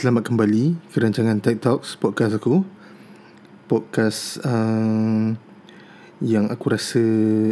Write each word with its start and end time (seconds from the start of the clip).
Selamat 0.00 0.32
kembali 0.32 0.80
ke 0.88 0.96
rancangan 0.96 1.44
Tech 1.44 1.60
Talks 1.60 1.92
podcast 1.92 2.40
aku. 2.40 2.64
Podcast 3.68 4.40
uh, 4.48 5.36
yang 6.24 6.48
aku 6.48 6.72
rasa 6.72 7.04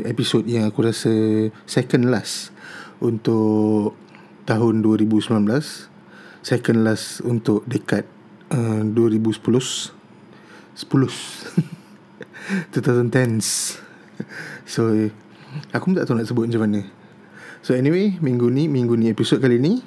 episod 0.08 0.48
yang 0.48 0.64
aku 0.64 0.80
rasa 0.80 1.12
second 1.68 2.08
last 2.08 2.48
untuk 3.04 3.92
tahun 4.48 4.80
2019. 4.80 5.28
Second 6.40 6.88
last 6.88 7.20
untuk 7.20 7.68
dekad 7.68 8.08
uh, 8.56 8.80
2010. 8.96 9.44
10. 9.44 9.92
2010s. 12.72 13.76
So 14.64 14.88
aku 15.76 15.84
pun 15.84 16.00
tak 16.00 16.08
tahu 16.08 16.16
nak 16.16 16.24
sebut 16.24 16.48
macam 16.48 16.64
mana. 16.64 16.80
So 17.60 17.76
anyway, 17.76 18.16
minggu 18.24 18.48
ni, 18.48 18.72
minggu 18.72 18.96
ni 18.96 19.12
episod 19.12 19.36
kali 19.36 19.60
ni 19.60 19.84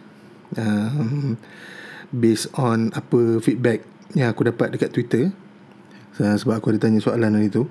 um, 0.61 1.41
based 2.11 2.51
on 2.59 2.91
apa 2.93 3.39
feedback 3.39 3.83
yang 4.13 4.31
aku 4.31 4.47
dapat 4.47 4.75
dekat 4.75 4.91
Twitter. 4.91 5.31
Sebab 6.15 6.59
aku 6.59 6.75
ada 6.75 6.85
tanya 6.85 6.99
soalan 7.01 7.33
hari 7.33 7.49
tu 7.49 7.65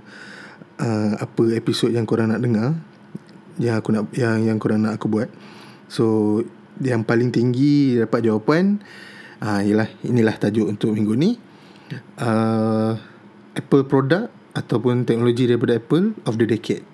uh, 0.80 1.12
apa 1.20 1.42
episod 1.54 1.92
yang 1.92 2.08
korang 2.08 2.32
nak 2.32 2.40
dengar 2.42 2.74
yang 3.60 3.76
aku 3.76 3.92
nak 3.92 4.08
yang 4.16 4.40
yang 4.42 4.56
korang 4.56 4.82
nak 4.82 4.96
aku 4.96 5.06
buat. 5.12 5.28
So 5.92 6.40
yang 6.80 7.04
paling 7.04 7.28
tinggi 7.30 8.00
dapat 8.00 8.24
jawapan 8.24 8.80
uh, 9.44 9.60
ialah 9.60 9.92
inilah 10.00 10.34
tajuk 10.40 10.66
untuk 10.66 10.96
minggu 10.96 11.14
ni. 11.14 11.36
Uh, 12.16 12.96
Apple 13.52 13.84
product 13.84 14.32
ataupun 14.56 15.04
teknologi 15.04 15.44
daripada 15.44 15.76
Apple 15.76 16.16
of 16.24 16.40
the 16.40 16.48
decade. 16.48 16.86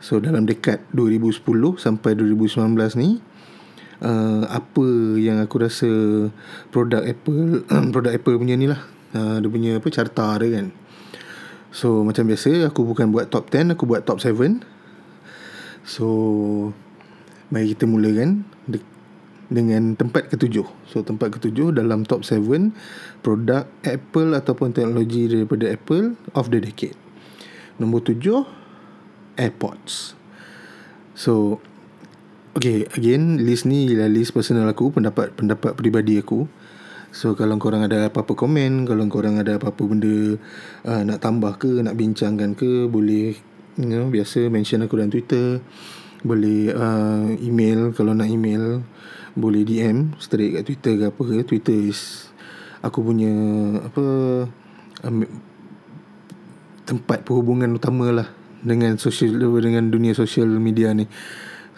So 0.00 0.16
dalam 0.16 0.48
dekad 0.48 0.80
2010 0.96 1.44
sampai 1.76 2.16
2019 2.16 2.96
ni 2.96 3.20
uh, 4.00 4.44
apa 4.48 4.86
yang 5.20 5.40
aku 5.40 5.60
rasa 5.60 5.90
produk 6.72 7.04
Apple 7.04 7.64
produk 7.94 8.12
Apple 8.12 8.36
punya 8.40 8.56
ni 8.56 8.68
lah. 8.68 8.80
Uh, 9.10 9.42
dia 9.42 9.50
punya 9.50 9.72
apa 9.78 9.88
carta 9.92 10.36
dia 10.40 10.48
kan. 10.60 10.66
So 11.70 12.02
macam 12.02 12.26
biasa 12.26 12.72
aku 12.72 12.82
bukan 12.82 13.14
buat 13.14 13.30
top 13.30 13.52
10 13.54 13.78
aku 13.78 13.86
buat 13.86 14.02
top 14.02 14.18
7 14.18 14.34
so 15.86 16.06
mari 17.50 17.72
kita 17.72 17.86
mulakan 17.86 18.42
dengan 19.50 19.98
tempat 19.98 20.30
ketujuh. 20.30 20.66
So 20.86 21.02
tempat 21.02 21.34
ketujuh 21.38 21.74
dalam 21.74 22.06
top 22.06 22.22
7 22.22 22.70
produk 23.22 23.66
Apple 23.82 24.38
ataupun 24.38 24.70
teknologi 24.74 25.26
daripada 25.26 25.70
Apple 25.74 26.14
of 26.34 26.54
the 26.54 26.62
decade. 26.62 26.98
Nombor 27.82 28.06
tujuh 28.06 28.46
AirPods. 29.34 30.14
So 31.18 31.58
Okay 32.50 32.82
again 32.98 33.38
List 33.46 33.62
ni 33.62 33.86
ialah 33.86 34.10
list 34.10 34.34
personal 34.34 34.66
aku 34.66 34.90
Pendapat-pendapat 34.90 35.78
peribadi 35.78 36.18
aku. 36.18 36.50
So 37.14 37.38
kalau 37.38 37.58
korang 37.62 37.86
ada 37.86 38.10
apa-apa 38.10 38.34
komen 38.34 38.90
Kalau 38.90 39.06
korang 39.06 39.38
ada 39.38 39.54
apa-apa 39.54 39.82
benda 39.86 40.34
uh, 40.82 41.02
Nak 41.06 41.18
tambah 41.22 41.54
ke 41.62 41.78
Nak 41.86 41.94
bincangkan 41.94 42.58
ke 42.58 42.90
Boleh 42.90 43.38
you 43.78 43.86
know, 43.86 44.10
Biasa 44.10 44.50
mention 44.50 44.82
aku 44.82 44.98
dalam 44.98 45.14
Twitter. 45.14 45.62
Boleh 46.26 46.74
uh, 46.74 47.30
email 47.38 47.94
Kalau 47.94 48.18
nak 48.18 48.26
email 48.26 48.82
Boleh 49.38 49.62
DM 49.62 50.18
Straight 50.18 50.58
kat 50.58 50.62
Twitter 50.66 50.92
ke 50.98 51.04
apa 51.14 51.22
ke. 51.22 51.34
Twitter 51.46 51.78
is 51.78 52.34
Aku 52.82 53.06
punya 53.06 53.30
Apa 53.78 54.04
um, 55.06 55.22
Tempat 56.82 57.22
perhubungan 57.22 57.70
utama 57.78 58.10
lah 58.10 58.26
Dengan 58.58 58.98
social 58.98 59.38
Dengan 59.38 59.86
dunia 59.86 60.18
social 60.18 60.50
media 60.58 60.90
ni 60.90 61.06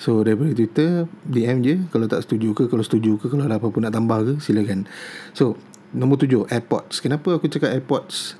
So 0.02 0.26
daripada 0.26 0.50
Twitter 0.50 1.06
DM 1.22 1.62
je 1.62 1.74
Kalau 1.94 2.10
tak 2.10 2.26
setuju 2.26 2.58
ke 2.58 2.66
Kalau 2.66 2.82
setuju 2.82 3.22
ke 3.22 3.30
Kalau 3.30 3.46
ada 3.46 3.62
apa-apa 3.62 3.78
nak 3.86 3.94
tambah 3.94 4.18
ke 4.26 4.32
Silakan. 4.42 4.90
So 5.30 5.54
Nombor 5.94 6.18
tujuh 6.26 6.50
AirPods 6.50 6.98
Kenapa 6.98 7.38
aku 7.38 7.46
cakap 7.46 7.70
AirPods 7.70 8.34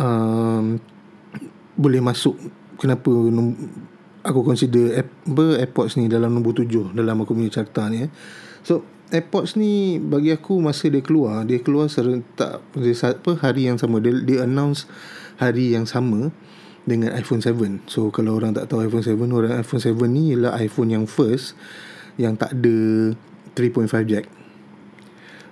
um, 0.00 0.80
Boleh 1.76 2.00
masuk. 2.00 2.40
Kenapa 2.80 3.12
Aku 4.24 4.40
consider 4.40 5.04
apa, 5.04 5.60
AirPods 5.60 6.00
ni 6.00 6.08
Dalam 6.08 6.32
nombor 6.32 6.56
tujuh 6.56 6.96
Dalam 6.96 7.20
aku 7.20 7.36
punya 7.36 7.52
carta 7.52 7.92
ni 7.92 8.08
eh. 8.08 8.10
So 8.64 8.80
AirPods 9.12 9.60
ni 9.60 10.00
Bagi 10.00 10.32
aku 10.32 10.56
Masa 10.56 10.88
dia 10.88 11.04
keluar 11.04 11.44
Dia 11.44 11.60
keluar 11.60 11.92
serentak 11.92 12.64
apa, 12.64 13.30
Hari 13.36 13.68
yang 13.68 13.76
sama. 13.76 14.00
Dia, 14.00 14.16
dia 14.24 14.48
announce 14.48 14.88
Hari 15.36 15.76
yang 15.76 15.84
sama 15.84 16.32
dengan 16.88 17.12
iPhone 17.12 17.44
7. 17.44 17.84
So 17.84 18.08
kalau 18.08 18.40
orang 18.40 18.56
tak 18.56 18.72
tahu 18.72 18.88
iPhone 18.88 19.04
7, 19.04 19.20
orang 19.28 19.60
iPhone 19.60 19.82
7 19.84 19.92
ni 20.08 20.32
ialah 20.32 20.56
iPhone 20.56 20.88
yang 20.88 21.04
first 21.04 21.52
yang 22.16 22.40
tak 22.40 22.56
ada 22.56 23.12
3.5 23.52 24.08
jack. 24.08 24.24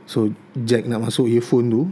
So 0.09 0.33
jack 0.57 0.89
nak 0.89 1.05
masuk 1.05 1.29
earphone 1.29 1.69
tu, 1.69 1.83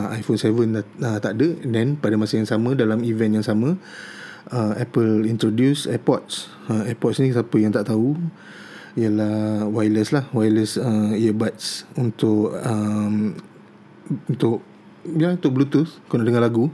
uh, 0.00 0.08
iPhone 0.16 0.40
7 0.40 0.80
dah, 0.80 0.84
uh, 1.04 1.18
tak 1.20 1.36
ada. 1.36 1.48
Then 1.60 2.00
pada 2.00 2.16
masa 2.16 2.40
yang 2.40 2.48
sama 2.48 2.72
dalam 2.72 3.04
event 3.04 3.36
yang 3.36 3.46
sama, 3.46 3.76
uh, 4.48 4.72
Apple 4.80 5.28
introduce 5.28 5.84
AirPods. 5.84 6.48
Uh, 6.72 6.88
AirPods 6.88 7.20
ni 7.20 7.36
siapa 7.36 7.56
yang 7.60 7.76
tak 7.76 7.92
tahu 7.92 8.16
ialah 8.94 9.66
wireless 9.68 10.14
lah, 10.14 10.24
wireless 10.30 10.78
uh, 10.78 11.12
earbuds 11.18 11.82
untuk 11.98 12.54
um, 12.62 13.34
untuk 14.30 14.62
ya 15.18 15.34
untuk 15.34 15.50
Bluetooth 15.50 15.90
kau 16.06 16.16
nak 16.16 16.26
dengar 16.30 16.46
lagu. 16.46 16.70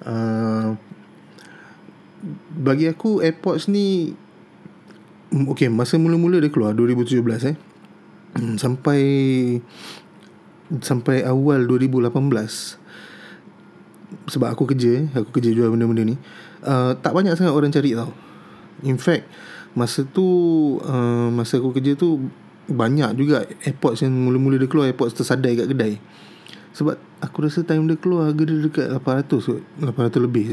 Uh, 0.00 0.78
bagi 2.52 2.84
aku 2.88 3.24
AirPods 3.24 3.72
ni 3.72 4.12
Okay 5.32 5.72
Masa 5.72 5.96
mula-mula 5.96 6.42
dia 6.42 6.52
keluar 6.52 6.76
2017 6.76 7.16
eh 7.48 7.56
hmm, 8.36 8.54
Sampai 8.60 9.00
Sampai 10.84 11.24
awal 11.24 11.64
2018 11.64 12.12
Sebab 14.28 14.48
aku 14.52 14.68
kerja 14.68 15.08
Aku 15.16 15.32
kerja 15.32 15.50
jual 15.54 15.72
benda-benda 15.72 16.04
ni 16.04 16.16
uh, 16.66 16.92
Tak 17.00 17.12
banyak 17.16 17.32
sangat 17.38 17.56
orang 17.56 17.72
cari 17.72 17.96
tau. 17.96 18.12
In 18.84 19.00
fact 19.00 19.24
Masa 19.72 20.04
tu 20.04 20.26
uh, 20.84 21.28
Masa 21.32 21.56
aku 21.56 21.72
kerja 21.72 21.96
tu 21.96 22.28
Banyak 22.70 23.16
juga 23.16 23.48
AirPods 23.64 24.04
yang 24.04 24.12
mula-mula 24.12 24.60
dia 24.60 24.68
keluar 24.68 24.92
AirPods 24.92 25.16
tersadai 25.16 25.56
kat 25.56 25.66
kedai. 25.72 25.96
Sebab 26.76 27.00
Aku 27.24 27.42
rasa 27.42 27.64
time 27.64 27.88
dia 27.88 27.96
keluar 27.96 28.28
Harga 28.28 28.44
dia 28.44 28.60
dekat 28.60 28.86
800 28.92 29.88
800 29.88 30.26
lebih 30.26 30.44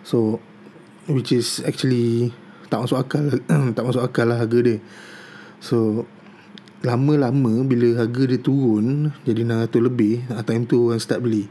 So 0.00 0.40
which 1.08 1.32
is 1.32 1.64
actually 1.64 2.34
tak 2.68 2.82
masuk 2.84 2.98
akal 3.00 3.24
tak 3.76 3.84
masuk 3.84 4.02
akal 4.04 4.26
lah 4.28 4.38
harga 4.40 4.58
dia. 4.60 4.78
So 5.60 6.04
lama-lama 6.80 7.60
bila 7.64 8.00
harga 8.00 8.22
dia 8.24 8.40
turun 8.40 9.12
jadi 9.28 9.44
600 9.44 9.76
lebih 9.84 10.24
time 10.44 10.64
tu 10.64 10.88
orang 10.88 11.00
start 11.00 11.20
beli. 11.20 11.48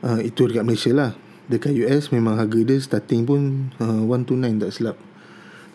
Uh, 0.00 0.22
itu 0.22 0.46
dekat 0.46 0.64
Malaysia 0.64 0.92
lah. 0.94 1.12
Dekat 1.48 1.74
US 1.80 2.12
memang 2.12 2.36
harga 2.36 2.60
dia 2.60 2.76
starting 2.78 3.24
pun 3.24 3.72
uh, 3.80 4.04
129 4.04 4.62
tak 4.62 4.70
silap. 4.72 4.96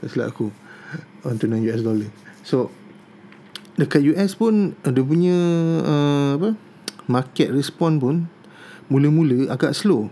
Tak 0.02 0.10
silap 0.10 0.28
aku. 0.32 0.48
129 1.26 1.70
US 1.70 1.82
dollar. 1.82 2.10
So 2.46 2.58
dekat 3.76 4.06
US 4.14 4.38
pun 4.38 4.78
uh, 4.86 4.92
dia 4.94 5.04
punya 5.04 5.38
uh, 5.82 6.30
apa 6.40 6.50
market 7.10 7.52
respond 7.52 8.00
pun 8.00 8.16
mula-mula 8.88 9.52
agak 9.52 9.76
slow 9.76 10.08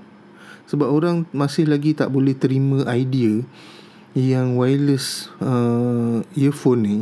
sebab 0.71 0.87
orang 0.87 1.27
masih 1.35 1.67
lagi 1.67 1.91
tak 1.91 2.07
boleh 2.07 2.31
terima 2.31 2.87
idea 2.87 3.43
yang 4.15 4.55
wireless 4.55 5.27
uh, 5.43 6.23
earphone 6.39 6.81
ni 6.87 6.97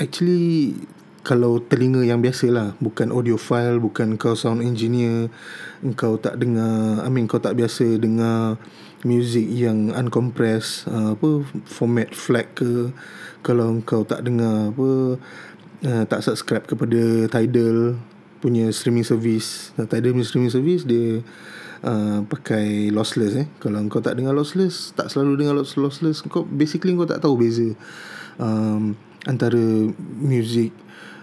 actually 0.00 0.80
kalau 1.20 1.60
telinga 1.60 2.06
yang 2.06 2.24
biasa 2.24 2.48
lah 2.48 2.68
bukan 2.80 3.12
audiophile 3.12 3.76
bukan 3.76 4.16
kau 4.16 4.32
sound 4.32 4.64
engineer 4.64 5.28
kau 5.92 6.16
tak 6.16 6.40
dengar 6.40 7.04
I 7.04 7.08
mean 7.12 7.28
kau 7.28 7.42
tak 7.42 7.60
biasa 7.60 8.00
dengar 8.00 8.56
music 9.04 9.44
yang 9.52 9.92
uncompressed 9.92 10.88
uh, 10.88 11.12
apa 11.12 11.44
format 11.68 12.16
flag 12.16 12.48
ke 12.56 12.96
kalau 13.44 13.76
kau 13.84 14.08
tak 14.08 14.24
dengar 14.24 14.72
apa 14.72 15.20
uh, 15.84 16.04
tak 16.08 16.24
subscribe 16.24 16.64
kepada 16.64 17.28
Tidal 17.28 17.98
punya 18.40 18.70
streaming 18.70 19.06
service. 19.06 19.74
Tidal 19.74 20.14
punya 20.14 20.26
streaming 20.26 20.52
service 20.52 20.82
dia 20.86 21.22
uh, 21.84 22.24
pakai 22.24 22.88
lossless 22.94 23.34
eh. 23.36 23.46
Kalau 23.60 23.82
kau 23.90 24.00
tak 24.00 24.16
dengar 24.16 24.32
lossless 24.32 24.94
tak 24.96 25.12
selalu 25.12 25.44
dengar 25.44 25.58
lossless 25.58 26.24
kau 26.24 26.46
basically 26.46 26.96
kau 26.96 27.08
tak 27.08 27.20
tahu 27.20 27.36
beza 27.36 27.74
um, 28.40 28.96
antara 29.26 29.60
music 30.16 30.72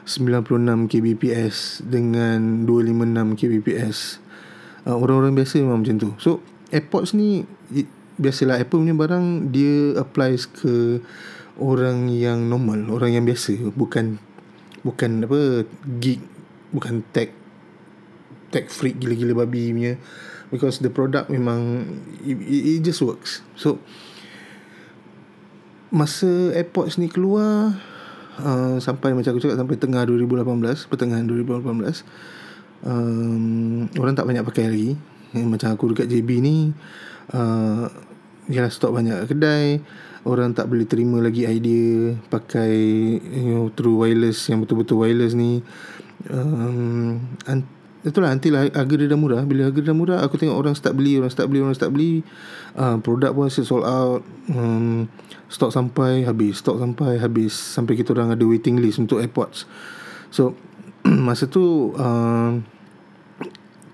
96 0.03 0.91
kbps 0.91 1.81
dengan 1.87 2.67
256 2.67 3.39
kbps. 3.39 3.97
Uh, 4.83 4.99
orang-orang 4.99 5.31
biasa 5.31 5.63
memang 5.63 5.79
macam 5.81 5.95
tu. 5.95 6.09
So 6.19 6.43
AirPods 6.73 7.15
ni 7.15 7.47
biasalah 8.17 8.61
Apple 8.61 8.81
punya 8.81 8.93
barang 8.97 9.49
dia 9.49 9.97
applies 9.97 10.45
ke 10.45 11.01
orang 11.57 12.09
yang 12.09 12.49
normal 12.49 12.89
orang 12.89 13.17
yang 13.17 13.25
biasa 13.25 13.73
bukan 13.73 14.17
bukan 14.81 15.25
apa 15.25 15.69
geek 16.01 16.21
bukan 16.73 17.05
tech 17.13 17.33
tech 18.49 18.69
freak 18.69 18.97
gila-gila 19.01 19.45
babi 19.45 19.73
punya 19.73 19.93
because 20.53 20.77
the 20.77 20.93
product 20.93 21.33
memang 21.33 21.89
it, 22.21 22.37
it 22.37 22.85
just 22.85 23.01
works. 23.01 23.41
So 23.57 23.81
masa 25.89 26.53
AirPods 26.53 27.01
ni 27.01 27.09
keluar 27.09 27.73
uh, 28.37 28.77
sampai 28.77 29.17
macam 29.17 29.33
aku 29.33 29.41
cakap 29.41 29.57
sampai 29.57 29.77
tengah 29.81 30.05
2018 30.05 30.89
pertengahan 30.89 31.25
2018 31.25 32.05
um, 32.85 33.89
orang 33.97 34.13
tak 34.13 34.25
banyak 34.29 34.45
pakai 34.45 34.65
lagi. 34.69 34.93
Eh, 35.33 35.45
macam 35.49 35.73
aku 35.73 35.97
dekat 35.97 36.13
JB 36.13 36.29
ni 36.45 36.69
uh, 37.33 37.89
Yalah 38.53 38.69
stok 38.69 38.93
banyak 38.93 39.25
kedai 39.25 39.81
Orang 40.29 40.53
tak 40.53 40.69
boleh 40.69 40.85
terima 40.85 41.17
lagi 41.17 41.49
idea 41.49 42.13
Pakai 42.29 42.75
you 43.17 43.49
know, 43.49 43.73
Through 43.73 44.05
wireless 44.05 44.45
Yang 44.51 44.69
betul-betul 44.69 45.01
wireless 45.01 45.33
ni. 45.33 45.65
Um, 46.29 47.17
Itulah 48.03 48.35
nanti 48.35 48.51
lah 48.51 48.67
harga 48.67 48.93
dia 48.99 49.07
dah 49.07 49.15
murah. 49.15 49.47
Bila 49.47 49.71
harga 49.71 49.79
dia 49.79 49.95
dah 49.95 49.95
murah 49.95 50.19
Aku 50.27 50.35
tengok 50.35 50.59
orang 50.59 50.75
start 50.75 50.99
beli 50.99 51.15
Orang 51.15 51.31
start 51.31 51.47
beli 51.47 51.63
Orang 51.63 51.71
start 51.71 51.95
beli 51.95 52.19
uh, 52.75 52.99
Produk 52.99 53.31
pun 53.31 53.47
hasil 53.47 53.63
sold 53.63 53.87
out 53.87 54.27
um, 54.51 55.07
Stok 55.47 55.71
sampai 55.71 56.27
habis 56.27 56.59
Stok 56.59 56.83
sampai 56.83 57.15
habis 57.23 57.55
Sampai 57.55 57.95
kita 57.95 58.11
orang 58.11 58.35
ada 58.35 58.43
waiting 58.43 58.83
list 58.83 58.99
Untuk 58.99 59.23
airpods 59.23 59.63
So 60.35 60.59
Masa 61.07 61.47
tu 61.47 61.95
uh, 61.95 62.59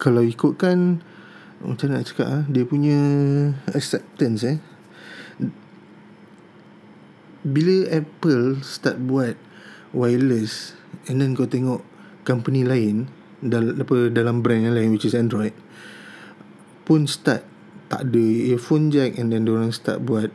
Kalau 0.02 0.26
ikutkan 0.26 1.06
Macam 1.62 1.88
nak 1.94 2.10
cakap 2.10 2.28
ah, 2.34 2.44
Dia 2.50 2.66
punya 2.66 2.98
Acceptance 3.70 4.42
eh? 4.42 4.58
Bila 7.46 7.94
Apple 7.94 8.66
Start 8.66 8.98
buat 9.06 9.38
Wireless 9.94 10.74
And 11.06 11.22
then 11.22 11.38
kau 11.38 11.46
tengok 11.46 11.86
Company 12.26 12.66
lain 12.66 13.19
dal, 13.40 13.76
apa, 13.80 14.12
dalam 14.12 14.44
brand 14.44 14.70
yang 14.70 14.76
lain 14.76 14.92
which 14.96 15.08
is 15.08 15.16
Android 15.16 15.56
pun 16.90 17.06
start 17.06 17.46
tak 17.90 18.06
ada 18.10 18.26
earphone 18.54 18.94
jack 18.94 19.18
and 19.18 19.34
then 19.34 19.50
orang 19.50 19.74
start 19.74 20.02
buat 20.06 20.30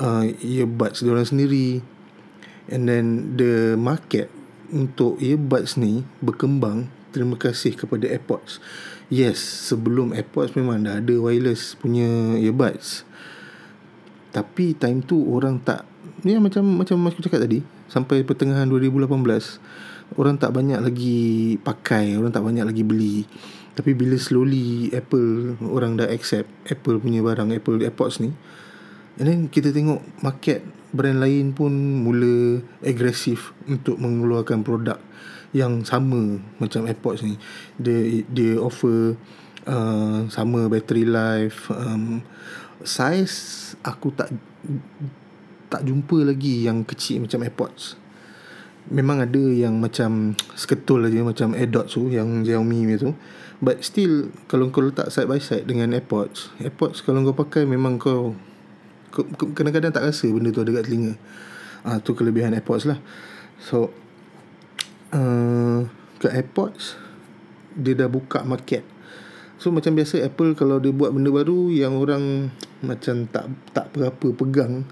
uh, 0.00 0.24
earbuds 0.40 1.04
orang 1.04 1.28
sendiri. 1.28 1.84
And 2.66 2.90
then 2.90 3.38
the 3.38 3.78
market 3.78 4.32
untuk 4.72 5.20
earbuds 5.22 5.78
ni 5.78 6.02
berkembang. 6.24 6.90
Terima 7.14 7.40
kasih 7.40 7.72
kepada 7.76 8.04
AirPods. 8.08 8.60
Yes 9.08 9.38
sebelum 9.40 10.12
AirPods 10.12 10.52
memang 10.52 10.84
dah 10.84 10.98
ada 11.00 11.14
wireless 11.16 11.76
punya 11.78 12.36
earbuds. 12.36 13.06
Tapi 14.32 14.76
time 14.76 15.00
tu 15.00 15.20
orang 15.32 15.60
tak 15.62 15.88
ni 16.24 16.36
macam 16.36 16.64
macam 16.64 17.00
aku 17.08 17.24
cakap 17.24 17.44
tadi 17.44 17.60
sampai 17.88 18.24
pertengahan 18.26 18.66
2018 18.68 19.06
orang 20.14 20.38
tak 20.38 20.54
banyak 20.54 20.78
lagi 20.78 21.18
pakai 21.58 22.14
orang 22.14 22.30
tak 22.30 22.46
banyak 22.46 22.62
lagi 22.62 22.86
beli. 22.86 23.26
Tapi 23.76 23.92
bila 23.92 24.16
slowly 24.16 24.88
Apple 24.94 25.58
orang 25.66 26.00
dah 26.00 26.08
accept 26.08 26.48
Apple 26.70 27.02
punya 27.02 27.20
barang 27.20 27.52
Apple 27.52 27.82
AirPods 27.84 28.24
ni 28.24 28.30
and 29.20 29.26
then 29.28 29.40
kita 29.48 29.72
tengok 29.72 30.00
market 30.24 30.64
brand 30.92 31.20
lain 31.20 31.52
pun 31.52 31.72
mula 32.04 32.64
agresif 32.80 33.52
untuk 33.68 34.00
mengeluarkan 34.00 34.64
produk 34.64 34.96
yang 35.52 35.84
sama 35.84 36.40
macam 36.56 36.88
AirPods 36.88 37.26
ni. 37.26 37.34
Dia 37.76 38.24
dia 38.30 38.52
offer 38.56 39.18
uh, 39.66 40.24
sama 40.30 40.70
battery 40.70 41.04
life 41.04 41.68
um, 41.74 42.22
size 42.86 43.74
aku 43.82 44.14
tak 44.14 44.30
tak 45.66 45.82
jumpa 45.82 46.22
lagi 46.22 46.64
yang 46.64 46.86
kecil 46.86 47.26
macam 47.26 47.42
AirPods 47.42 47.98
memang 48.90 49.22
ada 49.22 49.42
yang 49.42 49.78
macam 49.82 50.34
seketul 50.60 51.06
aja 51.06 51.22
macam 51.22 51.54
AirDots 51.54 51.98
tu 51.98 52.08
yang 52.10 52.46
Xiaomi 52.46 52.94
tu. 52.98 53.12
But 53.56 53.80
still 53.80 54.30
kalau 54.52 54.68
kau 54.68 54.84
letak 54.84 55.08
side 55.08 55.26
by 55.26 55.40
side 55.40 55.64
dengan 55.64 55.96
AirPods 55.96 56.52
AirPods 56.60 57.00
kalau 57.00 57.24
kau 57.32 57.36
pakai 57.40 57.64
memang 57.64 57.96
kau 57.96 58.36
kadang-kadang 59.56 59.96
tak 59.96 60.04
rasa 60.04 60.28
benda 60.28 60.52
tu 60.52 60.60
ada 60.60 60.76
kat 60.76 60.84
telinga. 60.86 61.16
Ah 61.86 61.98
tu 62.02 62.12
kelebihan 62.12 62.52
AirPods 62.52 62.84
lah. 62.84 63.00
So 63.58 63.90
uh, 65.16 65.88
ke 66.20 66.28
AirPods 66.28 67.00
dia 67.76 67.96
dah 67.96 68.08
buka 68.08 68.44
market. 68.44 68.84
So 69.56 69.72
macam 69.72 69.96
biasa 69.96 70.20
Apple 70.20 70.52
kalau 70.52 70.76
dia 70.76 70.92
buat 70.92 71.16
benda 71.16 71.32
baru 71.32 71.72
yang 71.72 71.96
orang 71.96 72.52
macam 72.88 73.24
tak 73.32 73.48
tak 73.72 73.88
berapa 73.96 74.36
pegang 74.36 74.84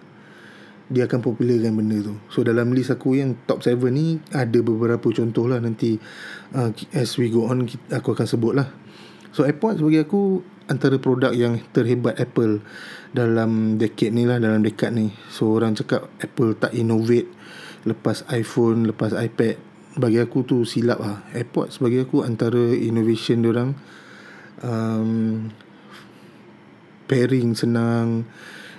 dia 0.94 1.10
akan 1.10 1.20
popularkan 1.20 1.74
benda 1.74 1.98
tu. 1.98 2.14
So 2.30 2.46
dalam 2.46 2.70
list 2.70 2.94
aku 2.94 3.18
yang 3.18 3.34
top 3.50 3.66
7 3.66 3.76
ni 3.90 4.22
ada 4.30 4.58
beberapa 4.62 5.10
contoh 5.10 5.50
lah 5.50 5.58
nanti 5.58 5.98
uh, 6.54 6.70
as 6.94 7.18
we 7.18 7.28
go 7.34 7.50
on 7.50 7.66
aku 7.90 8.14
akan 8.14 8.26
sebut 8.30 8.54
lah. 8.54 8.70
So 9.34 9.42
AirPods 9.42 9.82
bagi 9.82 9.98
aku 9.98 10.46
antara 10.70 10.96
produk 11.02 11.34
yang 11.34 11.58
terhebat 11.74 12.16
Apple 12.22 12.62
dalam 13.10 13.76
decade 13.82 14.14
ni 14.14 14.22
lah 14.22 14.38
dalam 14.38 14.62
dekad 14.62 14.94
ni. 14.94 15.10
So 15.26 15.50
orang 15.50 15.74
cakap 15.74 16.06
Apple 16.22 16.54
tak 16.54 16.70
innovate 16.78 17.26
lepas 17.82 18.22
iPhone, 18.30 18.86
lepas 18.86 19.10
iPad. 19.10 19.58
Bagi 19.98 20.22
aku 20.22 20.46
tu 20.46 20.62
silap 20.62 21.02
lah. 21.02 21.26
AirPods 21.34 21.82
bagi 21.82 22.06
aku 22.06 22.22
antara 22.22 22.70
innovation 22.70 23.42
orang 23.42 23.74
um, 24.62 25.50
pairing 27.10 27.52
senang 27.58 28.24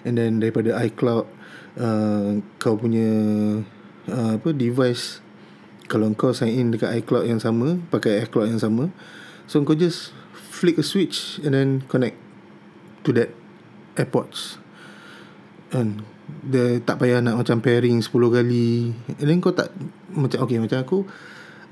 and 0.05 0.15
then 0.17 0.39
daripada 0.39 0.77
iCloud 0.85 1.34
Uh, 1.75 2.39
kau 2.55 2.79
punya 2.79 3.11
uh, 4.07 4.39
apa 4.39 4.55
device 4.55 5.19
kalau 5.91 6.07
kau 6.15 6.31
sign 6.31 6.55
in 6.55 6.71
dekat 6.71 7.03
iCloud 7.03 7.27
yang 7.27 7.43
sama 7.43 7.75
pakai 7.91 8.23
iCloud 8.23 8.47
yang 8.47 8.63
sama 8.63 8.95
so 9.43 9.59
kau 9.67 9.75
just 9.75 10.15
flick 10.55 10.79
a 10.79 10.85
switch 10.87 11.43
and 11.43 11.51
then 11.51 11.83
connect 11.91 12.15
to 13.03 13.11
that 13.11 13.35
AirPods. 13.99 14.59
And 15.75 16.07
dia 16.41 16.79
tak 16.81 17.03
payah 17.03 17.19
nak 17.19 17.43
macam 17.43 17.59
pairing 17.59 17.99
10 17.99 18.07
kali. 18.09 18.95
And 19.19 19.27
then 19.27 19.43
kau 19.43 19.51
tak 19.51 19.75
macam 20.15 20.47
okay 20.47 20.57
macam 20.63 20.79
aku 20.79 20.97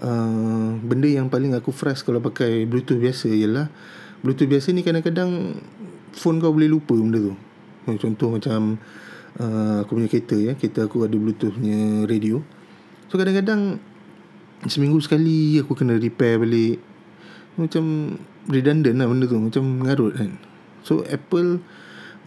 uh, 0.03 0.69
benda 0.83 1.07
yang 1.07 1.31
paling 1.31 1.55
aku 1.55 1.71
frust 1.71 2.03
kalau 2.03 2.19
pakai 2.19 2.67
bluetooth 2.67 2.99
biasa 2.99 3.31
ialah 3.31 3.71
bluetooth 4.19 4.51
biasa 4.51 4.75
ni 4.75 4.83
kadang-kadang 4.83 5.59
phone 6.11 6.43
kau 6.43 6.51
boleh 6.51 6.67
lupa 6.67 6.95
benda 6.95 7.31
tu. 7.31 7.35
Contoh 7.99 8.35
macam 8.35 8.79
aku 9.37 9.97
punya 9.97 10.09
kereta 10.09 10.35
ya. 10.37 10.53
Kereta 10.53 10.85
aku 10.85 11.05
ada 11.05 11.15
bluetooth 11.17 11.55
punya 11.55 12.05
radio. 12.05 12.43
So 13.09 13.17
kadang-kadang 13.17 13.81
seminggu 14.65 14.99
sekali 15.03 15.59
aku 15.61 15.73
kena 15.77 15.97
repair 15.97 16.41
balik. 16.41 16.81
Macam 17.57 18.17
redundant 18.49 18.97
lah 18.97 19.07
benda 19.07 19.25
tu 19.29 19.37
macam 19.37 19.63
mengarut 19.63 20.13
kan. 20.17 20.37
So 20.83 21.05
Apple 21.07 21.63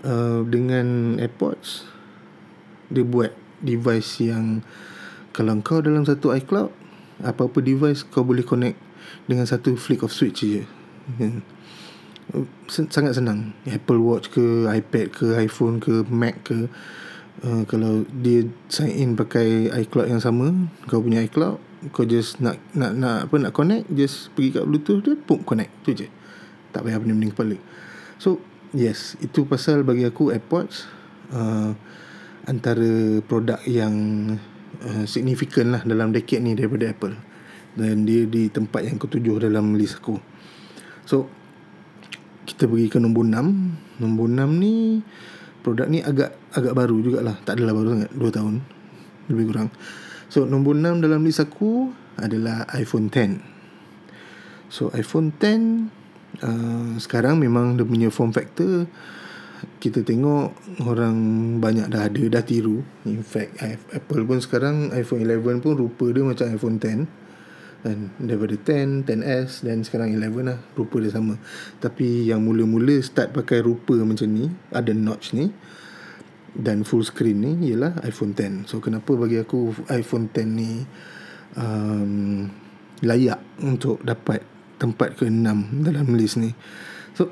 uh, 0.07 0.41
dengan 0.49 1.19
AirPods 1.21 1.85
dia 2.89 3.03
buat 3.03 3.35
device 3.61 4.23
yang 4.23 4.63
kalau 5.35 5.59
kau 5.61 5.83
dalam 5.83 6.07
satu 6.07 6.33
iCloud 6.33 6.71
apa-apa 7.21 7.59
device 7.61 8.07
kau 8.07 8.25
boleh 8.25 8.47
connect 8.47 8.79
dengan 9.27 9.45
satu 9.45 9.75
flick 9.75 10.07
of 10.07 10.15
switch 10.15 10.47
je. 10.47 10.65
Kan? 11.19 11.43
Sangat 12.67 13.15
senang. 13.15 13.55
Apple 13.67 14.03
Watch 14.03 14.35
ke 14.35 14.67
iPad 14.67 15.07
ke 15.15 15.27
iPhone 15.39 15.79
ke 15.79 16.03
Mac 16.11 16.47
ke. 16.47 16.67
Uh, 17.45 17.69
kalau 17.69 18.09
dia 18.17 18.49
sign 18.73 18.97
in 18.97 19.11
pakai 19.13 19.69
iCloud 19.69 20.09
yang 20.09 20.25
sama 20.25 20.73
kau 20.89 21.05
punya 21.05 21.21
iCloud 21.21 21.61
kau 21.93 22.09
just 22.09 22.41
nak 22.41 22.57
nak 22.73 22.97
nak 22.97 23.29
apa 23.29 23.37
nak 23.37 23.53
connect 23.53 23.93
just 23.93 24.33
pergi 24.33 24.57
kat 24.57 24.65
bluetooth 24.65 25.05
dia 25.05 25.15
pun 25.15 25.45
connect. 25.45 25.71
Tu 25.85 25.93
je. 25.93 26.09
Tak 26.73 26.83
payah 26.89 26.99
pening-pening 26.99 27.37
kepala. 27.37 27.57
So 28.17 28.41
yes 28.73 29.21
itu 29.21 29.45
pasal 29.45 29.85
bagi 29.85 30.09
aku 30.09 30.33
AirPods 30.33 30.89
uh, 31.31 31.77
antara 32.49 33.21
produk 33.23 33.61
yang 33.69 33.95
uh, 34.83 35.05
signifikan 35.05 35.77
lah 35.77 35.83
dalam 35.85 36.17
decade 36.17 36.43
ni 36.43 36.57
daripada 36.57 36.89
Apple. 36.91 37.15
Dan 37.77 38.09
dia 38.09 38.25
di 38.25 38.49
tempat 38.49 38.89
yang 38.89 38.97
ketujuh 38.97 39.45
dalam 39.45 39.77
list 39.77 40.01
aku. 40.01 40.17
So 41.05 41.29
kita 42.47 42.71
pergi 42.71 42.87
ke 42.87 43.03
nombor 43.03 43.27
6 43.27 44.01
Nombor 44.01 44.27
6 44.31 44.63
ni 44.63 45.03
Produk 45.67 45.91
ni 45.91 45.99
agak 45.99 46.31
agak 46.55 46.79
baru 46.79 47.03
jugalah. 47.03 47.35
Tak 47.43 47.59
adalah 47.59 47.75
baru 47.75 47.99
sangat 47.99 48.11
2 48.15 48.31
tahun. 48.31 48.55
Lebih 49.27 49.45
kurang. 49.51 49.69
So 50.31 50.47
nombor 50.47 50.79
6 50.79 51.03
dalam 51.03 51.27
list 51.27 51.43
aku 51.43 51.91
Adalah 52.17 52.71
iPhone 52.79 53.11
10 53.11 53.43
So 54.71 54.95
iPhone 54.95 55.35
10 55.35 56.47
uh, 56.47 56.95
Sekarang 57.03 57.43
memang 57.43 57.75
dia 57.75 57.83
punya 57.83 58.09
form 58.15 58.31
factor 58.31 58.87
Kita 59.83 60.07
tengok 60.07 60.79
Orang 60.87 61.19
banyak 61.59 61.91
dah 61.91 62.07
ada 62.07 62.23
Dah 62.31 62.47
tiru. 62.47 62.87
In 63.03 63.27
fact 63.27 63.59
Apple 63.91 64.23
pun 64.23 64.39
sekarang 64.39 64.95
iPhone 64.95 65.27
11 65.27 65.67
pun 65.67 65.75
rupa 65.75 66.07
dia 66.15 66.23
macam 66.23 66.47
iPhone 66.47 66.79
10 66.79 67.26
kan 67.87 68.11
daripada 68.19 68.59
10 68.59 69.07
10s 69.07 69.63
dan 69.63 69.87
sekarang 69.87 70.19
11 70.19 70.43
lah. 70.43 70.59
Rupa 70.75 70.99
dia 70.99 71.15
sama. 71.15 71.39
Tapi 71.79 72.27
yang 72.27 72.43
mula-mula 72.43 72.99
start 72.99 73.31
pakai 73.31 73.63
rupa 73.63 73.95
macam 74.03 74.27
ni 74.27 74.51
ada 74.75 74.91
notch 74.91 75.39
ni 75.39 75.55
dan 76.57 76.83
full 76.89 77.05
screen 77.05 77.45
ni 77.45 77.53
ialah 77.71 78.01
iPhone 78.09 78.33
10 78.33 78.65
so 78.65 78.81
kenapa 78.81 79.13
bagi 79.13 79.37
aku 79.37 79.77
iPhone 79.93 80.33
10 80.33 80.57
ni 80.57 80.89
um, 81.61 82.49
layak 83.05 83.45
untuk 83.61 84.01
dapat 84.01 84.41
tempat 84.81 85.21
ke-6 85.21 85.85
dalam 85.85 86.17
list 86.17 86.41
ni? 86.41 86.57
So 87.13 87.29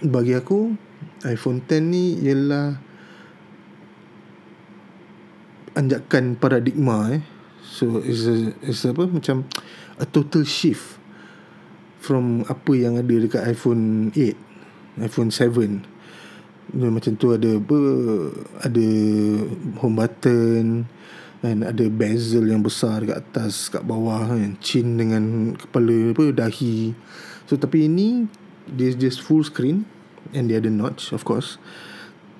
bagi 0.00 0.32
aku 0.32 0.72
iPhone 1.28 1.60
10 1.68 1.92
ni 1.92 2.16
ialah 2.24 2.80
anjakan 5.76 6.34
paradigma 6.40 7.12
eh 7.12 7.22
So 7.78 8.02
it's, 8.02 8.26
a, 8.26 8.50
it's 8.66 8.82
apa 8.82 9.06
macam 9.06 9.46
a 10.02 10.06
total 10.06 10.42
shift 10.42 10.98
from 12.02 12.42
apa 12.50 12.74
yang 12.74 12.98
ada 12.98 13.14
dekat 13.14 13.54
iPhone 13.54 14.10
8, 14.10 15.06
iPhone 15.06 15.30
7. 15.30 16.74
Dia 16.74 16.90
macam 16.90 17.12
tu 17.14 17.30
ada 17.30 17.54
apa 17.54 17.78
ada 18.66 18.88
home 19.78 19.94
button 19.94 20.90
dan 21.38 21.62
ada 21.62 21.86
bezel 21.86 22.50
yang 22.50 22.66
besar 22.66 23.06
dekat 23.06 23.22
atas 23.22 23.70
kat 23.70 23.86
bawah 23.86 24.26
kan 24.26 24.58
chin 24.58 24.98
dengan 24.98 25.54
kepala 25.54 26.10
apa 26.10 26.34
dahi. 26.34 26.98
So 27.46 27.54
tapi 27.54 27.86
ini 27.86 28.26
dia 28.66 28.90
just 28.90 29.22
full 29.22 29.46
screen 29.46 29.86
and 30.34 30.50
dia 30.50 30.58
ada 30.58 30.66
notch 30.66 31.14
of 31.14 31.22
course. 31.22 31.62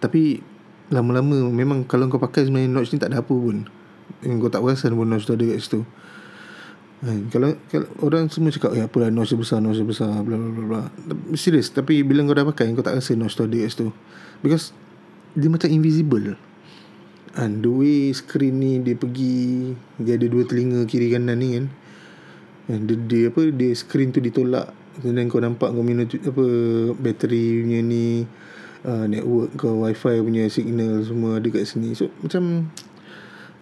Tapi 0.02 0.42
lama-lama 0.90 1.47
memang 1.47 1.87
kalau 1.87 2.11
kau 2.11 2.18
pakai 2.18 2.50
sebenarnya 2.50 2.75
notch 2.75 2.90
ni 2.90 2.99
tak 2.99 3.14
ada 3.14 3.23
apa 3.23 3.30
pun 3.30 3.77
kau 4.22 4.50
tak 4.50 4.60
perasan 4.64 4.94
pun 4.98 5.06
notch 5.06 5.26
tu 5.28 5.34
ada 5.34 5.44
kat 5.44 5.58
situ. 5.62 5.80
Kan? 6.98 7.30
kalau, 7.30 7.54
kalau 7.70 7.86
orang 8.02 8.26
semua 8.26 8.50
cakap 8.50 8.74
eh, 8.74 8.82
apa 8.82 8.96
lah 8.98 9.14
notch 9.14 9.30
besar 9.38 9.62
notch 9.62 9.78
besar 9.86 10.10
bla 10.26 10.34
bla 10.34 10.50
bla 10.50 10.64
bla. 10.66 10.82
Serius 11.38 11.70
tapi 11.70 12.02
bila 12.02 12.26
kau 12.26 12.34
dah 12.34 12.46
pakai 12.50 12.74
kau 12.74 12.82
tak 12.82 12.98
rasa 12.98 13.14
notch 13.14 13.38
tu 13.38 13.46
ada 13.46 13.54
kat 13.54 13.70
situ. 13.70 13.88
Because 14.42 14.74
dia 15.38 15.46
macam 15.46 15.70
invisible. 15.70 16.34
And 17.38 17.62
the 17.62 17.70
way 17.70 18.10
screen 18.10 18.58
ni 18.58 18.82
dia 18.82 18.98
pergi 18.98 19.70
dia 20.02 20.18
ada 20.18 20.26
dua 20.26 20.42
telinga 20.42 20.82
kiri 20.90 21.14
kanan 21.14 21.38
ni 21.38 21.48
kan. 21.54 21.66
And 22.68 22.90
dia, 22.90 22.96
dia 22.98 23.22
apa 23.30 23.42
dia 23.54 23.70
screen 23.78 24.10
tu 24.10 24.18
ditolak. 24.18 24.74
Dan 24.98 25.30
kau 25.30 25.38
nampak 25.38 25.70
kau 25.70 25.86
minum 25.86 26.10
apa 26.10 26.44
bateri 26.98 27.62
punya 27.62 27.78
ni 27.86 28.26
uh, 28.82 29.06
network 29.06 29.54
kau 29.54 29.86
wifi 29.86 30.18
punya 30.18 30.50
signal 30.50 31.06
semua 31.06 31.38
ada 31.38 31.46
kat 31.46 31.62
sini. 31.62 31.94
So 31.94 32.10
macam 32.18 32.74
eh, 32.74 32.88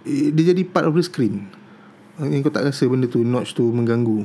dia 0.07 0.55
jadi 0.55 0.63
part 0.63 0.87
of 0.87 0.95
the 0.95 1.03
screen. 1.03 1.51
Yang 2.23 2.49
kau 2.49 2.55
tak 2.55 2.65
rasa 2.71 2.87
benda 2.87 3.11
tu 3.11 3.27
notch 3.27 3.53
tu 3.53 3.67
mengganggu. 3.69 4.25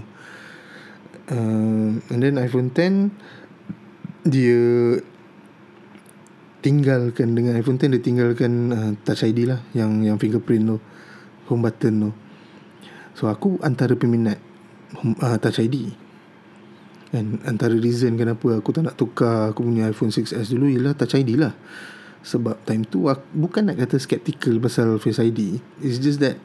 Uh, 1.32 1.98
and 2.12 2.20
then 2.22 2.38
iPhone 2.38 2.70
10 2.70 4.28
dia 4.28 4.62
tinggalkan 6.62 7.34
dengan 7.34 7.58
iPhone 7.58 7.82
10 7.82 7.98
dia 7.98 8.04
tinggalkan 8.04 8.52
uh, 8.70 8.92
Touch 9.02 9.26
ID 9.26 9.50
lah 9.50 9.60
yang 9.74 10.06
yang 10.06 10.22
fingerprint 10.22 10.70
tu 10.70 10.78
home 11.50 11.64
button 11.66 11.94
tu. 12.08 12.12
So 13.18 13.28
aku 13.28 13.60
antara 13.66 13.98
peminat 13.98 14.38
home, 15.02 15.18
uh, 15.20 15.36
Touch 15.42 15.60
ID 15.60 15.92
dan 17.12 17.44
antara 17.44 17.76
reason 17.76 18.16
kenapa 18.16 18.56
aku 18.56 18.72
tak 18.72 18.88
nak 18.88 18.96
tukar 18.96 19.52
aku 19.52 19.68
punya 19.68 19.92
iPhone 19.92 20.16
6s 20.16 20.48
dulu 20.48 20.72
ialah 20.72 20.96
Touch 20.96 21.20
ID 21.20 21.36
lah 21.36 21.52
sebab 22.22 22.62
time 22.70 22.86
tu 22.86 23.10
aku, 23.10 23.26
bukan 23.34 23.72
nak 23.72 23.82
kata 23.82 23.98
skeptical 23.98 24.62
pasal 24.62 25.02
Face 25.02 25.18
ID 25.18 25.58
it's 25.82 25.98
just 25.98 26.22
that 26.22 26.38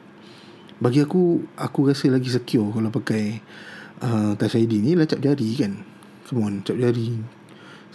bagi 0.77 1.01
aku 1.01 1.41
aku 1.57 1.89
rasa 1.89 2.13
lagi 2.13 2.29
secure 2.29 2.69
kalau 2.69 2.93
pakai 2.93 3.41
uh, 4.01 4.33
Touch 4.37 4.57
ID 4.57 4.81
ni 4.81 4.93
lah 4.93 5.09
cap 5.09 5.21
jari 5.21 5.57
kan. 5.57 5.73
Come 6.29 6.41
on 6.45 6.61
cap 6.61 6.77
jari. 6.77 7.17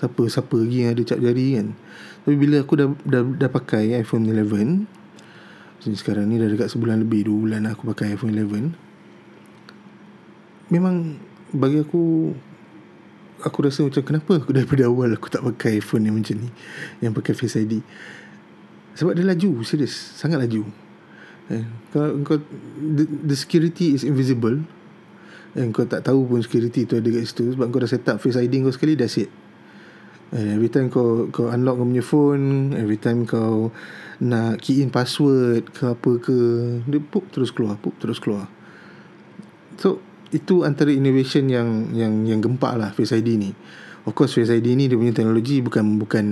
Siapa 0.02 0.22
siapa 0.26 0.58
lagi 0.58 0.82
yang 0.82 0.98
ada 0.98 1.02
cap 1.06 1.22
jari 1.22 1.62
kan? 1.62 1.78
Tapi 2.26 2.34
bila 2.34 2.58
aku 2.62 2.74
dah 2.74 2.90
dah, 3.06 3.22
dah 3.22 3.50
pakai 3.50 3.98
iPhone 3.98 4.30
11 4.30 4.86
Jadi 5.82 5.96
sekarang 5.98 6.30
ni 6.30 6.38
dah 6.38 6.46
dekat 6.46 6.70
sebulan 6.70 7.02
lebih 7.02 7.26
Dua 7.26 7.34
bulan 7.34 7.66
aku 7.66 7.90
pakai 7.90 8.14
iPhone 8.14 8.30
11 8.30 10.70
Memang 10.70 11.18
Bagi 11.50 11.82
aku 11.82 12.30
Aku 13.42 13.66
rasa 13.66 13.82
macam 13.82 14.02
kenapa 14.06 14.38
aku 14.38 14.54
daripada 14.54 14.86
awal 14.86 15.18
Aku 15.18 15.26
tak 15.26 15.42
pakai 15.42 15.82
iPhone 15.82 16.06
yang 16.06 16.14
macam 16.14 16.38
ni? 16.38 16.48
Yang 17.02 17.12
pakai 17.18 17.32
Face 17.34 17.58
ID 17.58 17.82
Sebab 18.94 19.18
dia 19.18 19.26
laju 19.26 19.50
Serius. 19.66 19.94
Sangat 20.14 20.38
laju. 20.38 20.62
Eh, 21.50 21.64
Kalau 21.90 22.22
kau 22.22 22.38
the, 22.78 23.04
the 23.26 23.36
security 23.36 23.98
is 23.98 24.06
invisible. 24.06 24.62
Dan 25.52 25.74
kau 25.74 25.84
tak 25.84 26.06
tahu 26.06 26.24
pun 26.24 26.40
security 26.40 26.86
tu 26.88 26.96
ada 26.96 27.08
kat 27.10 27.24
situ. 27.26 27.52
Sebab 27.58 27.68
kau 27.68 27.82
dah 27.82 27.90
set 27.90 28.06
up 28.08 28.22
Face 28.22 28.38
ID 28.38 28.62
kau 28.62 28.72
sekali 28.72 28.94
That's 28.94 29.18
it. 29.18 29.32
And 30.32 30.56
every 30.56 30.72
time 30.72 30.88
kau 30.88 31.28
kau 31.28 31.52
unlock 31.52 31.76
kau 31.76 31.84
punya 31.84 32.00
phone, 32.00 32.72
every 32.72 32.96
time 32.96 33.28
kau 33.28 33.68
nak 34.24 34.64
key 34.64 34.80
in 34.80 34.88
password 34.88 35.68
ke 35.76 35.92
apa 35.92 36.10
ke, 36.24 36.36
dia 36.88 37.04
pop 37.04 37.28
terus 37.28 37.52
keluar, 37.52 37.76
pop 37.76 37.92
terus 38.00 38.16
keluar. 38.16 38.48
So, 39.76 40.00
itu 40.32 40.64
antara 40.64 40.88
innovation 40.88 41.46
yang 41.46 41.92
yang 41.92 42.24
yang 42.24 42.40
gempak 42.40 42.72
lah 42.74 42.90
Face 42.96 43.12
ID 43.12 43.36
ni. 43.36 43.50
Of 44.08 44.16
course 44.16 44.34
Face 44.34 44.50
ID 44.50 44.74
ni 44.74 44.88
dia 44.88 44.96
punya 44.96 45.12
teknologi 45.12 45.60
bukan 45.60 46.00
bukan 46.00 46.26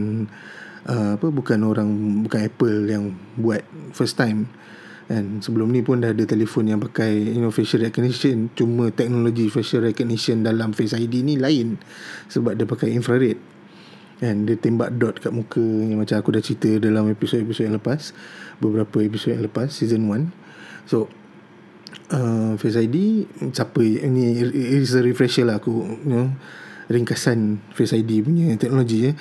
uh, 0.89 1.21
apa 1.21 1.29
bukan 1.29 1.59
orang 1.63 1.89
bukan 2.25 2.41
Apple 2.49 2.89
yang 2.89 3.15
buat 3.37 3.63
first 3.93 4.17
time. 4.17 4.49
And 5.11 5.43
sebelum 5.43 5.75
ni 5.75 5.83
pun 5.83 6.01
dah 6.01 6.15
ada 6.15 6.23
telefon 6.23 6.71
yang 6.71 6.79
pakai 6.79 7.35
you 7.35 7.43
know, 7.43 7.51
facial 7.51 7.83
recognition 7.83 8.47
Cuma 8.55 8.95
teknologi 8.95 9.51
facial 9.51 9.83
recognition 9.83 10.47
dalam 10.47 10.71
Face 10.71 10.95
ID 10.95 11.27
ni 11.27 11.35
lain 11.35 11.83
Sebab 12.31 12.55
dia 12.55 12.63
pakai 12.63 12.95
infrared 12.95 13.35
Kan 14.21 14.45
dia 14.45 14.55
tembak 14.61 15.01
dot 15.01 15.17
kat 15.17 15.33
muka 15.33 15.65
yang 15.65 15.97
macam 15.97 16.21
aku 16.21 16.37
dah 16.37 16.45
cerita 16.45 16.69
dalam 16.77 17.09
episod-episod 17.09 17.65
yang 17.65 17.81
lepas. 17.81 18.13
Beberapa 18.61 19.01
episod 19.01 19.33
yang 19.33 19.49
lepas 19.49 19.73
season 19.73 20.05
1. 20.05 20.29
So 20.85 21.09
uh, 22.13 22.53
Face 22.57 22.79
ID 22.79 23.27
siapa 23.55 23.81
ini 23.83 24.39
is 24.79 24.95
a 24.95 25.03
refresher 25.03 25.47
lah 25.47 25.59
aku 25.59 25.73
you 26.05 26.11
know 26.11 26.29
ringkasan 26.91 27.63
Face 27.71 27.95
ID 27.95 28.27
punya 28.27 28.51
teknologi 28.59 29.07
ya. 29.07 29.13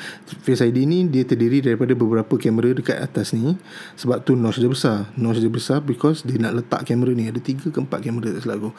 Face 0.41 0.65
ID 0.65 0.89
ni 0.89 1.05
dia 1.05 1.21
terdiri 1.21 1.61
daripada 1.61 1.93
beberapa 1.93 2.33
kamera 2.41 2.73
dekat 2.73 2.97
atas 2.97 3.37
ni 3.37 3.53
sebab 3.93 4.25
tu 4.25 4.33
notch 4.33 4.57
dia 4.57 4.67
besar. 4.67 5.05
Notch 5.13 5.37
dia 5.37 5.53
besar 5.53 5.85
because 5.85 6.25
dia 6.25 6.41
nak 6.41 6.57
letak 6.57 6.89
kamera 6.89 7.13
ni 7.13 7.29
ada 7.29 7.37
3 7.37 7.69
ke 7.69 7.77
4 7.77 7.85
kamera 7.85 8.33
tak 8.33 8.41
salah 8.41 8.57
aku. 8.57 8.71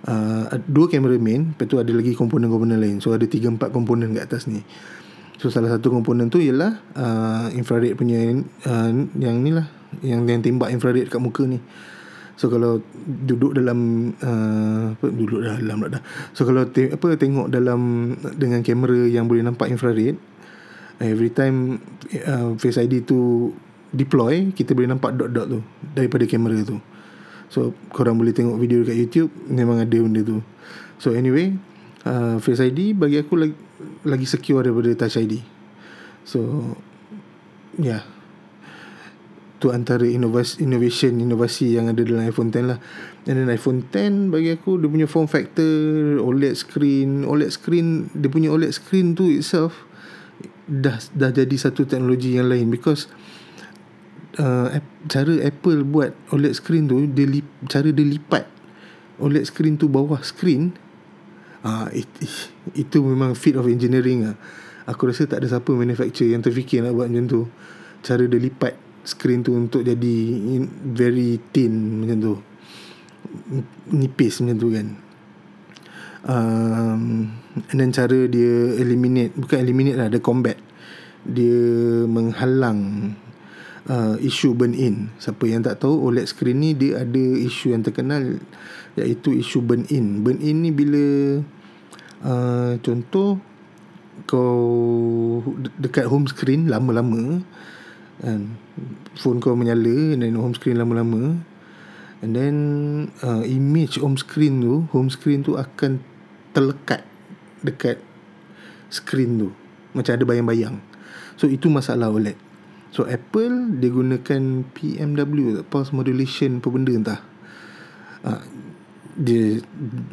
Uh, 0.00 0.56
dua 0.64 0.88
kamera 0.88 1.20
main 1.20 1.52
Lepas 1.52 1.68
tu 1.68 1.76
ada 1.76 1.92
lagi 1.92 2.16
komponen-komponen 2.16 2.80
lain 2.80 3.04
So 3.04 3.12
ada 3.12 3.28
3-4 3.28 3.68
komponen 3.68 4.16
kat 4.16 4.32
atas 4.32 4.48
ni 4.48 4.64
So 5.36 5.52
salah 5.52 5.72
satu 5.72 5.92
komponen 5.92 6.32
tu 6.32 6.40
ialah 6.40 6.80
uh, 6.96 7.52
infrared 7.52 8.00
punya 8.00 8.16
uh, 8.64 8.92
yang 9.20 9.44
ni 9.44 9.52
lah 9.52 9.68
yang 10.04 10.28
yang 10.28 10.44
tembak 10.44 10.68
infrared 10.68 11.08
kat 11.08 11.16
muka 11.16 11.48
ni. 11.48 11.58
So 12.40 12.48
kalau 12.48 12.80
duduk 13.04 13.52
dalam 13.52 14.10
uh, 14.16 14.96
apa 14.96 15.06
duduk 15.12 15.44
dalam 15.44 15.76
dah. 15.92 16.00
So 16.32 16.48
kalau 16.48 16.64
te- 16.72 16.88
apa 16.88 17.12
tengok 17.20 17.52
dalam 17.52 18.16
dengan 18.40 18.64
kamera 18.64 18.96
yang 19.04 19.28
boleh 19.28 19.44
nampak 19.44 19.68
infrared 19.68 20.16
every 21.04 21.28
time 21.28 21.84
uh, 22.24 22.56
face 22.56 22.80
ID 22.80 23.04
tu 23.04 23.52
deploy 23.92 24.56
kita 24.56 24.72
boleh 24.72 24.88
nampak 24.88 25.20
dot-dot 25.20 25.52
tu 25.52 25.60
daripada 25.92 26.24
kamera 26.24 26.64
tu. 26.64 26.80
So 27.52 27.76
korang 27.92 28.16
boleh 28.16 28.32
tengok 28.32 28.56
video 28.56 28.88
dekat 28.88 28.96
YouTube 28.96 29.28
memang 29.44 29.84
ada 29.84 29.98
benda 30.00 30.24
tu. 30.24 30.40
So 30.96 31.12
anyway, 31.12 31.52
uh, 32.08 32.40
face 32.40 32.64
ID 32.64 32.96
bagi 32.96 33.20
aku 33.20 33.36
lagi 33.36 33.56
lagi 34.08 34.24
secure 34.24 34.64
daripada 34.64 34.88
Touch 34.96 35.20
ID. 35.20 35.44
So 36.24 36.40
yeah. 37.76 38.19
Tu 39.60 39.68
antara 39.68 40.08
inovasi 40.08 40.64
innovation 40.64 41.20
inovasi 41.20 41.76
yang 41.76 41.92
ada 41.92 42.00
dalam 42.00 42.24
iPhone 42.24 42.48
10 42.48 42.64
lah. 42.64 42.80
And 43.28 43.36
then 43.36 43.52
iPhone 43.52 43.84
10 43.92 44.32
bagi 44.32 44.56
aku 44.56 44.80
dia 44.80 44.88
punya 44.88 45.04
form 45.04 45.28
factor 45.28 46.16
OLED 46.24 46.56
screen, 46.56 47.28
OLED 47.28 47.52
screen 47.52 48.08
dia 48.16 48.32
punya 48.32 48.48
OLED 48.48 48.72
screen 48.72 49.12
tu 49.12 49.28
itself 49.28 49.84
dah 50.64 50.96
dah 51.12 51.28
jadi 51.28 51.56
satu 51.60 51.84
teknologi 51.84 52.40
yang 52.40 52.48
lain 52.48 52.72
because 52.72 53.12
uh, 54.40 54.80
cara 55.10 55.44
Apple 55.44 55.84
buat 55.84 56.16
OLED 56.32 56.56
screen 56.56 56.88
tu 56.88 57.04
dia 57.04 57.28
lip, 57.28 57.44
cara 57.68 57.92
dia 57.92 58.06
lipat 58.06 58.48
OLED 59.20 59.44
screen 59.44 59.76
tu 59.76 59.92
bawah 59.92 60.24
screen 60.24 60.72
uh, 61.64 61.88
it, 61.92 62.08
itu 62.72 62.98
memang 63.04 63.36
feat 63.36 63.56
of 63.56 63.68
engineering 63.68 64.32
lah. 64.32 64.36
Aku 64.88 65.06
rasa 65.06 65.28
tak 65.28 65.44
ada 65.44 65.46
siapa 65.46 65.70
manufacturer 65.76 66.34
yang 66.34 66.42
terfikir 66.42 66.82
nak 66.82 66.96
buat 66.96 67.06
macam 67.12 67.26
tu. 67.28 67.40
Cara 68.00 68.24
dia 68.24 68.40
lipat 68.40 68.74
screen 69.04 69.40
tu 69.40 69.56
untuk 69.56 69.82
jadi 69.84 70.16
very 70.84 71.40
thin 71.50 72.04
macam 72.04 72.16
tu. 72.20 72.34
Nipis 73.94 74.40
macam 74.44 74.56
tu 74.58 74.68
kan. 74.72 74.86
Um, 76.20 77.32
and 77.72 77.78
then 77.80 77.90
cara 77.90 78.28
dia 78.28 78.76
eliminate, 78.76 79.32
bukan 79.32 79.58
eliminate 79.64 79.96
lah, 79.96 80.08
dia 80.12 80.20
combat. 80.20 80.60
Dia 81.24 81.60
menghalang 82.04 83.12
uh, 83.88 84.16
isu 84.20 84.52
burn 84.52 84.76
in. 84.76 85.08
Siapa 85.16 85.48
yang 85.48 85.64
tak 85.64 85.80
tahu 85.80 86.10
OLED 86.10 86.28
screen 86.28 86.60
ni 86.60 86.76
dia 86.76 87.00
ada 87.00 87.24
isu 87.40 87.72
yang 87.72 87.82
terkenal 87.84 88.40
iaitu 88.98 89.32
isu 89.36 89.64
burn 89.64 89.88
in. 89.88 90.20
Burn 90.20 90.40
in 90.44 90.66
ni 90.66 90.70
bila 90.74 91.04
uh, 92.26 92.72
contoh 92.84 93.40
kau 94.28 95.40
dekat 95.80 96.04
home 96.04 96.28
screen 96.28 96.68
lama-lama 96.68 97.40
and 98.24 98.56
phone 99.16 99.40
kau 99.40 99.56
menyala 99.56 100.16
and 100.16 100.24
then 100.24 100.36
home 100.36 100.56
screen 100.56 100.80
lama-lama. 100.80 101.40
And 102.20 102.36
then 102.36 102.56
uh, 103.24 103.40
image 103.48 103.96
home 103.96 104.20
screen 104.20 104.60
tu 104.60 104.84
home 104.92 105.08
screen 105.08 105.40
tu 105.40 105.56
akan 105.56 106.04
terlekat 106.52 107.04
dekat 107.64 107.96
screen 108.92 109.40
tu. 109.40 109.48
Macam 109.96 110.12
ada 110.14 110.24
bayang-bayang. 110.28 110.84
So 111.40 111.48
itu 111.48 111.72
masalah 111.72 112.12
OLED 112.12 112.50
so 112.90 113.06
Apple 113.06 113.78
dia 113.78 113.90
gunakan 113.90 114.66
PMW 114.74 115.62
pulse 115.70 115.94
modulation 115.94 116.58
apa 116.58 116.68
benda 116.68 116.92
entah. 116.92 117.20
Uh, 118.20 118.42
dia 119.20 119.58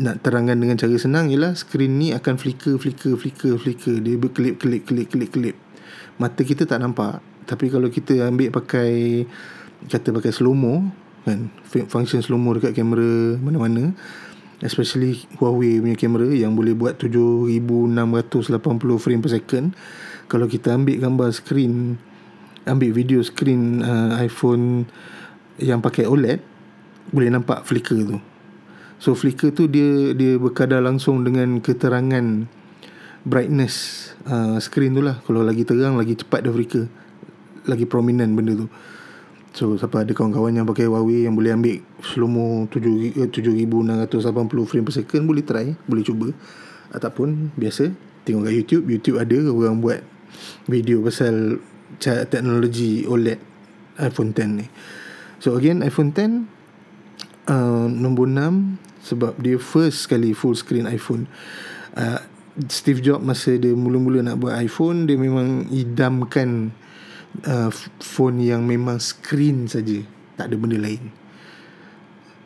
nak 0.01 0.25
terangkan 0.25 0.57
dengan 0.57 0.75
cara 0.75 0.95
senang 0.97 1.29
ialah 1.29 1.53
skrin 1.53 2.01
ni 2.01 2.11
akan 2.11 2.35
flicker 2.39 2.77
flicker 2.81 3.17
flicker 3.17 3.57
flicker. 3.57 3.97
Dia 4.01 4.15
berkelip 4.17 4.61
kelip 4.61 4.85
kelip 4.85 5.07
kelip 5.09 5.29
kelip. 5.33 5.55
Mata 6.17 6.41
kita 6.41 6.65
tak 6.65 6.81
nampak 6.81 7.21
tapi 7.47 7.71
kalau 7.71 7.87
kita 7.87 8.27
ambil 8.27 8.51
pakai 8.51 9.23
kata 9.87 10.11
pakai 10.11 10.31
slow 10.35 10.51
mo 10.51 10.91
kan 11.23 11.47
function 11.87 12.19
slow 12.19 12.37
mo 12.37 12.51
dekat 12.53 12.75
kamera 12.75 13.39
mana-mana 13.39 13.95
especially 14.59 15.23
Huawei 15.39 15.79
punya 15.79 15.95
kamera 15.95 16.27
yang 16.29 16.53
boleh 16.57 16.75
buat 16.75 16.99
7680 16.99 18.03
frame 18.99 19.21
per 19.23 19.31
second 19.31 19.65
kalau 20.27 20.45
kita 20.45 20.75
ambil 20.75 20.99
gambar 20.99 21.29
skrin 21.31 21.95
ambil 22.67 22.91
video 22.91 23.23
skrin 23.23 23.79
uh, 23.79 24.19
iPhone 24.19 24.85
yang 25.57 25.79
pakai 25.79 26.03
OLED 26.03 26.43
boleh 27.15 27.29
nampak 27.31 27.63
flicker 27.63 27.95
tu 28.03 28.19
So 28.97 29.13
flicker 29.13 29.53
tu 29.53 29.69
dia 29.69 30.17
dia 30.17 30.41
berkadar 30.41 30.81
langsung 30.81 31.21
dengan 31.21 31.61
keterangan 31.61 32.49
brightness 33.21 34.09
uh, 34.25 34.57
screen 34.57 34.97
tu 34.97 35.05
lah. 35.05 35.21
Kalau 35.21 35.45
lagi 35.45 35.61
terang 35.61 36.01
lagi 36.01 36.17
cepat 36.17 36.41
dia 36.41 36.53
flicker. 36.53 36.89
Lagi 37.67 37.85
prominent 37.85 38.31
benda 38.33 38.55
tu. 38.55 38.67
So 39.57 39.73
siapa 39.75 40.05
ada 40.05 40.13
kawan-kawan 40.13 40.53
yang 40.53 40.69
pakai 40.69 40.85
Huawei 40.85 41.25
yang 41.25 41.33
boleh 41.33 41.51
ambil 41.51 41.81
slow-mo 41.99 42.69
7680 42.69 44.69
frame 44.69 44.85
per 44.85 44.93
second 44.93 45.23
boleh 45.25 45.43
try, 45.43 45.73
boleh 45.89 46.03
cuba. 46.05 46.27
Ataupun 46.93 47.51
biasa 47.57 47.91
tengok 48.23 48.47
kat 48.47 48.53
YouTube, 48.53 48.83
YouTube 48.87 49.17
ada 49.17 49.37
orang 49.49 49.81
buat 49.81 49.99
video 50.69 51.01
pasal 51.01 51.57
teknologi 52.29 53.07
OLED 53.07 53.39
iPhone 53.97 54.31
10 54.31 54.61
ni. 54.61 54.67
So 55.41 55.57
again 55.57 55.81
iPhone 55.81 56.13
10 56.13 56.45
uh, 57.49 57.89
nombor 57.89 58.29
6 58.29 59.07
sebab 59.07 59.39
dia 59.39 59.57
first 59.57 60.05
sekali 60.05 60.35
full 60.35 60.53
screen 60.53 60.85
iPhone 60.85 61.25
uh, 61.95 62.19
Steve 62.67 62.99
Jobs 63.05 63.23
masa 63.23 63.55
dia 63.55 63.71
mula-mula 63.73 64.25
nak 64.25 64.41
buat 64.41 64.53
iPhone 64.57 65.07
dia 65.07 65.15
memang 65.15 65.69
idamkan 65.71 66.73
uh, 67.45 67.71
phone 68.01 68.41
yang 68.41 68.65
memang 68.65 68.97
screen 69.01 69.67
saja. 69.69 70.03
Tak 70.37 70.53
ada 70.53 70.55
benda 70.57 70.77
lain. 70.77 71.11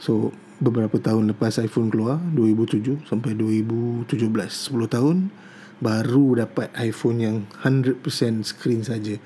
So 0.01 0.33
beberapa 0.61 1.01
tahun 1.01 1.33
lepas 1.33 1.57
iPhone 1.57 1.89
keluar 1.89 2.21
2007 2.37 3.09
sampai 3.09 3.33
2017 3.33 4.05
10 4.13 4.93
tahun 4.93 5.33
baru 5.81 6.45
dapat 6.45 6.69
iPhone 6.77 7.17
yang 7.17 7.37
100% 7.65 8.05
screen 8.45 8.85
saja 8.85 9.17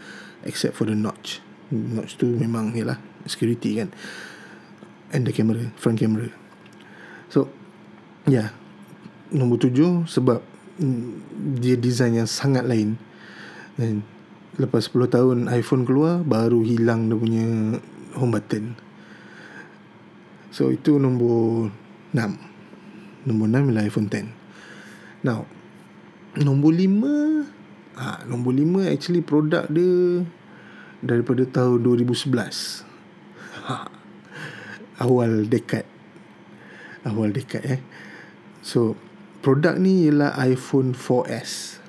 except 0.48 0.80
for 0.80 0.88
the 0.88 0.96
notch. 0.96 1.44
Notch 1.72 2.16
tu 2.16 2.32
memang 2.32 2.72
ni 2.72 2.88
lah 2.88 2.96
security 3.28 3.76
kan. 3.76 3.92
And 5.12 5.28
the 5.28 5.36
camera 5.36 5.72
front 5.76 6.00
camera. 6.00 6.32
So 7.28 7.52
yeah. 8.26 8.56
Nombor 9.26 9.58
tujuh 9.58 10.06
Sebab 10.06 10.40
mm, 10.80 11.10
Dia 11.60 11.76
design 11.76 12.24
yang 12.24 12.30
sangat 12.30 12.64
lain. 12.64 12.96
Dan 13.76 14.06
Lepas 14.56 14.88
10 14.92 15.12
tahun 15.12 15.38
iPhone 15.52 15.84
keluar 15.84 16.24
Baru 16.24 16.64
hilang 16.64 17.12
dia 17.12 17.18
punya 17.20 17.46
Home 18.16 18.32
button. 18.32 18.80
So 20.52 20.72
itu 20.72 20.96
nombor 20.96 21.72
6 22.16 23.28
Nombor 23.28 23.48
6 23.52 23.72
ialah 23.72 23.84
iPhone 23.84 24.08
10 24.08 24.32
Now 25.28 25.44
Nombor 26.40 26.72
5 26.72 28.00
ha, 28.00 28.24
Nombor 28.24 28.56
5 28.56 28.92
actually 28.92 29.24
produk 29.24 29.68
dia 29.68 30.24
Daripada 31.04 31.44
tahun 31.44 31.84
2011 31.84 32.88
ha, 33.68 33.92
Awal 35.04 35.52
dekad 35.52 35.96
awal 37.06 37.30
dekad 37.32 37.64
eh. 37.64 37.80
So 38.66 38.98
produk 39.46 39.78
ni 39.78 40.10
ialah 40.10 40.34
iPhone 40.42 40.98
4S. 40.98 41.80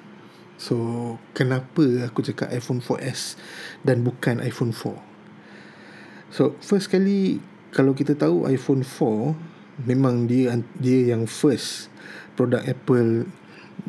So 0.66 0.76
kenapa 1.30 2.10
aku 2.10 2.26
cakap 2.26 2.50
iPhone 2.50 2.82
4S 2.82 3.38
dan 3.86 4.02
bukan 4.02 4.42
iPhone 4.42 4.74
4? 4.74 4.98
So 6.34 6.58
first 6.58 6.90
kali 6.90 7.38
kalau 7.70 7.94
kita 7.94 8.18
tahu 8.18 8.50
iPhone 8.50 8.82
4 8.82 9.86
memang 9.86 10.26
dia 10.26 10.58
dia 10.74 11.14
yang 11.14 11.30
first 11.30 11.86
produk 12.34 12.66
Apple 12.66 13.30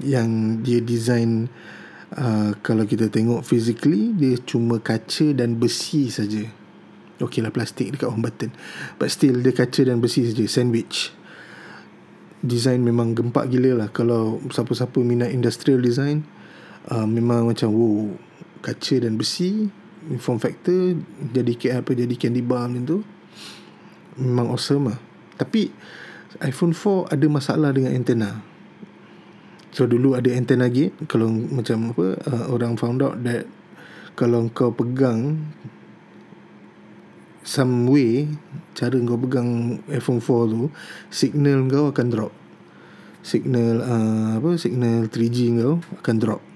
yang 0.06 0.62
dia 0.62 0.78
design 0.78 1.50
uh, 2.14 2.54
kalau 2.62 2.86
kita 2.86 3.10
tengok 3.10 3.42
physically 3.42 4.14
dia 4.14 4.38
cuma 4.46 4.78
kaca 4.78 5.34
dan 5.34 5.58
besi 5.58 6.14
saja. 6.14 6.46
Okey 7.18 7.42
lah 7.42 7.50
plastik 7.50 7.90
dekat 7.90 8.14
home 8.14 8.22
button. 8.22 8.54
But 9.02 9.10
still 9.10 9.42
dia 9.42 9.50
kaca 9.50 9.82
dan 9.82 9.98
besi 9.98 10.30
saja 10.30 10.46
sandwich 10.46 11.10
design 12.46 12.86
memang 12.86 13.18
gempak 13.18 13.50
gila 13.50 13.82
lah 13.82 13.90
kalau 13.90 14.38
siapa-siapa 14.54 15.02
minat 15.02 15.34
industrial 15.34 15.82
design 15.82 16.37
uh, 16.92 17.08
memang 17.08 17.52
macam 17.52 17.70
wow 17.72 18.16
kaca 18.64 18.96
dan 19.00 19.16
besi 19.16 19.70
form 20.20 20.40
factor 20.40 20.96
jadi 21.20 21.84
apa 21.84 21.92
jadi 21.92 22.14
candy 22.16 22.40
bar 22.40 22.72
macam 22.72 22.84
tu 22.88 22.98
memang 24.18 24.50
awesome 24.50 24.90
lah. 24.90 25.00
Tapi 25.38 25.70
iPhone 26.42 26.74
4 26.74 27.14
ada 27.14 27.26
masalah 27.30 27.70
dengan 27.72 27.94
antena 27.94 28.42
so 29.78 29.86
dulu 29.86 30.18
ada 30.18 30.34
antena 30.34 30.66
gate 30.74 30.96
kalau 31.06 31.30
macam 31.30 31.94
apa 31.94 32.18
uh, 32.34 32.46
orang 32.50 32.74
found 32.82 32.98
out 33.06 33.14
that 33.22 33.46
kalau 34.18 34.50
kau 34.50 34.74
pegang 34.74 35.38
some 37.46 37.86
way 37.86 38.26
cara 38.74 38.98
kau 39.06 39.22
pegang 39.22 39.78
iPhone 39.94 40.18
4 40.18 40.50
tu 40.50 40.74
signal 41.14 41.70
kau 41.70 41.94
akan 41.94 42.08
drop. 42.10 42.34
Signal 43.22 43.84
uh, 43.84 44.40
apa 44.40 44.56
signal 44.56 45.12
3G 45.14 45.38
kau 45.62 45.78
akan 46.02 46.16
drop 46.18 46.47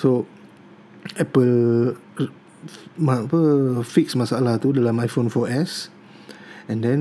so 0.00 0.24
Apple 1.20 1.92
ma, 2.96 3.20
apa 3.28 3.40
fix 3.84 4.16
masalah 4.16 4.56
tu 4.56 4.72
dalam 4.72 4.96
iPhone 4.96 5.28
4S 5.28 5.92
and 6.72 6.80
then 6.80 7.00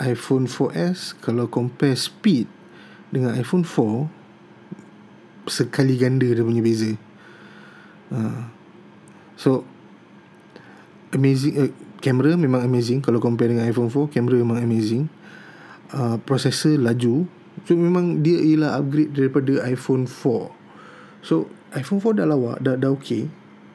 iPhone 0.00 0.48
4S 0.48 1.12
kalau 1.20 1.44
compare 1.52 1.92
speed 1.92 2.48
dengan 3.12 3.36
iPhone 3.36 3.68
4 3.68 4.08
sekali 5.52 6.00
ganda 6.00 6.24
dia 6.24 6.40
punya 6.40 6.64
beza. 6.64 6.96
Uh, 8.08 8.48
so 9.36 9.68
amazing 11.12 11.54
uh, 11.60 11.68
kamera 12.00 12.40
memang 12.40 12.64
amazing. 12.64 13.04
Kalau 13.04 13.20
compare 13.20 13.52
dengan 13.52 13.68
iPhone 13.68 13.92
4 13.92 14.16
kamera 14.16 14.40
memang 14.40 14.64
amazing. 14.64 15.12
Uh, 15.92 16.16
processor 16.24 16.80
laju. 16.80 17.28
So 17.68 17.76
memang 17.76 18.24
dia 18.24 18.40
ialah 18.40 18.80
upgrade 18.80 19.12
daripada 19.12 19.60
iPhone 19.68 20.08
4 20.08 20.62
so 21.22 21.46
iPhone 21.76 22.00
4 22.00 22.20
dah 22.22 22.26
lawa 22.28 22.56
dah 22.60 22.76
dah 22.76 22.92
okey 22.96 23.28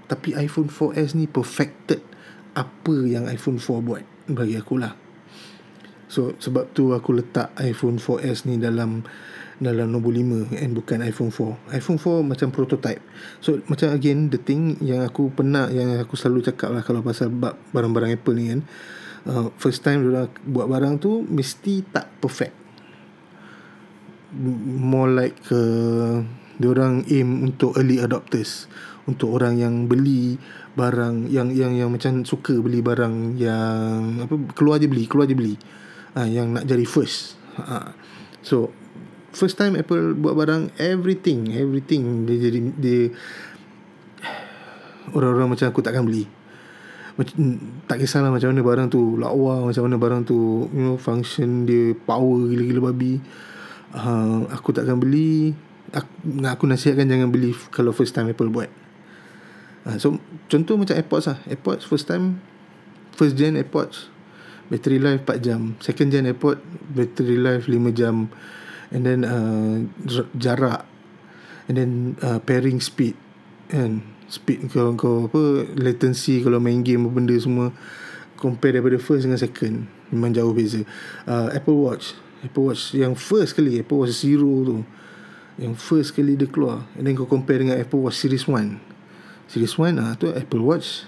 tapi 0.08 0.34
iPhone 0.40 0.72
4S 0.72 1.20
ni 1.20 1.28
perfected 1.28 2.00
apa 2.56 2.96
yang 3.04 3.28
iPhone 3.28 3.60
4 3.60 3.86
buat 3.86 4.02
bagi 4.32 4.56
aku 4.58 4.80
lah. 4.80 4.96
So 6.08 6.34
sebab 6.40 6.72
tu 6.72 6.96
aku 6.96 7.20
letak 7.20 7.52
iPhone 7.60 8.00
4S 8.00 8.48
ni 8.48 8.56
dalam 8.56 9.04
dalam 9.60 9.92
nombor 9.92 10.16
5 10.16 10.56
and 10.56 10.72
bukan 10.78 11.04
iPhone 11.04 11.34
4 11.34 11.76
iPhone 11.76 12.00
4 12.00 12.24
macam 12.24 12.48
prototype. 12.56 13.04
So 13.44 13.60
macam 13.68 13.92
again 13.92 14.32
the 14.32 14.40
thing 14.40 14.80
yang 14.80 15.04
aku 15.04 15.30
pernah 15.36 15.68
yang 15.68 16.00
aku 16.00 16.16
selalu 16.16 16.48
cakap 16.48 16.72
lah 16.72 16.82
kalau 16.82 17.04
pasal 17.04 17.28
barang-barang 17.76 18.16
Apple 18.16 18.36
ni 18.40 18.46
kan 18.56 18.62
uh, 19.28 19.52
first 19.60 19.84
time 19.84 20.08
dia 20.08 20.32
buat 20.48 20.72
barang 20.72 21.04
tu 21.04 21.28
mesti 21.28 21.84
tak 21.92 22.08
perfect. 22.24 22.56
More 24.64 25.12
like 25.12 25.40
uh, 25.52 26.24
dia 26.58 26.68
orang 26.74 27.06
aim 27.10 27.46
untuk 27.46 27.78
early 27.78 28.02
adopters. 28.02 28.66
Untuk 29.08 29.40
orang 29.40 29.56
yang 29.56 29.88
beli 29.88 30.36
barang 30.76 31.32
yang 31.32 31.48
yang 31.56 31.74
yang 31.74 31.90
macam 31.90 32.28
suka 32.28 32.60
beli 32.60 32.84
barang 32.84 33.40
yang 33.40 34.28
apa 34.28 34.36
keluar 34.52 34.78
je 34.84 34.92
beli 34.92 35.08
keluar 35.08 35.26
je 35.30 35.38
beli. 35.38 35.56
Uh, 36.18 36.28
yang 36.28 36.52
nak 36.52 36.68
jadi 36.68 36.84
first. 36.84 37.40
Uh, 37.56 37.94
so 38.44 38.74
first 39.32 39.56
time 39.56 39.78
Apple 39.80 40.18
buat 40.18 40.34
barang 40.34 40.74
everything 40.82 41.54
everything 41.54 42.26
dia 42.26 42.38
jadi 42.50 42.60
dia 42.78 43.02
orang-orang 45.14 45.56
macam 45.56 45.72
aku 45.72 45.80
takkan 45.86 46.04
beli. 46.04 46.28
Macam 47.18 47.34
tak 47.90 47.98
kisahlah 48.04 48.30
macam 48.30 48.52
mana 48.54 48.62
barang 48.62 48.88
tu 48.92 49.16
lawa 49.18 49.66
macam 49.66 49.88
mana 49.88 49.98
barang 49.98 50.22
tu 50.28 50.68
you 50.74 50.84
know 50.84 50.98
function 51.00 51.64
dia 51.64 51.96
power 51.96 52.50
gila-gila 52.50 52.92
babi. 52.92 53.24
Uh, 53.96 54.44
aku 54.52 54.76
takkan 54.76 55.00
beli 55.00 55.56
aku, 55.96 56.12
aku 56.44 56.64
nasihatkan 56.68 57.08
jangan 57.08 57.30
beli 57.32 57.56
kalau 57.72 57.96
first 57.96 58.16
time 58.16 58.32
Apple 58.32 58.52
buat. 58.52 58.72
Uh, 59.88 59.96
so 59.96 60.20
contoh 60.52 60.76
macam 60.76 61.00
AirPods 61.00 61.32
lah. 61.32 61.40
AirPods 61.48 61.88
first 61.88 62.08
time 62.12 62.44
first 63.16 63.40
gen 63.40 63.56
AirPods 63.56 64.12
battery 64.68 65.00
life 65.00 65.24
4 65.24 65.40
jam. 65.40 65.62
Second 65.80 66.12
gen 66.12 66.28
AirPods 66.28 66.60
battery 66.92 67.40
life 67.40 67.66
5 67.72 67.96
jam. 67.96 68.28
And 68.92 69.04
then 69.04 69.24
uh, 69.24 69.88
jarak. 70.36 70.84
And 71.68 71.76
then 71.76 71.92
uh, 72.24 72.40
pairing 72.40 72.80
speed 72.80 73.16
and 73.68 74.04
speed 74.32 74.72
kau 74.72 74.96
kau 74.96 75.28
apa 75.28 75.68
latency 75.76 76.40
kalau 76.40 76.60
main 76.64 76.80
game 76.84 77.04
benda 77.12 77.36
semua 77.36 77.76
compare 78.40 78.80
daripada 78.80 79.00
first 79.00 79.28
dengan 79.28 79.40
second. 79.40 79.88
Memang 80.12 80.32
jauh 80.32 80.56
beza. 80.56 80.84
Uh, 81.28 81.52
Apple 81.52 81.80
Watch. 81.80 82.16
Apple 82.38 82.70
Watch 82.70 82.94
Yang 82.94 83.18
first 83.18 83.58
kali 83.58 83.82
Apple 83.82 83.98
Watch 84.04 84.14
Zero 84.24 84.52
tu 84.64 84.78
Yang 85.58 85.74
first 85.82 86.10
kali 86.14 86.38
dia 86.38 86.46
keluar 86.46 86.86
And 86.94 87.06
then 87.06 87.18
kau 87.18 87.26
compare 87.26 87.62
dengan 87.62 87.78
Apple 87.82 88.02
Watch 88.06 88.22
Series 88.22 88.46
1 88.46 88.78
Series 89.50 89.74
1 89.74 89.98
ah, 89.98 90.14
tu 90.20 90.30
Apple 90.30 90.62
Watch. 90.62 91.08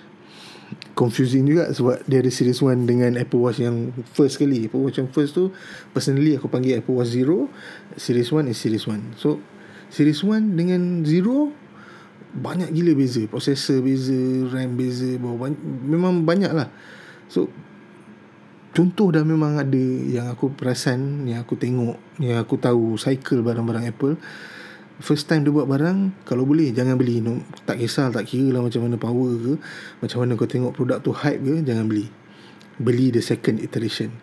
Confusing 0.94 1.46
juga 1.46 1.70
Sebab 1.70 2.06
dia 2.10 2.22
ada 2.22 2.32
Series 2.34 2.58
1 2.58 2.90
Dengan 2.90 3.18
Apple 3.18 3.42
Watch 3.42 3.62
yang 3.62 3.94
First 4.14 4.42
kali. 4.42 4.66
Apple 4.66 4.82
Watch 4.82 4.98
yang 4.98 5.10
first 5.10 5.38
tu 5.38 5.54
Personally 5.94 6.38
aku 6.38 6.50
panggil 6.50 6.82
Apple 6.82 6.98
Watch 6.98 7.14
Zero 7.14 7.50
Series 7.94 8.30
1 8.30 8.50
is 8.50 8.58
Series 8.58 8.86
1 8.86 9.18
So 9.22 9.38
Series 9.90 10.22
1 10.22 10.54
dengan 10.54 11.02
Zero 11.02 11.50
banyak 12.30 12.70
gila 12.78 12.94
beza. 12.94 13.26
Processor 13.26 13.82
beza 13.82 14.14
RAM 14.54 14.78
beza 14.78 15.18
banyak, 15.18 15.62
Memang 15.66 16.22
banyak 16.22 16.54
lah 16.54 16.70
So 17.26 17.50
Contoh 18.70 19.10
dah 19.10 19.26
memang 19.26 19.58
ada 19.58 19.84
Yang 20.06 20.28
aku 20.38 20.54
perasan 20.54 21.26
Yang 21.26 21.46
aku 21.46 21.56
tengok 21.58 21.98
Yang 22.22 22.38
aku 22.46 22.56
tahu 22.62 22.84
Cycle 23.02 23.42
barang-barang 23.42 23.90
Apple. 23.90 24.16
First 25.00 25.26
time 25.32 25.42
dia 25.42 25.54
buat 25.54 25.66
barang 25.66 26.26
Kalau 26.30 26.46
boleh 26.46 26.70
Jangan 26.70 26.94
beli. 26.94 27.18
No, 27.24 27.42
Tak 27.66 27.82
kisah 27.82 28.14
Tak 28.14 28.30
kira 28.30 28.54
lah 28.54 28.62
macam 28.62 28.86
mana 28.86 28.96
power 29.02 29.32
ke 29.42 29.54
Macam 30.06 30.18
mana 30.22 30.38
kau 30.38 30.50
tengok 30.50 30.78
Produk 30.78 31.02
tu 31.02 31.12
hype 31.16 31.42
ke 31.42 31.56
Jangan 31.66 31.86
beli. 31.90 32.08
Beli 32.80 33.12
the 33.12 33.20
second 33.20 33.60
iteration. 33.60 34.14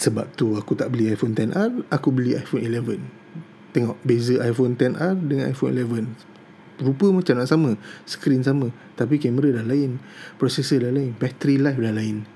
Sebab 0.00 0.32
tu 0.34 0.56
Aku 0.56 0.72
tak 0.72 0.88
beli 0.96 1.12
iPhone 1.12 1.36
10R 1.36 1.92
Aku 1.92 2.08
beli 2.16 2.40
iPhone 2.40 2.64
11 2.64 3.76
Tengok 3.76 3.96
Beza 4.00 4.40
iPhone 4.40 4.80
10R 4.80 5.14
Dengan 5.20 5.44
iPhone 5.52 5.76
11 5.76 6.36
rupa 6.76 7.08
macam 7.08 7.40
nak 7.40 7.48
sama 7.48 7.80
screen 8.04 8.44
sama 8.44 8.68
tapi 9.00 9.16
kamera 9.16 9.48
dah 9.48 9.64
lain 9.64 9.96
processor 10.36 10.84
dah 10.84 10.92
lain 10.92 11.16
battery 11.16 11.56
life 11.56 11.80
dah 11.80 11.88
lain 11.88 12.28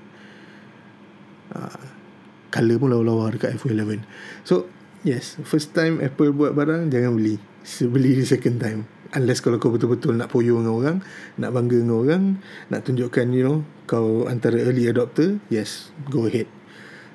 uh, 1.55 1.81
color 2.51 2.77
pun 2.77 2.91
lawa-lawa 2.91 3.31
dekat 3.31 3.55
iPhone 3.55 4.03
11 4.03 4.03
so 4.43 4.67
yes 5.07 5.39
first 5.47 5.71
time 5.71 5.97
Apple 6.03 6.33
buat 6.35 6.53
barang 6.53 6.91
jangan 6.91 7.17
beli. 7.17 7.37
Beli 7.61 8.17
di 8.17 8.25
second 8.25 8.57
time. 8.57 8.89
Unless 9.13 9.43
kalau 9.43 9.61
kau 9.61 9.69
betul-betul 9.69 10.17
nak 10.17 10.31
poyo 10.31 10.57
dengan 10.57 10.73
orang 10.73 10.97
nak 11.37 11.51
bangga 11.51 11.77
dengan 11.77 11.97
orang 11.99 12.23
nak 12.71 12.81
tunjukkan 12.87 13.27
you 13.35 13.43
know 13.43 13.57
kau 13.85 14.25
antara 14.25 14.57
early 14.57 14.87
adopter 14.87 15.37
yes 15.51 15.93
go 16.09 16.25
ahead. 16.25 16.47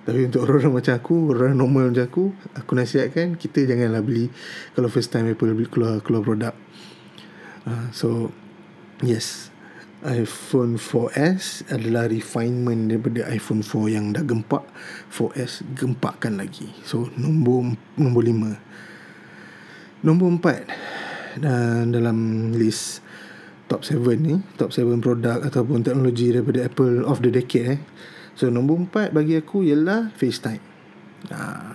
Tapi 0.07 0.31
untuk 0.31 0.47
orang-orang 0.47 0.79
macam 0.79 0.95
aku 1.03 1.35
Orang 1.35 1.59
normal 1.59 1.91
macam 1.91 2.07
aku 2.07 2.25
Aku 2.55 2.79
nasihatkan 2.79 3.35
Kita 3.35 3.67
janganlah 3.67 4.07
beli 4.07 4.31
Kalau 4.79 4.87
first 4.87 5.11
time 5.11 5.27
Apple 5.35 5.51
keluar, 5.67 5.99
keluar 5.99 6.23
produk. 6.23 6.55
Uh, 7.67 7.91
so 7.91 8.31
yes 9.03 9.51
iPhone 10.05 10.77
4S 10.77 11.65
adalah 11.73 12.05
refinement 12.05 12.93
daripada 12.93 13.25
iPhone 13.33 13.65
4 13.65 13.97
yang 13.97 14.13
dah 14.13 14.21
gempak. 14.21 14.65
4S 15.09 15.65
gempakkan 15.73 16.37
lagi. 16.37 16.69
So 16.85 17.09
nombor 17.17 17.81
nombor 17.97 18.23
5 18.29 20.05
nombor 20.05 20.29
4 20.39 21.41
dan 21.41 21.91
dalam 21.97 22.53
list 22.53 23.01
top 23.73 23.83
7 23.83 23.99
ni 24.21 24.37
top 24.61 24.71
7 24.71 25.01
produk 25.01 25.41
ataupun 25.41 25.81
teknologi 25.83 26.31
daripada 26.31 26.69
Apple 26.69 27.03
of 27.09 27.25
the 27.25 27.33
decade 27.33 27.81
eh. 27.81 27.81
So 28.37 28.53
nombor 28.53 28.93
4 28.93 29.17
bagi 29.17 29.41
aku 29.41 29.65
ialah 29.65 30.13
FaceTime. 30.13 30.61
Uh, 31.33 31.73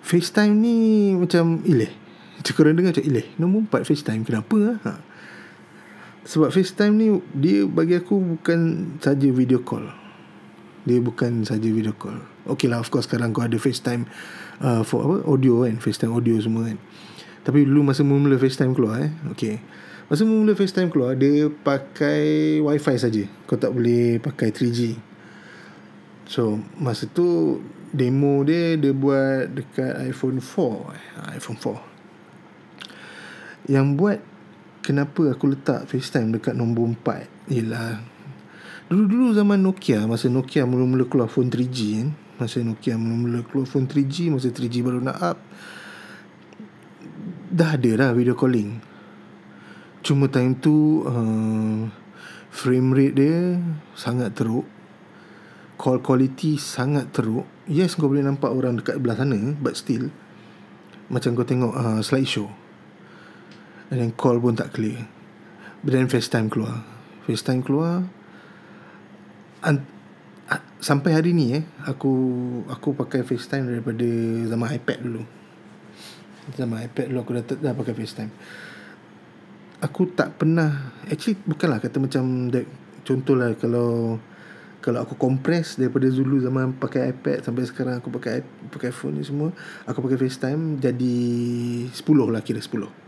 FaceTime 0.00 0.56
ni 0.56 0.76
macam 1.12 1.60
ilih 1.68 2.08
macam 2.38 2.52
korang 2.54 2.74
dengar 2.78 2.94
macam 2.94 3.06
Ilih 3.06 3.26
Nombor 3.34 3.60
4 3.82 3.82
FaceTime 3.82 4.22
Kenapa 4.22 4.78
ha? 4.86 4.92
Sebab 6.28 6.52
FaceTime 6.52 6.94
ni 6.94 7.08
Dia 7.32 7.64
bagi 7.64 7.96
aku 7.96 8.20
Bukan 8.20 8.60
saja 9.00 9.28
video 9.32 9.64
call. 9.64 9.88
Dia 10.84 11.00
bukan 11.00 11.48
saja 11.48 11.64
video 11.72 11.96
call. 11.96 12.20
Okay 12.44 12.68
lah 12.68 12.84
of 12.84 12.92
course 12.92 13.08
Sekarang 13.08 13.32
kau 13.32 13.40
ada 13.40 13.56
FaceTime 13.56 14.04
uh, 14.60 14.84
For 14.84 15.00
apa 15.08 15.16
Audio 15.24 15.64
kan 15.64 15.80
FaceTime 15.80 16.12
audio 16.12 16.36
semua 16.36 16.68
kan. 16.68 16.78
Tapi 17.48 17.64
dulu 17.64 17.88
masa 17.88 18.04
mula 18.04 18.36
FaceTime 18.36 18.76
keluar 18.76 19.08
eh 19.08 19.12
Okay. 19.32 19.56
Masa 20.12 20.28
mula 20.28 20.52
FaceTime 20.52 20.92
keluar 20.92 21.16
Dia 21.16 21.48
pakai 21.48 22.60
Wi-Fi 22.60 22.96
saja. 23.00 23.24
Kau 23.48 23.56
tak 23.56 23.72
boleh 23.72 24.20
pakai 24.20 24.52
3G 24.52 25.00
So 26.28 26.60
Masa 26.76 27.08
tu 27.08 27.60
Demo 27.88 28.44
dia 28.44 28.76
Dia 28.76 28.92
buat 28.92 29.48
Dekat 29.48 30.04
iPhone 30.04 30.44
4 30.44 30.92
eh, 30.92 31.40
iPhone 31.40 31.56
4 31.56 31.88
yang 33.68 34.00
buat 34.00 34.18
Kenapa 34.78 35.34
aku 35.34 35.50
letak 35.50 35.90
FaceTime 35.90 36.38
dekat 36.38 36.54
nombor 36.54 36.94
4 37.02 37.50
Ialah 37.50 37.98
Dulu-dulu 38.88 39.34
zaman 39.34 39.60
Nokia 39.60 40.06
Masa 40.06 40.30
Nokia 40.30 40.64
mula-mula 40.64 41.04
keluar 41.10 41.28
phone 41.28 41.50
3G 41.50 41.78
kan? 41.98 42.08
Masa 42.38 42.62
Nokia 42.62 42.94
mula-mula 42.94 43.42
keluar 43.44 43.66
phone 43.66 43.90
3G 43.90 44.30
Masa 44.30 44.48
3G 44.54 44.80
baru 44.86 45.02
nak 45.02 45.18
up 45.18 45.38
Dah 47.48 47.80
ada 47.80 47.90
lah 47.96 48.10
video 48.12 48.36
calling. 48.36 48.76
Cuma 50.04 50.28
time 50.28 50.52
tu 50.60 51.02
uh, 51.02 51.88
Frame 52.52 52.92
rate 52.94 53.16
dia 53.18 53.56
Sangat 53.98 54.36
teruk. 54.36 54.68
Call 55.80 55.98
quality 56.04 56.60
sangat 56.60 57.10
teruk. 57.10 57.48
Yes 57.66 57.98
kau 57.98 58.06
boleh 58.06 58.22
nampak 58.22 58.52
orang 58.54 58.78
dekat 58.78 59.00
belah 59.02 59.18
sana 59.18 59.56
But 59.58 59.74
still 59.74 60.12
Macam 61.10 61.34
kau 61.34 61.44
tengok 61.44 61.72
uh, 61.74 62.00
slideshow 62.04 62.67
And 63.88 64.04
then 64.04 64.12
call 64.12 64.36
pun 64.36 64.52
tak 64.56 64.76
clear. 64.76 65.08
But 65.80 65.96
then 65.96 66.10
FaceTime 66.10 66.52
keluar. 66.52 66.84
FaceTime 67.24 67.64
keluar 67.64 68.04
an- 69.64 69.96
Sampai 70.78 71.10
hari 71.12 71.34
ni 71.34 71.58
eh 71.58 71.64
Aku 71.90 72.12
Aku 72.70 72.94
pakai 72.94 73.26
FaceTime 73.26 73.66
daripada 73.66 74.06
Zaman 74.48 74.68
iPad 74.78 74.98
dulu. 75.02 75.22
Zaman 76.54 76.84
iPad 76.88 77.06
dulu 77.12 77.18
Aku 77.24 77.32
dah, 77.34 77.44
dah 77.44 77.74
pakai 77.74 77.94
FaceTime. 77.96 78.32
Aku 79.82 80.10
tak 80.12 80.36
pernah 80.36 80.94
Actually 81.08 81.38
bukanlah 81.46 81.78
kata 81.82 81.96
macam 82.02 82.52
that, 82.52 82.66
Contohlah 83.06 83.54
kalau 83.56 84.20
Kalau 84.84 84.98
aku 85.02 85.14
compress 85.16 85.80
Daripada 85.80 86.10
dulu 86.10 86.38
zaman 86.42 86.76
pakai 86.76 87.14
iPad 87.16 87.46
Sampai 87.46 87.64
sekarang 87.64 87.98
aku 88.02 88.10
pakai 88.12 88.44
Pakai 88.68 88.90
phone 88.90 89.18
ni 89.18 89.24
semua 89.24 89.54
Aku 89.86 90.02
pakai 90.04 90.18
FaceTime 90.20 90.76
Jadi 90.82 91.16
10 91.90 92.34
lah 92.34 92.42
kira 92.44 92.60
10 92.60 93.07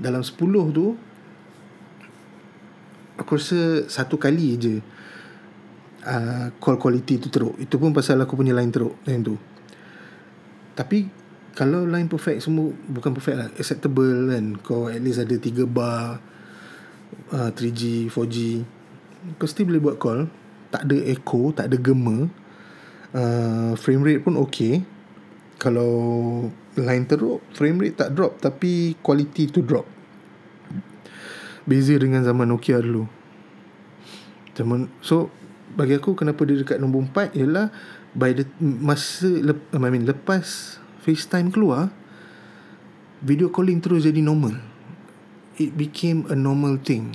dalam 0.00 0.24
10 0.24 0.36
tu 0.72 0.96
aku 3.20 3.36
rasa 3.36 3.84
satu 3.84 4.16
kali 4.16 4.56
je 4.56 4.74
uh, 6.08 6.48
call 6.56 6.80
quality 6.80 7.20
tu 7.20 7.28
teruk. 7.28 7.60
Itu 7.60 7.76
pun 7.76 7.92
pasal 7.92 8.16
aku 8.24 8.34
punya 8.40 8.56
line 8.56 8.72
teruk 8.72 8.96
line 9.04 9.22
tu. 9.22 9.36
Tapi 10.72 11.04
kalau 11.52 11.84
line 11.84 12.08
perfect 12.08 12.40
semua 12.40 12.72
bukan 12.88 13.12
perfect 13.12 13.36
lah 13.36 13.48
acceptable 13.60 14.32
kan. 14.32 14.46
Kau 14.64 14.88
at 14.88 15.04
least 15.04 15.20
ada 15.20 15.36
3 15.36 15.68
bar 15.68 16.16
uh, 17.36 17.50
3G 17.52 18.08
4G 18.08 18.36
kau 19.36 19.44
still 19.44 19.68
boleh 19.68 19.82
buat 19.84 19.96
call. 20.00 20.20
Tak 20.72 20.88
ada 20.88 20.96
echo 21.04 21.52
tak 21.52 21.68
ada 21.68 21.76
gema. 21.76 22.30
Uh, 23.10 23.74
frame 23.76 24.06
rate 24.06 24.22
pun 24.24 24.38
okay. 24.40 24.80
Kalau 25.60 25.92
line 26.78 27.06
teruk 27.08 27.42
frame 27.56 27.82
rate 27.82 27.96
tak 27.98 28.14
drop 28.14 28.38
tapi 28.38 28.94
quality 29.02 29.50
tu 29.50 29.64
drop. 29.64 29.86
Beza 31.66 31.94
dengan 31.98 32.22
zaman 32.22 32.50
Nokia 32.50 32.78
dulu. 32.78 33.06
Zaman 34.54 34.90
so 35.02 35.30
bagi 35.74 35.94
aku 35.94 36.18
kenapa 36.18 36.42
dia 36.46 36.58
dekat 36.58 36.82
nombor 36.82 37.06
4 37.14 37.38
ialah 37.38 37.70
by 38.10 38.34
the 38.34 38.44
masa 38.60 39.30
lep, 39.30 39.70
I 39.70 39.78
mean 39.78 40.02
lepas 40.02 40.78
FaceTime 41.06 41.54
keluar 41.54 41.94
video 43.22 43.52
calling 43.52 43.78
terus 43.78 44.02
jadi 44.02 44.18
normal. 44.18 44.58
It 45.60 45.76
became 45.76 46.26
a 46.32 46.36
normal 46.36 46.80
thing. 46.80 47.14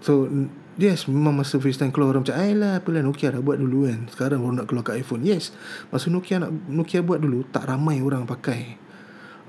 So 0.00 0.26
Yes 0.74 1.06
Memang 1.06 1.38
masa 1.38 1.62
FaceTime 1.62 1.94
keluar 1.94 2.14
Orang 2.14 2.26
macam 2.26 2.34
Ayolah 2.34 2.82
apalah 2.82 3.02
Nokia 3.02 3.30
dah 3.30 3.42
buat 3.42 3.58
dulu 3.58 3.86
kan. 3.86 4.00
Sekarang 4.10 4.42
baru 4.42 4.54
nak 4.62 4.66
keluar 4.66 4.84
kat 4.86 4.98
iPhone. 4.98 5.22
Yes 5.22 5.54
Masa 5.94 6.10
Nokia 6.10 6.42
nak 6.42 6.50
Nokia 6.66 7.00
buat 7.06 7.22
dulu 7.22 7.46
Tak 7.54 7.70
ramai 7.70 8.02
orang 8.02 8.26
pakai 8.26 8.74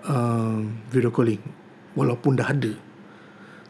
uh, 0.06 0.62
Video 0.94 1.10
calling. 1.10 1.42
Walaupun 1.98 2.38
dah 2.38 2.52
ada. 2.52 2.74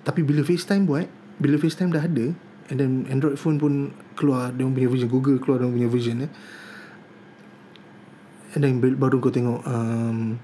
Tapi 0.04 0.22
bila 0.26 0.44
FaceTime 0.44 0.84
buat 0.84 1.08
Bila 1.40 1.56
FaceTime 1.56 1.96
dah 1.96 2.04
ada 2.04 2.36
And 2.68 2.78
then 2.82 2.92
Android 3.08 3.40
phone 3.40 3.56
pun 3.56 3.96
Keluar 4.20 4.52
Dia 4.52 4.68
punya 4.68 4.90
version 4.92 5.08
Google 5.08 5.40
keluar 5.40 5.64
Dia 5.64 5.72
punya 5.72 5.88
version 5.88 6.28
eh. 6.28 6.32
And 8.56 8.64
then 8.64 8.80
baru 8.80 9.20
kau 9.20 9.32
tengok 9.32 9.64
um, 9.68 10.40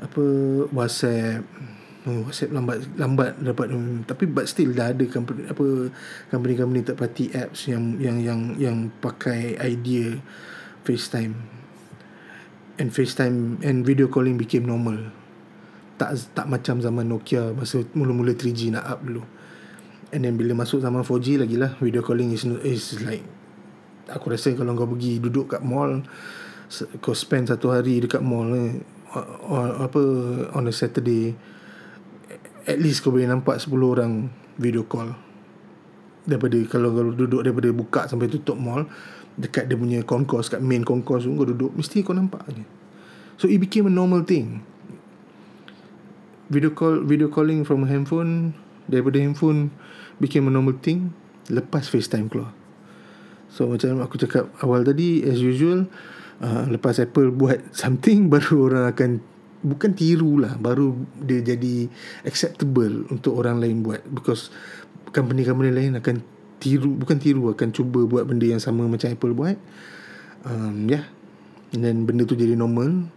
Apa 0.00 0.24
WhatsApp 0.72 1.44
oh, 2.08 2.26
WhatsApp 2.26 2.50
lambat 2.56 2.78
lambat 2.96 3.32
dapat 3.38 3.66
um, 3.70 4.02
tapi 4.08 4.24
but 4.24 4.48
still 4.48 4.72
dah 4.72 4.90
ada 4.90 5.04
company 5.06 5.44
apa 5.44 5.92
company-company 6.32 6.80
third 6.82 6.98
party 6.98 7.28
apps 7.36 7.68
yang 7.68 8.00
yang 8.00 8.18
yang 8.24 8.40
yang 8.56 8.76
pakai 9.04 9.60
idea 9.60 10.16
FaceTime. 10.88 11.36
And 12.80 12.88
FaceTime 12.88 13.60
and 13.60 13.84
video 13.84 14.08
calling 14.08 14.40
became 14.40 14.64
normal. 14.64 15.12
Tak 16.00 16.32
tak 16.32 16.46
macam 16.48 16.80
zaman 16.80 17.04
Nokia 17.10 17.52
masa 17.52 17.82
mula-mula 17.92 18.32
3G 18.32 18.72
nak 18.72 18.86
up 18.86 19.02
dulu. 19.04 19.26
And 20.08 20.24
then 20.24 20.40
bila 20.40 20.56
masuk 20.56 20.80
zaman 20.80 21.04
4G 21.04 21.36
lagi 21.36 21.60
lah 21.60 21.76
Video 21.84 22.00
calling 22.00 22.32
is, 22.32 22.48
is 22.64 23.04
like 23.04 23.20
Aku 24.08 24.32
rasa 24.32 24.56
kalau 24.56 24.72
kau 24.72 24.88
pergi 24.88 25.20
duduk 25.20 25.52
kat 25.52 25.60
mall 25.60 26.00
Kau 27.04 27.12
spend 27.12 27.52
satu 27.52 27.76
hari 27.76 28.00
dekat 28.00 28.24
mall 28.24 28.48
or, 29.44 29.84
Apa 29.84 30.00
On 30.56 30.64
a 30.64 30.72
Saturday 30.72 31.36
At 32.68 32.76
least 32.76 33.00
kau 33.00 33.08
boleh 33.08 33.24
nampak 33.24 33.56
10 33.56 33.72
orang 33.80 34.28
Video 34.60 34.84
call. 34.84 35.16
Daripada 36.28 36.60
Kalau 36.68 36.92
kau 36.92 37.16
duduk 37.16 37.40
daripada 37.40 37.72
buka 37.72 38.04
Sampai 38.04 38.28
tutup 38.28 38.60
mall 38.60 38.84
Dekat 39.40 39.72
dia 39.72 39.80
punya 39.80 40.04
concourse 40.04 40.52
Kat 40.52 40.60
main 40.60 40.84
concourse 40.84 41.24
tu 41.24 41.32
Kau 41.32 41.48
duduk 41.48 41.72
Mesti 41.72 42.04
kau 42.04 42.12
nampak 42.12 42.44
je. 42.52 42.60
So 43.40 43.48
it 43.48 43.56
became 43.56 43.88
a 43.88 43.94
normal 43.94 44.28
thing. 44.28 44.60
Video 46.52 46.76
call 46.76 47.00
Video 47.08 47.32
calling 47.32 47.64
from 47.64 47.88
handphone 47.88 48.52
Daripada 48.84 49.16
handphone 49.16 49.72
Became 50.20 50.50
a 50.50 50.52
normal 50.52 50.76
thing 50.76 51.16
Lepas 51.48 51.88
FaceTime 51.88 52.28
keluar. 52.28 52.52
So 53.48 53.64
macam 53.64 54.04
aku 54.04 54.20
cakap 54.20 54.52
Awal 54.60 54.84
tadi 54.84 55.24
As 55.24 55.40
usual 55.40 55.88
uh, 56.44 56.68
Lepas 56.68 57.00
Apple 57.00 57.32
buat 57.32 57.64
something 57.80 58.28
Baru 58.28 58.68
orang 58.68 58.92
akan 58.92 59.37
Bukan 59.64 59.94
tiru 59.94 60.38
lah 60.38 60.54
Baru 60.58 61.06
dia 61.18 61.42
jadi 61.42 61.90
Acceptable 62.22 63.10
Untuk 63.10 63.34
orang 63.38 63.58
lain 63.58 63.82
buat. 63.82 64.02
Because 64.06 64.50
Company-company 65.10 65.70
lain 65.74 65.92
akan 65.98 66.22
Tiru 66.58 66.94
Bukan 66.94 67.18
tiru 67.18 67.50
Akan 67.50 67.74
cuba 67.74 68.06
buat 68.06 68.26
benda 68.26 68.46
yang 68.46 68.62
sama 68.62 68.86
Macam 68.86 69.10
Apple 69.10 69.34
buat. 69.34 69.56
Um, 70.46 70.86
Ya 70.86 71.02
yeah. 71.02 71.04
Dan 71.72 72.08
benda 72.08 72.24
tu 72.24 72.32
jadi 72.32 72.56
normal. 72.56 73.12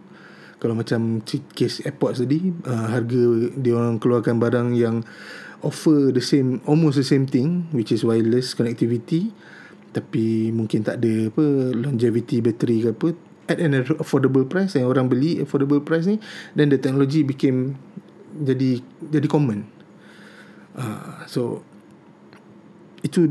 Kalau 0.60 0.78
macam 0.78 1.24
case 1.26 1.82
airport 1.82 2.22
tadi 2.22 2.52
uh, 2.68 2.86
harga 2.92 3.50
dia 3.58 3.74
orang 3.74 3.98
keluarkan 3.98 4.38
barang 4.38 4.68
yang 4.78 5.02
offer 5.64 6.14
the 6.14 6.22
same 6.22 6.62
almost 6.70 6.98
the 6.98 7.06
same 7.06 7.26
thing 7.26 7.66
which 7.74 7.90
is 7.90 8.04
wireless 8.06 8.54
connectivity. 8.54 9.32
Tapi 9.92 10.54
mungkin 10.54 10.84
tak 10.84 11.02
ada 11.02 11.28
apa 11.28 11.44
longevity 11.74 12.40
battery 12.40 12.84
ke 12.84 12.88
apa 12.94 13.08
at 13.50 13.58
an 13.58 13.74
affordable 13.98 14.46
price 14.46 14.78
yang 14.78 14.86
orang 14.86 15.10
beli 15.10 15.42
affordable 15.42 15.82
price 15.82 16.06
ni 16.06 16.22
then 16.54 16.70
the 16.70 16.78
technology 16.78 17.26
became 17.26 17.74
jadi 18.32 18.80
jadi 19.12 19.28
common. 19.28 19.68
Uh, 20.72 21.20
so 21.28 21.60
itu 23.04 23.28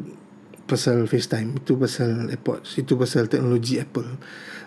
pasal 0.69 1.09
FaceTime 1.09 1.57
itu 1.57 1.73
pasal 1.73 2.29
AirPods 2.29 2.77
itu 2.77 2.93
pasal 2.95 3.25
teknologi 3.31 3.81
Apple. 3.81 4.19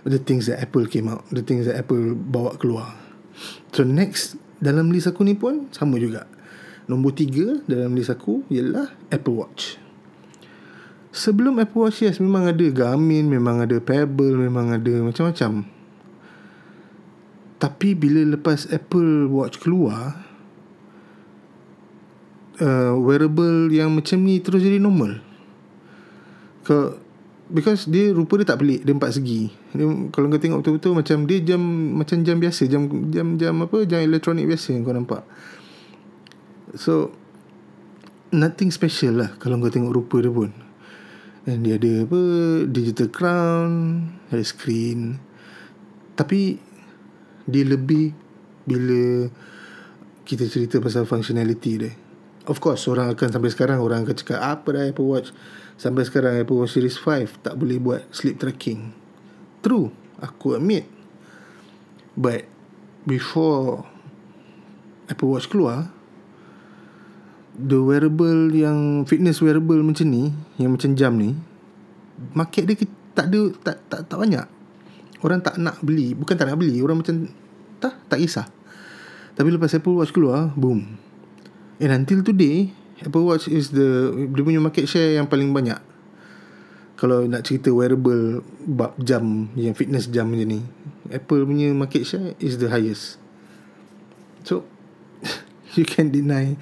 The 0.04 0.20
things 0.20 0.50
that 0.50 0.60
Apple 0.60 0.90
came 0.90 1.08
out 1.08 1.24
the 1.30 1.44
things 1.44 1.70
that 1.70 1.78
Apple 1.78 2.18
bawa 2.18 2.58
keluar. 2.58 2.98
So 3.70 3.86
next 3.86 4.36
dalam 4.58 4.90
list 4.90 5.06
aku 5.06 5.22
ni 5.22 5.38
pun 5.38 5.70
sama 5.70 6.00
juga. 6.00 6.26
Nombor 6.84 7.16
tiga 7.16 7.62
dalam 7.64 7.96
list 7.96 8.12
aku 8.12 8.44
ialah 8.52 8.92
Apple 9.08 9.36
Watch 9.38 9.83
sebelum 11.14 11.62
Apple 11.62 11.86
Watch 11.86 12.02
yes 12.02 12.18
memang 12.18 12.50
ada 12.50 12.66
Garmin 12.74 13.30
memang 13.30 13.62
ada 13.62 13.78
Pebble 13.78 14.34
memang 14.34 14.74
ada 14.74 14.94
macam-macam. 15.00 15.62
Tapi 17.62 17.88
bila 17.94 18.34
lepas 18.34 18.66
Apple 18.68 19.30
Watch 19.30 19.62
keluar 19.62 20.18
uh, 22.58 22.92
wearable 22.98 23.70
yang 23.70 23.94
macam 23.94 24.20
ni 24.26 24.42
terus 24.42 24.66
jadi 24.66 24.82
normal. 24.82 25.22
Ke 26.66 27.00
Because 27.44 27.84
dia 27.84 28.08
rupa 28.08 28.40
dia 28.40 28.48
tak 28.48 28.64
pelik 28.64 28.88
Dia 28.88 28.96
empat 28.96 29.20
segi. 29.20 29.52
Dia, 29.76 29.84
Kalau 30.08 30.32
kau 30.32 30.40
tengok 30.40 30.64
betul-betul 30.64 30.96
Macam 30.96 31.28
dia 31.28 31.44
jam 31.44 31.60
Macam 31.92 32.24
jam 32.24 32.40
biasa 32.40 32.64
Jam 32.72 32.88
jam 33.12 33.36
jam 33.36 33.52
apa 33.60 33.84
Jam 33.84 34.00
elektronik 34.00 34.48
biasa 34.48 34.72
yang 34.72 34.80
kau 34.80 34.96
nampak. 34.96 35.28
So 36.72 37.12
Nothing 38.32 38.72
special 38.72 39.20
lah 39.20 39.30
Kalau 39.36 39.60
kau 39.60 39.68
tengok 39.68 39.92
rupa 39.92 40.24
dia 40.24 40.32
pun 40.32 40.63
Dan 41.44 41.60
dia 41.60 41.76
ada 41.76 42.08
apa 42.08 42.22
Digital 42.68 43.08
crown 43.12 43.72
Ada 44.32 44.44
screen. 44.44 45.20
Tapi 46.16 46.56
Dia 47.44 47.64
lebih 47.68 48.16
Bila 48.64 49.28
Kita 50.24 50.48
cerita 50.48 50.80
pasal 50.80 51.04
functionality 51.04 51.72
dia. 51.76 51.92
Of 52.48 52.64
course 52.64 52.88
Orang 52.88 53.12
akan 53.12 53.28
sampai 53.28 53.52
sekarang 53.52 53.78
Orang 53.84 54.08
akan 54.08 54.16
cakap 54.16 54.40
Apa 54.40 54.72
dah 54.72 54.84
Apple 54.88 55.08
Watch? 55.08 55.36
Sampai 55.76 56.08
sekarang 56.08 56.40
Apple 56.40 56.64
Watch 56.64 56.80
Series 56.80 56.96
5 56.96 57.44
Tak 57.44 57.54
boleh 57.60 57.76
buat 57.76 58.08
sleep 58.08 58.40
tracking. 58.40 58.96
True 59.60 59.92
Aku 60.24 60.56
admit. 60.56 60.88
But 62.16 62.48
Before 63.04 63.84
Apple 65.12 65.28
Watch 65.28 65.52
keluar 65.52 65.92
The 67.54 67.78
wearable 67.78 68.50
yang 68.50 69.06
Fitness 69.06 69.38
wearable 69.38 69.80
macam 69.82 70.06
ni 70.10 70.34
Yang 70.58 70.70
macam 70.78 70.90
jam 70.98 71.12
ni 71.14 71.38
Market 72.34 72.66
dia 72.66 72.76
tak 73.14 73.30
ada 73.30 73.42
Tak, 73.62 73.76
tak, 73.86 74.00
tak 74.10 74.18
banyak 74.18 74.46
Orang 75.22 75.40
tak 75.40 75.58
nak 75.62 75.78
beli 75.80 76.12
Bukan 76.18 76.34
tak 76.34 76.50
nak 76.50 76.58
beli 76.58 76.82
Orang 76.82 77.02
macam 77.02 77.30
Tak 77.78 78.10
Tak 78.10 78.18
kisah 78.18 78.46
Tapi 79.38 79.48
lepas 79.54 79.70
Apple 79.74 79.94
Watch 79.94 80.10
keluar 80.10 80.50
Boom 80.58 80.98
And 81.78 81.90
until 81.90 82.22
today 82.22 82.74
Apple 83.02 83.26
Watch 83.26 83.50
is 83.50 83.74
the 83.74 84.14
dia 84.30 84.42
punya 84.46 84.62
market 84.62 84.86
share 84.86 85.18
yang 85.18 85.26
paling 85.26 85.50
banyak. 85.50 85.78
Kalau 86.94 87.26
nak 87.26 87.42
cerita 87.42 87.74
wearable 87.74 88.46
bab 88.62 88.94
jam 89.02 89.50
yang 89.58 89.74
fitness 89.74 90.06
jam 90.06 90.30
macam 90.30 90.46
ni, 90.46 90.60
Apple 91.10 91.42
punya 91.42 91.74
market 91.74 92.06
share 92.06 92.38
is 92.38 92.62
the 92.62 92.70
highest. 92.70 93.18
So 94.46 94.62
you 95.76 95.82
can 95.82 96.14
deny 96.14 96.54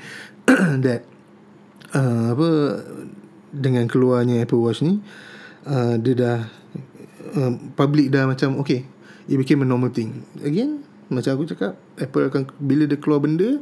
that 0.86 1.02
uh, 1.96 2.32
apa 2.36 2.48
dengan 3.52 3.84
keluarnya 3.88 4.44
Apple 4.44 4.60
Watch 4.60 4.80
ni 4.80 5.00
uh, 5.68 5.96
dia 6.00 6.14
dah 6.16 6.38
uh, 7.36 7.52
public 7.76 8.12
dah 8.12 8.24
macam 8.28 8.60
okay 8.60 8.84
it 9.28 9.36
became 9.38 9.62
a 9.62 9.68
normal 9.68 9.92
thing. 9.92 10.24
Again 10.42 10.82
macam 11.12 11.36
aku 11.36 11.44
cakap 11.44 11.76
Apple 12.00 12.32
akan 12.32 12.48
bila 12.56 12.88
dia 12.88 12.96
keluar 12.96 13.20
benda 13.20 13.60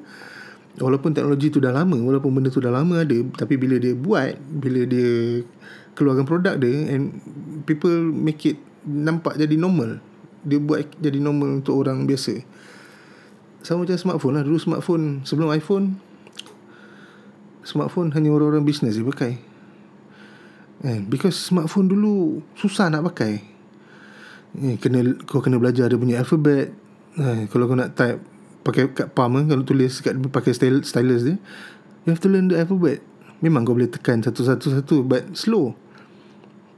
Walaupun 0.79 1.11
teknologi 1.11 1.51
tu 1.51 1.59
dah 1.59 1.75
lama 1.75 1.99
Walaupun 1.99 2.31
benda 2.31 2.47
tu 2.47 2.63
dah 2.63 2.71
lama 2.71 3.03
ada 3.03 3.19
Tapi 3.35 3.59
bila 3.59 3.75
dia 3.83 3.91
buat 3.99 4.39
Bila 4.39 4.87
dia 4.87 5.43
Keluarkan 5.99 6.31
produk 6.31 6.55
dia 6.55 6.95
And 6.95 7.19
people 7.67 7.91
make 8.15 8.47
it 8.47 8.63
Nampak 8.87 9.35
jadi 9.35 9.59
normal. 9.59 9.99
Dia 10.47 10.63
buat 10.63 10.95
jadi 11.03 11.19
normal 11.19 11.61
Untuk 11.61 11.75
orang 11.75 12.07
biasa. 12.07 12.39
Sama 13.67 13.83
macam 13.83 13.99
smartphone 13.99 14.35
lah. 14.39 14.47
Dulu 14.47 14.59
smartphone 14.63 15.27
Sebelum 15.27 15.51
iPhone 15.51 15.99
Smartphone 17.61 18.13
hanya 18.17 18.33
orang-orang 18.33 18.65
bisnes 18.65 18.97
dia 18.97 19.05
pakai. 19.05 19.37
And 20.81 21.13
Because 21.13 21.37
smartphone 21.37 21.93
dulu 21.93 22.41
Susah 22.57 22.89
nak 22.89 23.05
pakai. 23.13 23.45
Eh, 24.57 24.77
kena 24.81 25.05
Kau 25.29 25.45
kena 25.45 25.61
belajar 25.61 25.93
dia 25.93 26.01
punya 26.01 26.21
alphabet. 26.21 26.73
Eh, 27.21 27.47
Kalau 27.53 27.69
kau 27.69 27.77
nak 27.77 27.93
type 27.95 28.21
pakai 28.61 28.93
kat 28.93 29.09
palm 29.17 29.41
kan 29.41 29.49
kalau 29.49 29.65
tulis 29.65 30.05
kat 30.05 30.13
pakai 30.21 30.53
stylus 30.53 31.25
dia 31.25 31.41
you 32.05 32.11
have 32.13 32.21
to 32.21 32.29
learn 32.29 32.49
the 32.49 32.57
alphabet. 32.57 33.01
Memang 33.41 33.65
kau 33.65 33.73
boleh 33.73 33.89
tekan 33.89 34.21
satu-satu 34.21 34.67
satu 34.77 34.97
but 35.01 35.33
slow. 35.33 35.73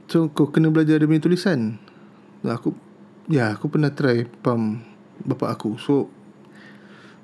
So 0.07 0.31
kau 0.31 0.51
kena 0.55 0.71
belajar 0.71 1.03
dia 1.03 1.11
punya 1.11 1.23
tulisan. 1.23 1.79
Aku 2.47 2.75
ya 3.27 3.55
aku 3.55 3.71
pernah 3.71 3.90
try 3.90 4.27
palm 4.27 4.83
bapak 5.27 5.59
aku. 5.59 5.75
So 5.79 6.07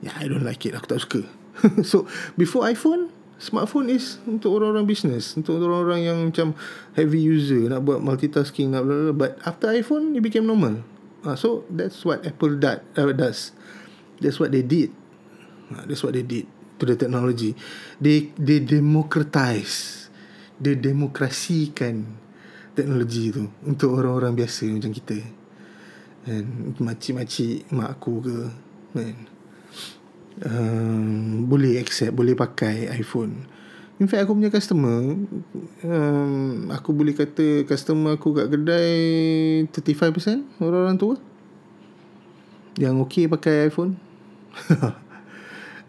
yeah 0.03 0.15
I 0.19 0.27
don't 0.27 0.43
like 0.43 0.63
it. 0.67 0.75
Aku 0.75 0.87
tak 0.91 1.03
suka. 1.03 1.23
So 1.91 2.07
before 2.39 2.67
iPhone 2.67 3.11
smartphone 3.39 3.89
is 3.89 4.19
untuk 4.27 4.59
orang-orang 4.59 4.85
business 4.85 5.39
untuk 5.39 5.63
orang-orang 5.63 6.01
yang 6.05 6.19
macam 6.29 6.53
heavy 6.99 7.23
user 7.23 7.71
nak 7.71 7.87
buat 7.87 8.03
multitasking 8.03 8.75
nak 8.75 8.83
blah, 8.85 9.11
blah, 9.11 9.17
but 9.17 9.33
after 9.47 9.71
iPhone 9.71 10.13
it 10.19 10.23
became 10.23 10.45
normal 10.45 10.83
uh, 11.23 11.39
so 11.39 11.63
that's 11.71 12.03
what 12.03 12.23
Apple 12.27 12.59
that, 12.59 12.83
uh, 12.99 13.11
does 13.15 13.55
That's 14.19 14.39
what 14.43 14.51
they 14.51 14.67
did. 14.67 14.91
Uh, 15.71 15.87
that's 15.87 16.03
what 16.03 16.13
they 16.15 16.27
did 16.27 16.47
to 16.79 16.85
the 16.87 16.97
technology. 16.99 17.55
They 18.03 18.35
they 18.35 18.63
democratize, 18.63 20.09
they 20.59 20.75
demokrasikan 20.75 22.19
teknologi 22.75 23.31
itu 23.31 23.47
untuk 23.63 23.99
orang-orang 23.99 24.35
biasa 24.39 24.67
macam 24.71 24.91
kita. 24.95 25.19
And 26.29 26.77
makcik-makcik 26.83 27.71
mak 27.73 27.99
aku 27.99 28.15
ke 28.27 28.39
kan. 28.93 29.17
Um, 30.39 31.51
boleh 31.51 31.83
accept, 31.83 32.15
boleh 32.15 32.39
pakai 32.39 32.87
iPhone. 32.95 33.59
In 33.99 34.07
fact 34.07 34.23
aku 34.23 34.39
punya 34.39 34.47
customer 34.47 35.19
um, 35.83 36.71
Aku 36.71 36.95
boleh 36.95 37.19
kata 37.19 37.67
Customer 37.67 38.15
aku 38.15 38.31
kat 38.31 38.47
kedai 38.47 38.95
35% 39.75 40.63
Orang-orang 40.63 40.95
tua 40.95 41.19
Yang 42.79 42.95
okay 43.03 43.25
pakai 43.27 43.67
iPhone 43.67 43.99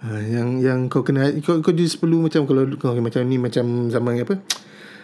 uh, 0.02 0.22
yang 0.34 0.58
yang 0.58 0.90
kau 0.90 1.06
kena 1.06 1.30
kau 1.46 1.62
kau 1.62 1.74
just 1.74 2.02
perlu 2.02 2.26
macam 2.26 2.50
kalau 2.50 2.66
kau 2.78 2.98
macam 2.98 3.22
ni 3.26 3.38
macam 3.38 3.94
zaman 3.94 4.26
apa 4.26 4.42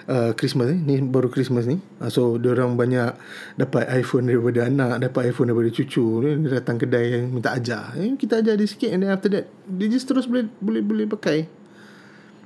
uh, 0.09 0.31
Christmas 0.37 0.73
eh? 0.73 0.79
ni 0.79 1.01
baru 1.01 1.29
Christmas 1.29 1.65
ni. 1.69 1.81
Uh, 2.01 2.09
so 2.09 2.37
orang 2.37 2.77
banyak 2.77 3.13
dapat 3.57 3.89
iPhone 3.93 4.29
daripada 4.29 4.69
anak 4.69 5.01
dapat 5.01 5.33
iPhone 5.33 5.51
daripada 5.53 5.69
cucu. 5.73 6.05
Ni 6.25 6.45
dia 6.45 6.61
datang 6.61 6.77
kedai 6.77 7.25
minta 7.25 7.53
ajar. 7.53 7.97
Eh, 7.97 8.13
kita 8.17 8.41
ajar 8.41 8.57
dia 8.57 8.67
sikit 8.69 8.89
and 8.93 9.05
then 9.05 9.11
after 9.11 9.29
that 9.29 9.45
dia 9.65 9.87
just 9.89 10.05
terus 10.05 10.29
boleh 10.29 10.49
boleh 10.61 10.81
boleh 10.81 11.05
pakai. 11.09 11.49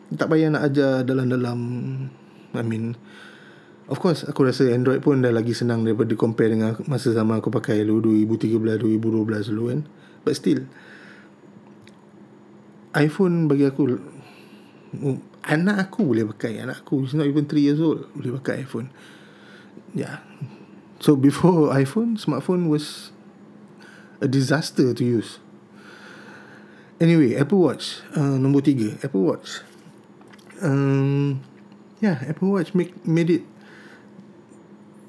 Tak 0.10 0.26
payah 0.26 0.50
nak 0.50 0.63
ajar 0.74 1.06
dalam-dalam. 1.06 1.60
I 2.50 2.65
mean 2.65 2.98
Of 3.89 3.98
course 3.98 4.22
aku 4.22 4.45
rasa 4.45 4.69
Android 4.69 5.02
pun 5.02 5.26
dah 5.26 5.34
lagi 5.34 5.58
senang 5.58 5.82
daripada 5.82 6.13
compare 6.13 6.54
dengan 6.54 6.78
masa 6.86 7.10
zaman 7.10 7.41
aku 7.41 7.50
pakai 7.50 7.82
dulu 7.82 8.22
2013 8.30 9.02
2012 9.02 9.50
dulu 9.50 9.63
kan. 9.74 9.80
But 10.22 10.38
still 10.38 10.69
iPhone 12.93 13.50
bagi 13.50 13.65
aku 13.65 13.98
anak 15.45 15.89
aku 15.89 16.06
boleh 16.06 16.25
pakai. 16.36 16.62
Anak 16.62 16.86
aku 16.86 17.06
is 17.06 17.13
not 17.13 17.30
even 17.30 17.45
3 17.45 17.60
years 17.62 17.82
old 17.82 18.10
boleh 18.13 18.38
pakai 18.41 18.65
iPhone. 18.65 18.89
Yeah 19.93 20.21
so 20.99 21.15
before 21.15 21.71
iPhone 21.71 22.19
smartphone 22.19 22.67
was 22.67 23.12
a 24.19 24.28
disaster 24.28 24.93
to 24.93 25.04
use. 25.04 25.39
Anyway 26.99 27.39
Apple 27.39 27.63
Watch 27.63 28.04
uh, 28.13 28.36
nombor 28.36 28.62
3 28.62 28.99
Apple 28.99 29.23
Watch. 29.23 29.63
Um, 30.60 31.39
yeah 32.04 32.19
Apple 32.28 32.52
Watch 32.52 32.75
make 32.75 32.91
made 33.08 33.32
it 33.32 33.43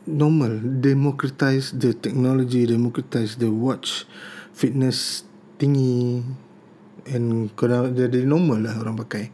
normal 0.06 0.58
democratize 0.58 1.74
the 1.74 1.94
technology 1.94 2.66
democratize 2.66 3.36
the 3.36 3.46
watch 3.46 4.08
fitness 4.50 5.22
tinggi 5.60 6.24
and 7.06 7.52
dah 7.54 7.90
jadi 7.92 8.26
normal 8.26 8.64
lah 8.64 8.74
orang 8.80 8.96
pakai 8.98 9.30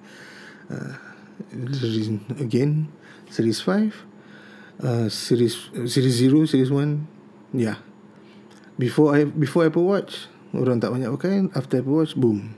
uh, 0.70 0.94
again 2.40 2.88
series 3.30 3.60
5 3.60 3.92
uh, 4.82 5.08
series 5.08 5.70
series 5.86 6.16
0 6.20 6.46
series 6.46 6.70
1 6.70 7.56
yeah. 7.56 7.78
Before 8.76 9.16
I 9.16 9.24
before 9.24 9.64
Apple 9.64 9.88
Watch 9.88 10.28
orang 10.52 10.84
tak 10.84 10.92
banyak 10.92 11.08
pakai. 11.08 11.48
After 11.56 11.80
Apple 11.80 11.96
Watch 11.96 12.12
boom. 12.12 12.52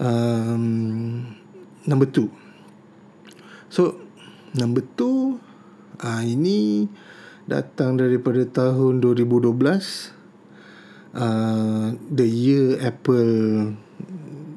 Um, 0.00 1.36
number 1.84 2.08
2 2.08 2.28
so 3.72 3.96
number 4.56 4.82
2 4.96 5.38
uh, 6.00 6.22
ini 6.24 6.88
datang 7.48 7.96
daripada 7.96 8.44
tahun 8.44 9.00
2012 9.00 9.50
uh, 11.16 11.88
the 12.12 12.26
year 12.28 12.78
Apple 12.80 13.74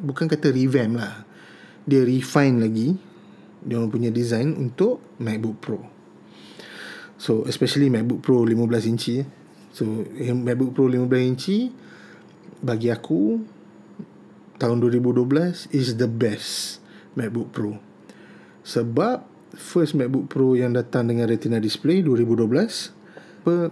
bukan 0.04 0.28
kata 0.28 0.52
revamp 0.52 0.99
lah 0.99 1.22
dia 1.83 2.01
refine 2.03 2.57
lagi 2.59 2.95
dia 3.63 3.79
orang 3.79 3.91
punya 3.91 4.11
design 4.11 4.51
untuk 4.59 4.99
MacBook 5.23 5.57
Pro. 5.63 5.79
So 7.15 7.47
especially 7.47 7.87
MacBook 7.87 8.19
Pro 8.19 8.43
15 8.43 8.91
inci 8.91 9.23
so 9.71 10.03
MacBook 10.35 10.75
Pro 10.75 10.91
15 10.91 11.07
inci 11.31 11.71
bagi 12.59 12.91
aku 12.91 13.39
tahun 14.59 14.77
2012 14.79 15.71
is 15.71 15.95
the 15.95 16.07
best 16.07 16.79
MacBook 17.15 17.55
Pro. 17.55 17.79
Sebab 18.63 19.23
first 19.55 19.95
MacBook 19.95 20.27
Pro 20.27 20.59
yang 20.59 20.75
datang 20.75 21.07
dengan 21.07 21.29
Retina 21.29 21.61
display 21.61 22.03
2012 22.03 23.03
apa 23.43 23.69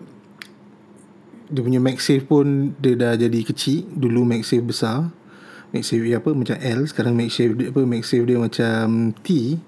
dia 1.52 1.62
punya 1.64 1.84
MagSafe 1.84 2.24
pun 2.24 2.76
dia 2.80 2.96
dah 2.96 3.16
jadi 3.20 3.44
kecil 3.44 3.88
dulu 3.92 4.24
MagSafe 4.24 4.64
besar 4.64 5.12
MagSafe 5.72 6.04
dia 6.04 6.20
apa 6.20 6.36
macam 6.36 6.60
L 6.60 6.82
sekarang 6.84 7.16
MagSafe 7.16 7.56
dia 7.56 7.68
apa 7.72 7.82
MagSafe 7.88 8.28
dia 8.28 8.38
macam 8.38 9.16
T. 9.24 9.60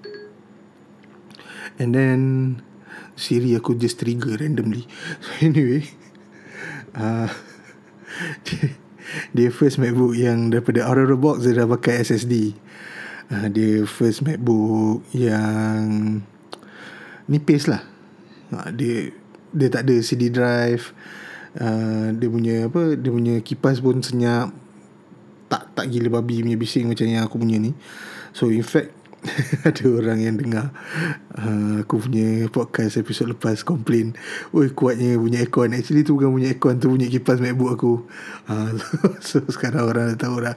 And 1.80 1.90
then 1.90 2.20
Siri 3.16 3.54
aku 3.56 3.78
just 3.78 3.98
trigger 3.98 4.36
randomly. 4.36 4.84
So 5.22 5.30
anyway 5.48 5.88
uh, 6.98 7.30
dia, 9.34 9.48
first 9.50 9.80
MacBook 9.80 10.14
yang 10.14 10.50
daripada 10.50 10.86
the 10.86 11.18
box 11.18 11.42
dia 11.46 11.58
dah 11.62 11.66
pakai 11.66 12.02
SSD 12.04 12.54
uh, 13.32 13.46
dia 13.50 13.88
first 13.88 14.22
MacBook 14.22 15.02
yang 15.14 16.20
nipis 17.26 17.66
lah. 17.70 17.82
Uh, 18.52 18.68
dia 18.74 19.14
dia 19.54 19.68
tak 19.70 19.86
ada 19.88 19.96
CD 20.04 20.28
drive. 20.28 20.92
Uh, 21.54 22.10
dia 22.18 22.26
punya 22.26 22.56
apa 22.66 22.98
dia 22.98 23.10
punya 23.14 23.38
kipas 23.38 23.78
pun 23.78 24.02
senyap 24.02 24.50
tak 25.48 25.76
tak 25.76 25.86
gila 25.92 26.20
babi 26.20 26.40
punya 26.42 26.58
bising 26.58 26.88
macam 26.90 27.06
yang 27.08 27.24
aku 27.26 27.36
punya 27.40 27.60
ni. 27.60 27.72
So 28.34 28.50
in 28.50 28.66
fact 28.66 29.04
ada 29.68 29.84
orang 29.88 30.20
yang 30.20 30.36
dengar 30.36 30.68
uh, 31.40 31.80
aku 31.80 31.96
punya 31.96 32.44
podcast 32.52 33.00
episod 33.00 33.32
lepas 33.32 33.64
komplain 33.64 34.12
oi 34.52 34.68
kuatnya 34.72 35.16
punya 35.16 35.40
aircon. 35.40 35.72
Actually 35.72 36.04
tu 36.04 36.20
bukan 36.20 36.32
punya 36.32 36.52
aircon 36.52 36.76
tu 36.76 36.92
punya 36.92 37.08
kipas 37.08 37.40
MacBook 37.40 37.70
aku. 37.76 37.92
Uh, 38.48 38.76
so, 39.24 39.40
so 39.40 39.48
sekarang 39.48 39.88
orang 39.88 40.12
dah 40.14 40.18
tahu 40.28 40.44
dah 40.44 40.56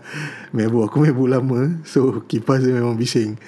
MacBook 0.52 0.92
aku 0.92 0.98
MacBook 1.08 1.30
lama 1.32 1.80
so 1.88 2.24
kipas 2.28 2.68
dia 2.68 2.76
memang 2.76 3.00
bising. 3.00 3.40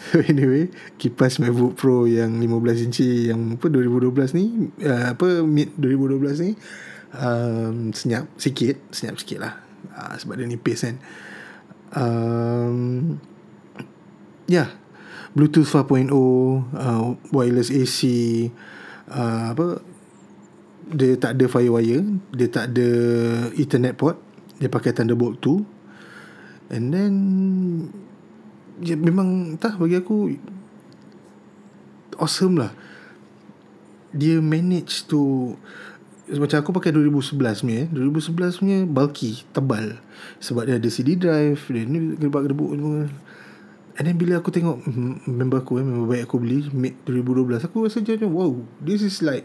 So 0.00 0.22
anyway 0.30 0.70
kipas 0.96 1.42
MacBook 1.42 1.76
Pro 1.76 2.06
yang 2.08 2.38
15 2.38 2.86
inci 2.88 3.28
yang 3.28 3.58
apa 3.58 3.66
2012 3.68 4.38
ni 4.38 4.44
uh, 4.86 5.12
apa 5.12 5.42
mid 5.44 5.74
2012 5.76 6.46
ni 6.46 6.52
um, 7.14 7.92
senyap 7.92 8.24
sikit 8.40 8.80
senyap 8.94 9.20
sikit 9.20 9.38
lah 9.42 9.69
uh, 9.92 10.14
sebab 10.16 10.40
dia 10.40 10.46
nipis 10.46 10.84
kan. 10.84 10.96
Um, 11.94 13.18
Ya. 14.50 14.66
Yeah. 14.66 14.70
Bluetooth 15.30 15.70
4.0 15.70 16.10
uh, 16.10 17.14
Wireless 17.30 17.70
AC 17.70 18.00
uh, 19.14 19.54
Apa 19.54 19.78
Dia 20.90 21.14
tak 21.22 21.38
ada 21.38 21.46
firewire 21.46 22.02
Dia 22.34 22.48
tak 22.50 22.74
ada 22.74 22.88
Ethernet 23.54 23.94
port 23.94 24.18
Dia 24.58 24.66
pakai 24.66 24.90
Thunderbolt 24.90 25.38
2 25.38 26.74
And 26.74 26.84
then 26.90 27.12
ya, 28.82 28.98
Memang 28.98 29.54
Entah 29.54 29.78
bagi 29.78 30.02
aku 30.02 30.34
Awesome 32.20 32.60
lah. 32.60 32.76
Dia 34.12 34.44
manage 34.44 35.08
to 35.08 35.54
Macam 36.30 36.62
aku 36.62 36.70
pakai 36.70 36.94
2011 36.94 37.66
punya 37.66 37.82
2011 37.90 38.60
punya 38.62 38.78
bulky 38.86 39.42
Tebal. 39.50 39.98
Sebab 40.38 40.62
dia 40.70 40.78
ada 40.78 40.88
CD 40.92 41.18
drive 41.18 41.58
Dia 41.66 41.82
ni 41.82 42.14
gerbak-gerbuk 42.14 42.70
semua. 42.70 43.10
And 43.98 44.04
then 44.06 44.16
bila 44.16 44.38
aku 44.38 44.54
tengok 44.54 44.86
member 45.26 45.60
aku 45.60 45.82
eh, 45.82 45.84
member 45.84 46.06
baik 46.06 46.30
aku 46.30 46.40
beli 46.40 46.70
mid 46.72 46.96
2012 47.04 47.68
aku 47.68 47.84
rasa 47.84 48.00
macam 48.00 48.32
wow 48.32 48.52
this 48.80 49.04
is 49.04 49.20
like 49.20 49.44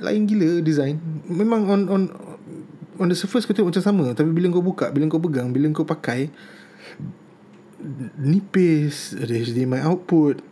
lain 0.00 0.24
gila 0.24 0.64
design. 0.64 0.98
Memang 1.28 1.68
on 1.68 1.80
on 1.86 2.02
on 2.98 3.06
the 3.06 3.14
surface 3.14 3.46
kau 3.46 3.54
tengok 3.54 3.76
macam 3.76 3.84
sama 3.84 4.04
tapi 4.16 4.32
bila 4.34 4.50
kau 4.50 4.64
buka 4.64 4.90
bila 4.90 5.06
kau 5.06 5.22
pegang 5.22 5.54
bila 5.54 5.70
kau 5.70 5.86
pakai 5.86 6.32
nipis 8.18 9.14
ada 9.20 9.30
HDMI 9.30 9.84
output. 9.86 10.42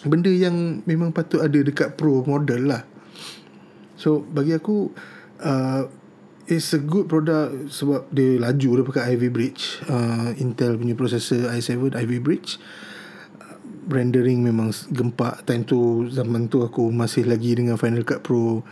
Benda 0.00 0.32
yang 0.32 0.80
memang 0.88 1.12
patut 1.12 1.44
ada 1.44 1.60
dekat 1.60 1.94
pro 1.94 2.24
model 2.24 2.72
lah 2.74 2.89
so 4.00 4.24
bagi 4.24 4.56
aku 4.56 4.88
uh, 5.44 5.84
it's 6.48 6.72
a 6.72 6.80
good 6.80 7.06
product 7.06 7.70
sebab 7.70 8.08
dia 8.10 8.40
laju 8.40 8.70
dia 8.80 8.84
pakai 8.84 9.04
Ivy 9.14 9.28
Bridge. 9.30 9.84
Uh, 9.86 10.34
Intel 10.40 10.74
punya 10.80 10.98
processor 10.98 11.52
i7 11.52 11.94
Ivy 11.94 12.18
Bridge. 12.18 12.58
Uh, 13.38 13.56
rendering 13.86 14.42
memang 14.42 14.74
gempak. 14.90 15.46
Time 15.46 15.62
tu 15.62 16.08
zaman 16.10 16.50
tu 16.50 16.66
aku 16.66 16.90
masih 16.90 17.28
lagi 17.28 17.54
dengan 17.54 17.78
Final 17.78 18.02
Cut 18.02 18.24
Pro. 18.24 18.66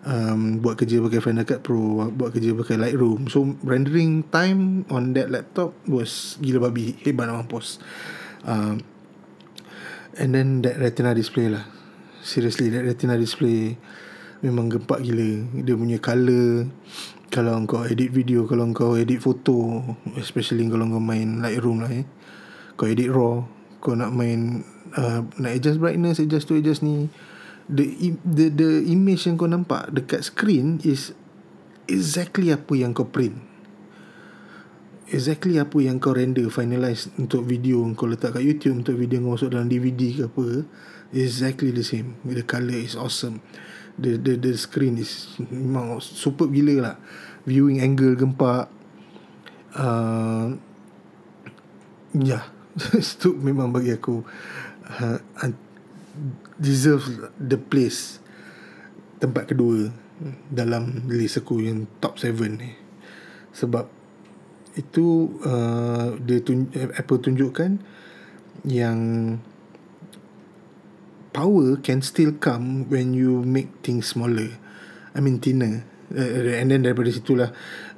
Um, 0.00 0.64
buat 0.64 0.80
kerja 0.80 0.96
pakai 1.04 1.20
Final 1.20 1.44
Cut 1.44 1.60
Pro 1.60 2.08
buat 2.08 2.32
kerja 2.32 2.56
pakai 2.56 2.80
Lightroom. 2.80 3.28
So 3.28 3.54
rendering 3.60 4.24
time 4.32 4.88
on 4.88 5.12
that 5.12 5.28
laptop 5.28 5.76
was 5.86 6.40
gila 6.40 6.72
babi. 6.72 6.96
Hebat 7.04 7.28
nak 7.28 7.44
mampus 7.44 7.76
um, 8.48 8.80
and 10.16 10.32
then 10.32 10.64
that 10.64 10.80
retina 10.80 11.12
display 11.12 11.52
lah. 11.52 11.68
Seriously 12.24 12.72
that 12.72 12.84
retina 12.84 13.20
display 13.20 13.76
memang 14.40 14.72
gempak 14.72 15.04
gila. 15.04 15.46
Dia 15.60 15.74
punya 15.76 15.98
color 16.00 16.68
kalau 17.30 17.62
kau 17.62 17.86
edit 17.86 18.10
video 18.10 18.42
kalau 18.44 18.66
kau 18.74 18.98
edit 18.98 19.22
foto 19.22 19.86
especially 20.18 20.66
kalau 20.66 20.90
kau 20.90 21.02
main 21.02 21.38
Lightroom 21.38 21.84
lah 21.84 21.92
eh. 21.92 22.04
Kau 22.74 22.90
edit 22.90 23.12
raw 23.12 23.44
kau 23.80 23.96
nak 23.96 24.12
main 24.12 24.66
uh, 24.98 25.24
nak 25.40 25.52
adjust 25.56 25.80
brightness 25.80 26.20
adjust 26.20 26.50
tu 26.50 26.58
adjust 26.58 26.84
ni 26.84 27.08
the 27.70 28.12
the 28.26 28.52
the 28.52 28.70
image 28.90 29.24
yang 29.24 29.40
kau 29.40 29.48
nampak 29.48 29.88
dekat 29.94 30.26
screen 30.26 30.82
is 30.82 31.14
exactly 31.86 32.50
apa 32.50 32.72
yang 32.74 32.96
kau 32.96 33.06
print. 33.06 33.38
Exactly 35.10 35.58
apa 35.58 35.74
yang 35.82 35.98
kau 35.98 36.14
render 36.14 36.46
finalize 36.50 37.10
untuk 37.18 37.46
video 37.46 37.82
kau 37.94 38.10
letak 38.10 38.38
kat 38.38 38.42
YouTube 38.42 38.82
untuk 38.82 38.98
video 38.98 39.22
kau 39.22 39.38
masuk 39.38 39.54
dalam 39.54 39.70
DVD 39.70 40.18
ke 40.18 40.22
apa 40.26 40.66
exactly 41.14 41.70
the 41.70 41.86
same. 41.86 42.18
The 42.26 42.42
color 42.42 42.78
is 42.78 42.98
awesome 42.98 43.38
the 44.00 44.16
the 44.16 44.32
the 44.40 44.52
screen 44.56 44.96
is 44.96 45.36
memang 45.52 46.00
super 46.00 46.48
gila 46.48 46.74
lah 46.80 46.96
viewing 47.44 47.84
angle 47.84 48.16
gempak 48.16 48.72
uh, 49.76 50.56
ya 52.16 52.40
yeah. 52.40 52.44
itu 52.96 53.36
memang 53.36 53.70
bagi 53.70 53.92
aku 53.92 54.24
uh, 54.88 55.18
deserve 56.56 57.30
the 57.36 57.60
place 57.60 58.18
tempat 59.20 59.52
kedua 59.52 59.92
dalam 60.48 61.08
list 61.08 61.40
aku 61.40 61.64
yang 61.64 61.88
top 62.00 62.20
7 62.20 62.36
ni 62.60 62.76
sebab 63.56 63.88
itu 64.78 65.34
uh, 65.42 66.14
dia 66.22 66.38
tun- 66.44 66.70
Apple 66.72 67.18
tunjukkan 67.18 67.80
yang 68.68 68.98
power 71.30 71.78
can 71.80 72.02
still 72.02 72.34
come 72.36 72.86
when 72.90 73.14
you 73.14 73.42
make 73.46 73.70
things 73.82 74.10
smaller. 74.10 74.50
I 75.14 75.18
mean 75.22 75.42
thinner. 75.42 75.86
Uh, 76.10 76.58
and 76.58 76.74
then 76.74 76.82
daripada 76.82 77.10
situlah 77.14 77.50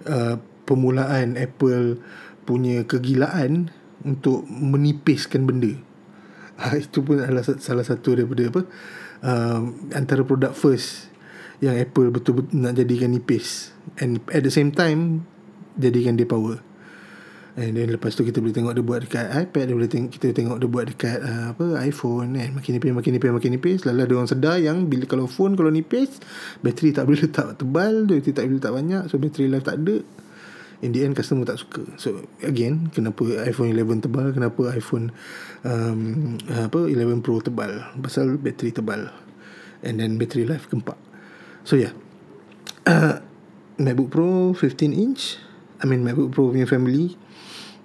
uh, 0.05 0.37
permulaan 0.69 1.41
Apple 1.41 2.01
punya 2.45 2.85
kegilaan 2.85 3.73
untuk 4.05 4.45
menipiskan 4.49 5.49
benda. 5.49 5.73
Uh, 6.61 6.77
itu 6.77 7.01
pun 7.01 7.25
adalah 7.25 7.43
salah 7.45 7.85
satu 7.87 8.13
daripada 8.19 8.53
apa 8.53 8.63
uh, 9.25 9.61
antara 9.97 10.23
produk 10.27 10.53
first 10.53 11.09
yang 11.63 11.79
Apple 11.79 12.11
betul-betul 12.11 12.59
nak 12.59 12.75
jadikan 12.75 13.15
nipis 13.15 13.71
and 14.03 14.19
at 14.35 14.43
the 14.43 14.51
same 14.53 14.75
time 14.75 15.25
jadikan 15.79 16.19
dia 16.19 16.29
power. 16.29 16.61
And 17.53 17.77
then 17.77 17.93
lepas 17.93 18.17
tu 18.17 18.25
kita 18.25 18.41
boleh 18.41 18.57
tengok 18.57 18.73
dia 18.73 18.81
buat 18.81 19.05
dekat 19.05 19.29
iPad 19.29 19.65
Dia 19.69 19.77
boleh 19.77 19.91
tengok, 19.93 20.11
kita 20.17 20.33
tengok 20.33 20.57
dia 20.57 20.69
buat 20.73 20.87
dekat 20.89 21.19
uh, 21.21 21.45
apa 21.53 21.85
iPhone 21.85 22.33
kan 22.33 22.49
Makin 22.57 22.71
nipis, 22.81 22.93
makin 22.97 23.11
nipis, 23.13 23.29
makin 23.29 23.51
nipis 23.53 23.81
Lalu 23.85 24.01
ada 24.09 24.13
orang 24.17 24.31
sedar 24.33 24.57
yang 24.57 24.89
bila 24.89 25.05
kalau 25.05 25.29
phone 25.29 25.53
kalau 25.53 25.69
nipis 25.69 26.17
Bateri 26.65 26.97
tak 26.97 27.05
boleh 27.05 27.21
letak 27.29 27.61
tebal 27.61 28.09
Bateri 28.09 28.33
tak 28.33 28.49
boleh 28.49 28.57
letak 28.57 28.73
banyak 28.73 29.03
So 29.13 29.21
bateri 29.21 29.53
life 29.53 29.69
tak 29.69 29.85
ada. 29.85 30.01
In 30.81 30.97
the 30.97 31.05
end 31.05 31.13
customer 31.13 31.45
tak 31.45 31.61
suka. 31.61 31.85
So 32.01 32.25
again 32.41 32.89
Kenapa 32.89 33.45
iPhone 33.45 33.77
11 33.77 34.09
tebal 34.09 34.33
Kenapa 34.33 34.73
iPhone 34.73 35.13
um, 35.69 36.41
apa 36.49 36.89
11 36.89 37.21
Pro 37.21 37.45
tebal? 37.45 37.85
Pasal 38.01 38.41
bateri 38.41 38.73
tebal. 38.73 39.13
And 39.85 40.01
then 40.01 40.17
battery 40.17 40.49
life 40.49 40.73
kempak 40.73 40.97
So 41.69 41.77
yeah. 41.77 41.93
Uh, 42.89 43.21
MacBook 43.85 44.09
Pro 44.09 44.57
15 44.57 44.89
inch 44.97 45.37
I 45.81 45.85
mean 45.85 46.01
MacBook 46.01 46.33
Pro 46.33 46.49
punya 46.49 46.65
family 46.65 47.21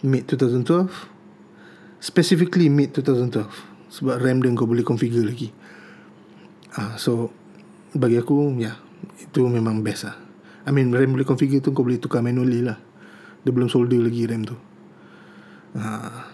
mid 0.06 0.30
2012 0.30 1.18
specifically 1.98 2.70
mid 2.70 2.94
2012 2.94 3.50
sebab 3.90 4.16
RAM 4.22 4.44
dia 4.44 4.54
kau 4.54 4.70
boleh 4.70 4.86
configure 4.86 5.26
lagi. 5.26 5.50
Uh, 6.78 6.94
so 7.00 7.34
bagi 7.98 8.20
aku 8.22 8.54
ya 8.62 8.70
yeah, 8.70 8.76
itu 9.24 9.48
memang 9.48 9.82
best 9.82 10.06
lah. 10.06 10.18
I 10.68 10.76
mean 10.76 10.94
RAM 10.94 11.16
boleh 11.16 11.26
configure 11.26 11.64
tu 11.64 11.74
kau 11.74 11.82
boleh 11.82 11.98
tukar 11.98 12.22
manually 12.22 12.62
lah. 12.62 12.78
Dia 13.42 13.50
belum 13.56 13.72
solder 13.72 13.98
lagi 14.04 14.28
RAM 14.28 14.44
tu. 14.46 14.58
Ah 15.74 16.30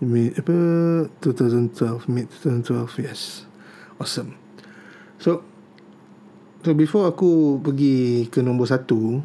mid 0.00 0.32
apa 0.40 0.56
2012 1.20 2.08
mid 2.08 2.26
2012 2.40 3.04
yes. 3.04 3.44
Awesome. 4.00 4.32
So 5.20 5.44
so 6.64 6.72
before 6.72 7.04
aku 7.04 7.60
pergi 7.60 8.24
ke 8.32 8.40
nombor 8.40 8.72
satu 8.72 9.20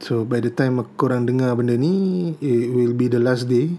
So 0.00 0.28
by 0.28 0.44
the 0.44 0.52
time 0.52 0.80
korang 1.00 1.24
dengar 1.24 1.56
benda 1.56 1.74
ni 1.74 2.36
It 2.44 2.72
will 2.72 2.92
be 2.92 3.08
the 3.08 3.20
last 3.20 3.48
day 3.48 3.72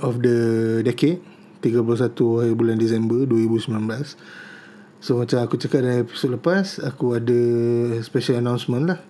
Of 0.00 0.24
the 0.24 0.80
decade 0.82 1.20
31 1.60 2.10
hari 2.40 2.54
bulan 2.56 2.80
Disember 2.80 3.22
2019 3.28 5.02
So 5.02 5.18
macam 5.18 5.38
aku 5.44 5.60
cakap 5.60 5.84
dalam 5.84 6.08
episod 6.08 6.32
lepas 6.32 6.80
Aku 6.80 7.18
ada 7.18 7.40
special 8.00 8.40
announcement 8.40 8.84
lah. 8.88 9.00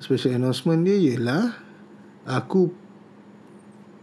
Special 0.00 0.34
announcement 0.34 0.82
dia 0.82 0.96
ialah 0.96 1.60
Aku 2.26 2.72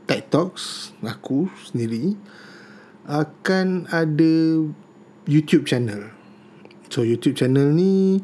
Tech 0.06 0.30
Talks 0.30 0.94
Aku 1.02 1.50
sendiri 1.66 2.16
Akan 3.10 3.90
ada 3.90 4.62
YouTube 5.30 5.70
channel. 5.70 6.10
So 6.90 7.06
YouTube 7.06 7.38
channel 7.38 7.70
ni 7.70 8.18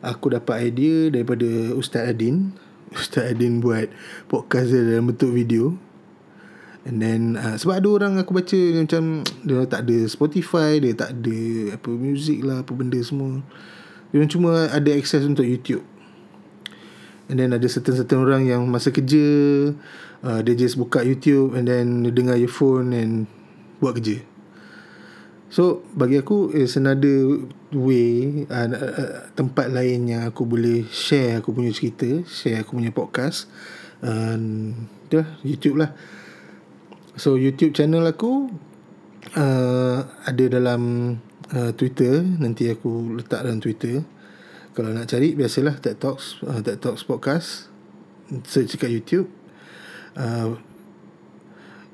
aku 0.00 0.32
dapat 0.32 0.72
idea 0.72 1.12
daripada 1.12 1.46
Ustaz 1.76 2.08
Adin. 2.08 2.52
Ustaz 2.92 3.32
Adin 3.32 3.62
buat 3.62 3.88
podcast 4.26 4.72
dia 4.72 4.82
dalam 4.82 5.12
bentuk 5.12 5.30
video. 5.32 5.76
And 6.88 6.96
then 6.96 7.36
uh, 7.36 7.60
sebab 7.60 7.76
ada 7.76 7.88
orang 7.92 8.12
aku 8.16 8.32
baca 8.32 8.56
macam 8.56 9.20
dia 9.44 9.68
tak 9.68 9.84
ada 9.84 9.96
Spotify, 10.08 10.80
dia 10.80 10.96
tak 10.96 11.12
ada 11.12 11.38
apa 11.76 11.90
music 11.92 12.40
lah, 12.40 12.64
apa 12.64 12.72
benda 12.72 12.96
semua. 13.04 13.44
Dia 14.10 14.26
cuma 14.26 14.66
ada 14.72 14.90
access 14.96 15.22
untuk 15.28 15.44
YouTube. 15.44 15.84
And 17.30 17.38
then 17.38 17.54
ada 17.54 17.62
certain-certain 17.70 18.18
orang 18.18 18.48
yang 18.50 18.66
masa 18.66 18.90
kerja 18.90 19.22
uh, 20.24 20.40
dia 20.42 20.54
just 20.56 20.74
buka 20.80 21.04
YouTube 21.04 21.54
and 21.54 21.68
then 21.68 22.02
dia 22.02 22.10
dengar 22.10 22.34
earphone 22.40 22.90
and 22.96 23.12
buat 23.78 24.00
kerja. 24.00 24.24
So 25.50 25.82
bagi 25.98 26.22
aku 26.22 26.54
is 26.54 26.78
another 26.78 27.42
way 27.74 28.46
uh, 28.46 28.70
uh, 28.70 29.34
tempat 29.34 29.74
lain 29.74 30.06
yang 30.06 30.22
aku 30.30 30.46
boleh 30.46 30.86
share 30.86 31.42
aku 31.42 31.50
punya 31.50 31.74
cerita, 31.74 32.06
share 32.22 32.62
aku 32.62 32.78
punya 32.78 32.94
podcast. 32.94 33.50
Um, 33.98 34.86
uh, 35.10 35.26
YouTube 35.42 35.82
lah. 35.82 35.90
So 37.18 37.34
YouTube 37.34 37.74
channel 37.74 38.06
aku 38.06 38.46
uh, 39.34 40.06
ada 40.22 40.44
dalam 40.46 41.18
uh, 41.50 41.74
Twitter, 41.74 42.22
nanti 42.22 42.70
aku 42.70 43.18
letak 43.18 43.42
dalam 43.42 43.58
Twitter. 43.58 44.06
Kalau 44.70 44.94
nak 44.94 45.10
cari 45.10 45.34
biasalah 45.34 45.82
TED 45.82 45.98
Talks, 45.98 46.38
uh, 46.46 46.62
TED 46.62 46.78
Talks 46.78 47.02
podcast. 47.02 47.66
Search 48.46 48.78
kat 48.78 48.94
YouTube. 48.94 49.26
Uh, 50.14 50.62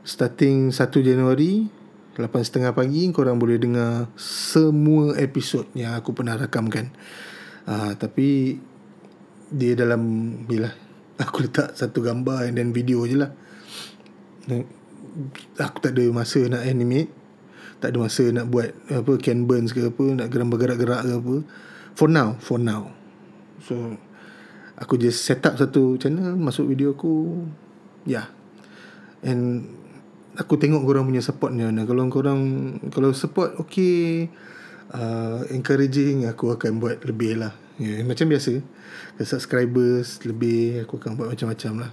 starting 0.04 0.68
1 0.68 0.76
Januari 1.00 1.72
setengah 2.16 2.72
pagi 2.72 3.12
korang 3.12 3.36
boleh 3.36 3.60
dengar 3.60 4.08
semua 4.16 5.12
episod 5.20 5.68
yang 5.76 5.92
aku 5.92 6.16
pernah 6.16 6.40
rakamkan. 6.40 6.88
Uh, 7.68 7.92
tapi 8.00 8.56
dia 9.52 9.76
dalam 9.76 10.32
bila 10.48 10.72
aku 11.22 11.44
letak 11.44 11.76
satu 11.76 12.00
gambar 12.00 12.48
dan 12.56 12.72
video 12.72 13.04
je 13.04 13.20
lah. 13.20 13.30
Aku 15.60 15.76
tak 15.84 15.92
ada 15.92 16.04
masa 16.08 16.40
nak 16.48 16.64
animate. 16.64 17.12
Tak 17.76 17.92
ada 17.92 18.00
masa 18.00 18.24
nak 18.32 18.48
buat 18.48 18.72
apa 18.88 19.12
can 19.20 19.44
burns 19.44 19.76
ke 19.76 19.84
apa, 19.84 20.04
nak 20.16 20.32
geram 20.32 20.48
bergerak-gerak 20.48 21.04
ke 21.04 21.12
apa. 21.20 21.36
For 21.92 22.08
now, 22.08 22.40
for 22.40 22.56
now. 22.56 22.96
So 23.60 24.00
aku 24.80 24.96
just 24.96 25.24
set 25.28 25.44
up 25.44 25.60
satu 25.60 26.00
channel, 26.00 26.32
masuk 26.40 26.72
video 26.72 26.96
aku. 26.96 27.44
Yeah. 28.08 28.32
And 29.20 29.68
aku 30.37 30.61
tengok 30.61 30.84
korang 30.84 31.09
punya 31.09 31.24
supportnya 31.24 31.72
nah 31.72 31.89
kalau 31.89 32.07
korang 32.12 32.41
kalau 32.93 33.11
support 33.16 33.57
okay 33.57 34.28
uh, 34.93 35.43
encouraging 35.51 36.28
aku 36.28 36.55
akan 36.55 36.78
buat 36.78 37.03
lebih 37.03 37.41
lah. 37.41 37.53
Yeah, 37.76 38.05
macam 38.07 38.30
biasa. 38.30 38.62
Ke 39.16 39.22
subscribers 39.24 40.22
lebih 40.24 40.84
aku 40.84 41.01
akan 41.01 41.18
buat 41.18 41.28
macam-macam 41.32 41.89
lah. 41.89 41.93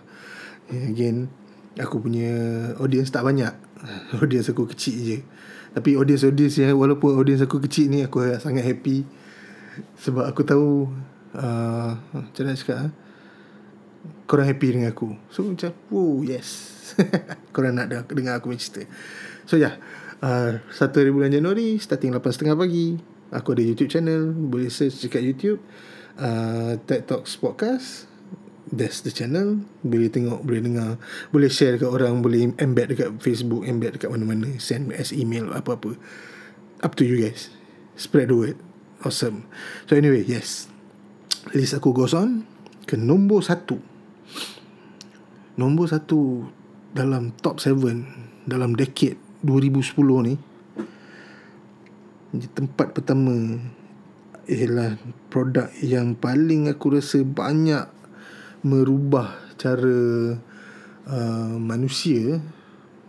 Yeah, 0.70 0.86
again 0.92 1.18
aku 1.80 2.04
punya 2.04 2.32
audience 2.78 3.10
tak 3.10 3.26
banyak. 3.26 3.54
Audience 4.24 4.48
aku 4.48 4.64
kecil 4.72 4.96
je. 4.96 5.18
Tapi 5.74 6.00
audience-audience 6.00 6.56
yang 6.62 6.78
walaupun 6.80 7.20
audience 7.20 7.44
aku 7.44 7.60
kecil 7.68 7.92
ni 7.92 8.06
aku 8.06 8.24
sangat 8.40 8.64
happy. 8.64 9.04
Sebab 10.00 10.24
aku 10.30 10.46
tahu 10.46 10.88
uh, 11.36 11.92
macam 12.14 12.42
mana 12.46 12.56
cakap 12.56 12.78
uh, 12.80 12.90
korang 14.30 14.48
happy 14.48 14.68
dengan 14.72 14.94
aku. 14.96 15.18
So 15.34 15.44
macam 15.44 15.76
oh 15.92 16.24
yes 16.24 16.73
Korang 17.56 17.80
nak 17.80 17.92
dengar 18.12 18.40
aku 18.40 18.52
punya 18.52 18.62
cerita. 18.62 18.84
So 19.48 19.60
yeah 19.60 19.80
uh, 20.24 20.64
Satu 20.72 21.04
hari 21.04 21.12
bulan 21.12 21.36
Januari 21.36 21.76
Starting 21.78 22.16
8.30 22.16 22.56
pagi 22.56 22.88
Aku 23.34 23.58
ada 23.58 23.66
YouTube 23.66 23.90
channel. 23.90 24.30
Boleh 24.30 24.70
search 24.70 25.02
dekat 25.02 25.26
YouTube 25.26 25.58
uh, 26.22 26.78
TED 26.86 27.10
Talks 27.10 27.34
Podcast. 27.34 28.06
That's 28.70 29.02
the 29.02 29.10
channel. 29.10 29.66
Boleh 29.82 30.14
tengok 30.14 30.46
Boleh 30.46 30.62
dengar 30.62 31.02
Boleh 31.34 31.50
share 31.50 31.82
dekat 31.82 31.90
orang 31.90 32.22
Boleh 32.22 32.54
embed 32.62 32.94
dekat 32.94 33.10
Facebook 33.20 33.66
Embed 33.66 33.98
dekat 33.98 34.14
mana-mana 34.14 34.54
Send 34.62 34.94
as 34.94 35.10
email 35.10 35.50
Apa-apa. 35.50 35.98
Up 36.86 36.94
to 36.94 37.04
you 37.04 37.18
guys. 37.26 37.50
Spread 37.98 38.30
the 38.30 38.38
word. 38.38 38.58
Awesome. 39.02 39.50
So 39.90 39.98
anyway 39.98 40.22
Yes. 40.22 40.70
List 41.58 41.74
aku 41.74 41.90
goes 41.90 42.14
on 42.14 42.46
Ke 42.86 42.94
nombor 42.94 43.42
satu. 43.42 43.82
Nombor 45.58 45.90
satu 45.90 46.50
dalam 46.94 47.34
top 47.42 47.58
7 47.60 48.48
dalam 48.48 48.78
decade 48.78 49.18
2010 49.42 50.30
ni 50.30 50.36
tempat 52.54 52.94
pertama 52.98 53.62
ialah 54.50 54.98
produk 55.30 55.70
yang 55.82 56.18
paling 56.18 56.70
aku 56.70 56.98
rasa 56.98 57.22
banyak 57.22 57.86
merubah 58.66 59.38
cara 59.58 60.38
uh, 61.08 61.56
manusia 61.60 62.42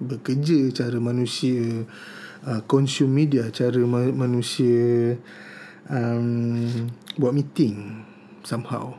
bekerja 0.02 0.74
cara 0.74 0.98
manusia 0.98 1.86
uh, 2.44 2.60
consume 2.66 3.24
media 3.24 3.48
cara 3.54 3.80
ma- 3.86 4.14
manusia 4.14 5.16
um, 5.90 6.88
buat 7.18 7.32
meeting 7.34 8.04
somehow. 8.44 8.94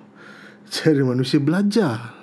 Cara 0.74 1.02
manusia 1.06 1.38
belajar 1.38 2.18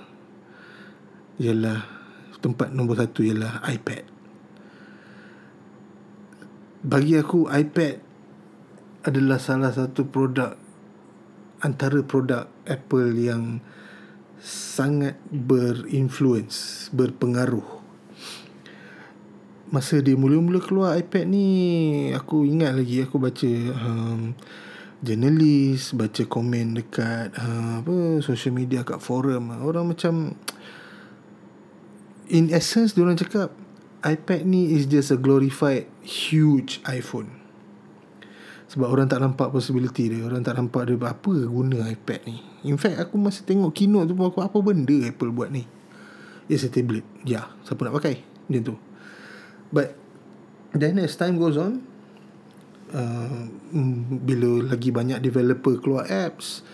ialah 1.40 2.01
tempat 2.42 2.74
nombor 2.74 2.98
satu 2.98 3.22
ialah 3.22 3.62
iPad. 3.70 4.04
Bagi 6.82 7.14
aku 7.14 7.46
iPad 7.46 7.96
adalah 9.06 9.38
salah 9.38 9.70
satu 9.70 10.10
produk 10.10 10.58
antara 11.62 12.02
produk 12.02 12.50
Apple 12.66 13.14
yang 13.14 13.62
sangat 14.42 15.14
berinfluence, 15.30 16.90
berpengaruh. 16.90 17.78
Masa 19.70 20.02
dia 20.02 20.18
mula-mula 20.18 20.58
keluar 20.58 20.98
iPad 20.98 21.24
ni, 21.30 21.46
aku 22.12 22.44
ingat 22.44 22.74
lagi 22.74 23.06
aku 23.06 23.16
baca 23.22 23.52
um, 23.78 24.34
jurnalis, 25.00 25.94
baca 25.94 26.22
komen 26.26 26.76
dekat 26.76 27.32
uh, 27.38 27.80
apa 27.80 28.20
social 28.20 28.52
media 28.52 28.82
kat 28.82 28.98
forum. 28.98 29.54
Orang 29.62 29.94
macam 29.94 30.34
in 32.32 32.48
essence 32.48 32.96
dia 32.96 33.04
orang 33.04 33.20
cakap 33.20 33.52
iPad 34.02 34.48
ni 34.48 34.74
is 34.74 34.88
just 34.88 35.14
a 35.14 35.18
glorified 35.20 35.86
huge 36.02 36.82
iPhone. 36.88 37.38
Sebab 38.72 38.88
orang 38.88 39.06
tak 39.06 39.20
nampak 39.20 39.52
possibility 39.52 40.08
dia. 40.08 40.24
Orang 40.24 40.42
tak 40.42 40.56
nampak 40.56 40.88
dia 40.88 40.96
Apa 40.96 41.32
guna 41.44 41.86
iPad 41.92 42.24
ni. 42.24 42.40
In 42.66 42.80
fact 42.80 42.98
aku 42.98 43.20
masih 43.20 43.44
tengok 43.44 43.70
keynote 43.76 44.10
tu 44.10 44.16
aku, 44.16 44.40
Apa 44.40 44.58
benda 44.64 44.96
Apple 45.04 45.30
buat 45.30 45.52
ni? 45.52 45.68
It's 46.48 46.64
a 46.64 46.72
tablet. 46.72 47.04
Ya 47.22 47.30
yeah, 47.30 47.46
Siapa 47.62 47.84
nak 47.84 48.00
pakai? 48.00 48.24
Macam 48.48 48.62
tu. 48.72 48.74
But 49.70 49.94
Then 50.72 50.96
as 51.04 51.20
time 51.20 51.36
goes 51.36 51.60
on 51.60 51.84
uh, 52.96 53.44
Bila 54.24 54.72
lagi 54.72 54.88
banyak 54.88 55.20
developer 55.20 55.76
keluar 55.78 56.08
apps 56.08 56.64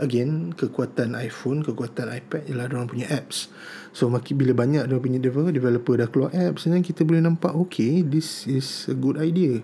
Again 0.00 0.56
Kekuatan 0.56 1.12
iPhone 1.12 1.60
Kekuatan 1.60 2.08
iPad 2.08 2.48
Ialah 2.48 2.72
orang 2.72 2.88
punya 2.88 3.12
apps 3.12 3.52
So 3.94 4.10
makin 4.10 4.34
bila 4.34 4.58
banyak 4.58 4.90
dia 4.90 4.98
punya 4.98 5.22
developer 5.22 5.54
Developer 5.54 5.94
dah 5.94 6.08
keluar 6.10 6.30
apps 6.34 6.66
Then 6.66 6.82
kita 6.82 7.06
boleh 7.06 7.22
nampak 7.22 7.54
Okay 7.54 8.02
This 8.02 8.50
is 8.50 8.90
a 8.90 8.96
good 8.98 9.16
idea. 9.22 9.62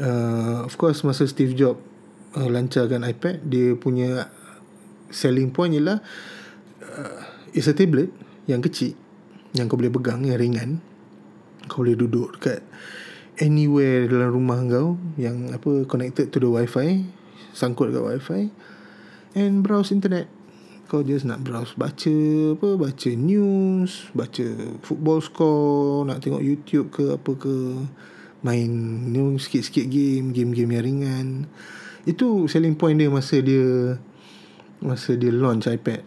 Uh, 0.00 0.64
of 0.64 0.72
course 0.80 1.04
masa 1.04 1.28
Steve 1.28 1.52
Jobs 1.52 1.84
uh, 2.32 2.48
lancarkan 2.48 3.04
iPad 3.04 3.44
dia 3.44 3.76
punya 3.76 4.32
selling 5.12 5.52
point 5.52 5.76
ialah 5.76 6.00
uh, 6.80 7.20
it's 7.52 7.68
a 7.68 7.76
tablet 7.76 8.08
yang 8.48 8.64
kecil 8.64 8.96
yang 9.52 9.66
kau 9.66 9.76
boleh 9.76 9.92
pegang 9.92 10.24
yang 10.24 10.40
ringan. 10.40 10.70
Kau 11.68 11.84
boleh 11.84 11.98
duduk 11.98 12.40
dekat 12.40 12.64
anywhere 13.42 14.06
dalam 14.06 14.30
rumah 14.30 14.62
kau 14.64 14.96
yang 15.20 15.50
apa 15.50 15.84
connected 15.84 16.30
to 16.30 16.38
the 16.38 16.48
wifi 16.48 17.04
sangkut 17.52 17.90
dekat 17.90 18.04
wifi 18.16 18.42
and 19.34 19.66
browse 19.66 19.90
internet 19.90 20.30
kau 20.90 21.06
just 21.06 21.22
nak 21.22 21.46
browse 21.46 21.78
baca 21.78 22.16
apa 22.58 22.68
baca 22.74 23.10
news 23.14 24.10
baca 24.10 24.42
football 24.82 25.22
score 25.22 26.02
nak 26.02 26.18
tengok 26.18 26.42
YouTube 26.42 26.90
ke 26.90 27.14
apa 27.14 27.30
ke 27.38 27.54
main 28.42 28.70
know, 29.14 29.38
sikit-sikit 29.38 29.86
game 29.86 30.34
game-game 30.34 30.74
yang 30.74 30.82
ringan. 30.82 31.26
Itu 32.02 32.50
selling 32.50 32.74
point 32.74 32.98
dia 32.98 33.06
masa 33.06 33.38
dia 33.38 33.94
masa 34.82 35.14
dia 35.14 35.30
launch 35.30 35.70
iPad. 35.70 36.02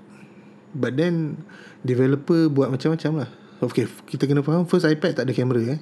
But 0.76 1.00
then 1.00 1.40
developer 1.86 2.52
buat 2.52 2.68
macam-macam 2.68 3.24
lah. 3.24 3.30
Okay 3.64 3.88
kita 3.88 4.28
kena 4.28 4.44
faham 4.44 4.68
first 4.68 4.84
iPad 4.84 5.16
tak 5.16 5.32
ada 5.32 5.32
kamera 5.32 5.80
eh 5.80 5.82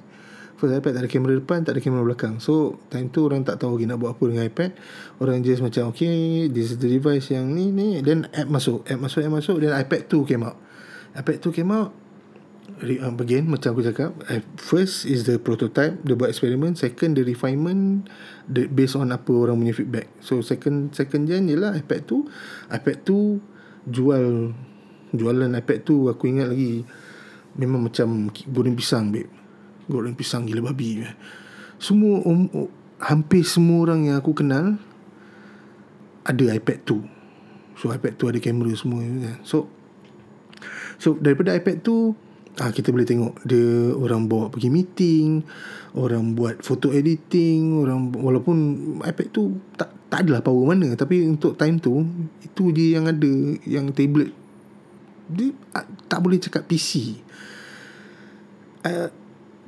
first 0.56 0.72
iPad 0.72 0.98
tak 0.98 1.02
ada 1.06 1.10
kamera 1.10 1.32
depan 1.38 1.58
tak 1.64 1.72
ada 1.76 1.80
kamera 1.80 2.02
belakang. 2.02 2.38
So 2.38 2.78
time 2.92 3.08
tu 3.10 3.26
orang 3.26 3.42
tak 3.42 3.60
tahu 3.62 3.76
lagi 3.76 3.86
nak 3.88 3.98
buat 4.02 4.16
apa 4.16 4.24
dengan 4.28 4.44
iPad. 4.48 4.70
Orang 5.18 5.42
just 5.42 5.62
macam 5.64 5.92
okay 5.92 6.46
this 6.48 6.74
is 6.74 6.78
the 6.78 6.88
device 6.88 7.30
yang 7.32 7.50
ni 7.52 7.74
ni. 7.74 8.00
Then 8.00 8.30
app 8.32 8.48
masuk 8.48 8.86
app 8.86 9.00
masuk 9.00 9.20
app 9.24 9.32
masuk. 9.32 9.56
Then 9.62 9.72
iPad 9.74 10.10
2 10.10 10.28
came 10.28 10.44
out. 10.46 10.58
iPad 11.12 11.36
2 11.44 11.52
came 11.52 11.72
out 11.72 11.90
um, 12.80 13.14
again 13.20 13.44
macam 13.46 13.76
aku 13.76 13.82
cakap 13.84 14.10
uh, 14.32 14.42
first 14.56 15.04
is 15.04 15.28
the 15.28 15.36
prototype 15.36 15.98
dia 16.02 16.16
buat 16.16 16.32
eksperimen 16.32 16.72
second 16.72 17.14
the 17.14 17.22
refinement 17.22 18.08
the, 18.48 18.66
based 18.66 18.96
on 18.96 19.12
apa 19.12 19.30
orang 19.30 19.60
punya 19.60 19.74
feedback. 19.74 20.08
So 20.24 20.40
second 20.40 20.96
second 20.96 21.28
gen 21.28 21.52
ialah 21.52 21.76
iPad 21.78 22.08
2 22.08 22.72
iPad 22.72 22.96
2 23.04 23.92
jual 23.92 24.26
jualan 25.12 25.50
iPad 25.52 25.78
2 25.84 26.12
aku 26.16 26.24
ingat 26.30 26.48
lagi 26.54 26.86
memang 27.58 27.90
macam 27.90 28.32
goreng 28.48 28.78
pisang 28.78 29.12
babe 29.12 29.41
goreng 29.88 30.18
pisang 30.18 30.46
gila 30.46 30.72
babi 30.72 31.02
semua 31.82 32.22
um, 32.22 32.46
um, 32.52 32.68
hampir 33.02 33.42
semua 33.42 33.88
orang 33.90 34.10
yang 34.10 34.16
aku 34.18 34.34
kenal 34.34 34.78
ada 36.22 36.44
iPad 36.54 36.78
2 36.86 37.78
so 37.78 37.90
iPad 37.90 38.14
2 38.18 38.32
ada 38.36 38.40
kamera 38.42 38.72
semua 38.78 39.02
so 39.42 39.66
so 41.00 41.18
daripada 41.18 41.54
iPad 41.56 41.82
2 41.82 42.32
Ah 42.60 42.68
kita 42.68 42.92
boleh 42.92 43.08
tengok 43.08 43.40
dia 43.48 43.96
orang 43.96 44.28
bawa 44.28 44.52
pergi 44.52 44.68
meeting, 44.68 45.40
orang 45.96 46.36
buat 46.36 46.60
photo 46.60 46.92
editing, 46.92 47.80
orang 47.80 48.12
walaupun 48.12 48.56
iPad 49.00 49.28
tu 49.32 49.56
tak 49.72 49.88
tak 50.12 50.28
adalah 50.28 50.44
power 50.44 50.76
mana 50.76 50.92
tapi 50.92 51.24
untuk 51.24 51.56
time 51.56 51.80
tu 51.80 52.04
itu 52.44 52.68
je 52.76 52.92
yang 52.92 53.08
ada 53.08 53.32
yang 53.64 53.88
tablet. 53.96 54.36
Dia 55.32 55.48
ah, 55.72 55.88
tak 56.04 56.20
boleh 56.20 56.36
cakap 56.36 56.68
PC. 56.68 57.24
Uh, 58.84 59.08
ah, 59.08 59.08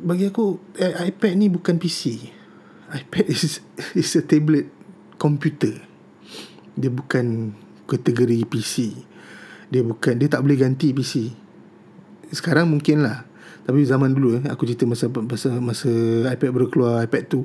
bagi 0.01 0.31
aku 0.31 0.75
eh, 0.79 0.95
iPad 1.13 1.33
ni 1.39 1.47
bukan 1.51 1.79
PC. 1.79 2.31
iPad 2.95 3.25
is 3.27 3.59
is 3.99 4.11
a 4.19 4.23
tablet 4.23 4.71
computer. 5.19 5.75
Dia 6.75 6.91
bukan 6.91 7.55
kategori 7.87 8.47
PC. 8.47 8.95
Dia 9.71 9.83
bukan 9.83 10.19
dia 10.19 10.31
tak 10.31 10.43
boleh 10.43 10.59
ganti 10.59 10.95
PC 10.95 11.45
sekarang 12.35 12.69
mungkin 12.69 13.07
lah. 13.07 13.25
Tapi 13.65 13.81
zaman 13.89 14.13
dulu 14.13 14.37
eh 14.37 14.45
aku 14.53 14.69
cerita 14.69 14.85
masa 14.85 15.09
masa 15.09 15.49
masa 15.57 15.89
iPad 16.29 16.51
baru 16.53 16.69
keluar 16.69 17.01
iPad 17.01 17.25
tu 17.33 17.41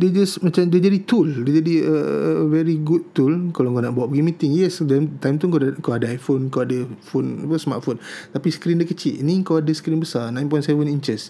dia 0.00 0.08
just 0.08 0.40
macam 0.40 0.64
dia 0.72 0.80
jadi 0.80 1.04
tool. 1.04 1.28
Dia 1.44 1.60
jadi 1.60 1.84
a 1.84 1.92
uh, 1.92 2.40
very 2.48 2.80
good 2.80 3.12
tool 3.12 3.52
kalau 3.52 3.76
kau 3.76 3.84
nak 3.84 3.92
buat 3.92 4.08
pergi 4.08 4.24
meeting. 4.24 4.56
Yes 4.56 4.80
time 5.20 5.36
tu 5.36 5.52
kau 5.52 5.60
ada 5.60 5.76
kau 5.84 5.92
ada 5.92 6.08
iPhone 6.08 6.48
kau 6.48 6.64
ada 6.64 6.88
phone 7.04 7.44
apa 7.44 7.60
smartphone. 7.60 8.00
Tapi 8.32 8.48
skrin 8.48 8.80
dia 8.80 8.88
kecil. 8.88 9.20
Ni 9.20 9.44
kau 9.44 9.60
ada 9.60 9.68
skrin 9.76 10.00
besar 10.00 10.32
9.7 10.32 10.72
inches 10.88 11.28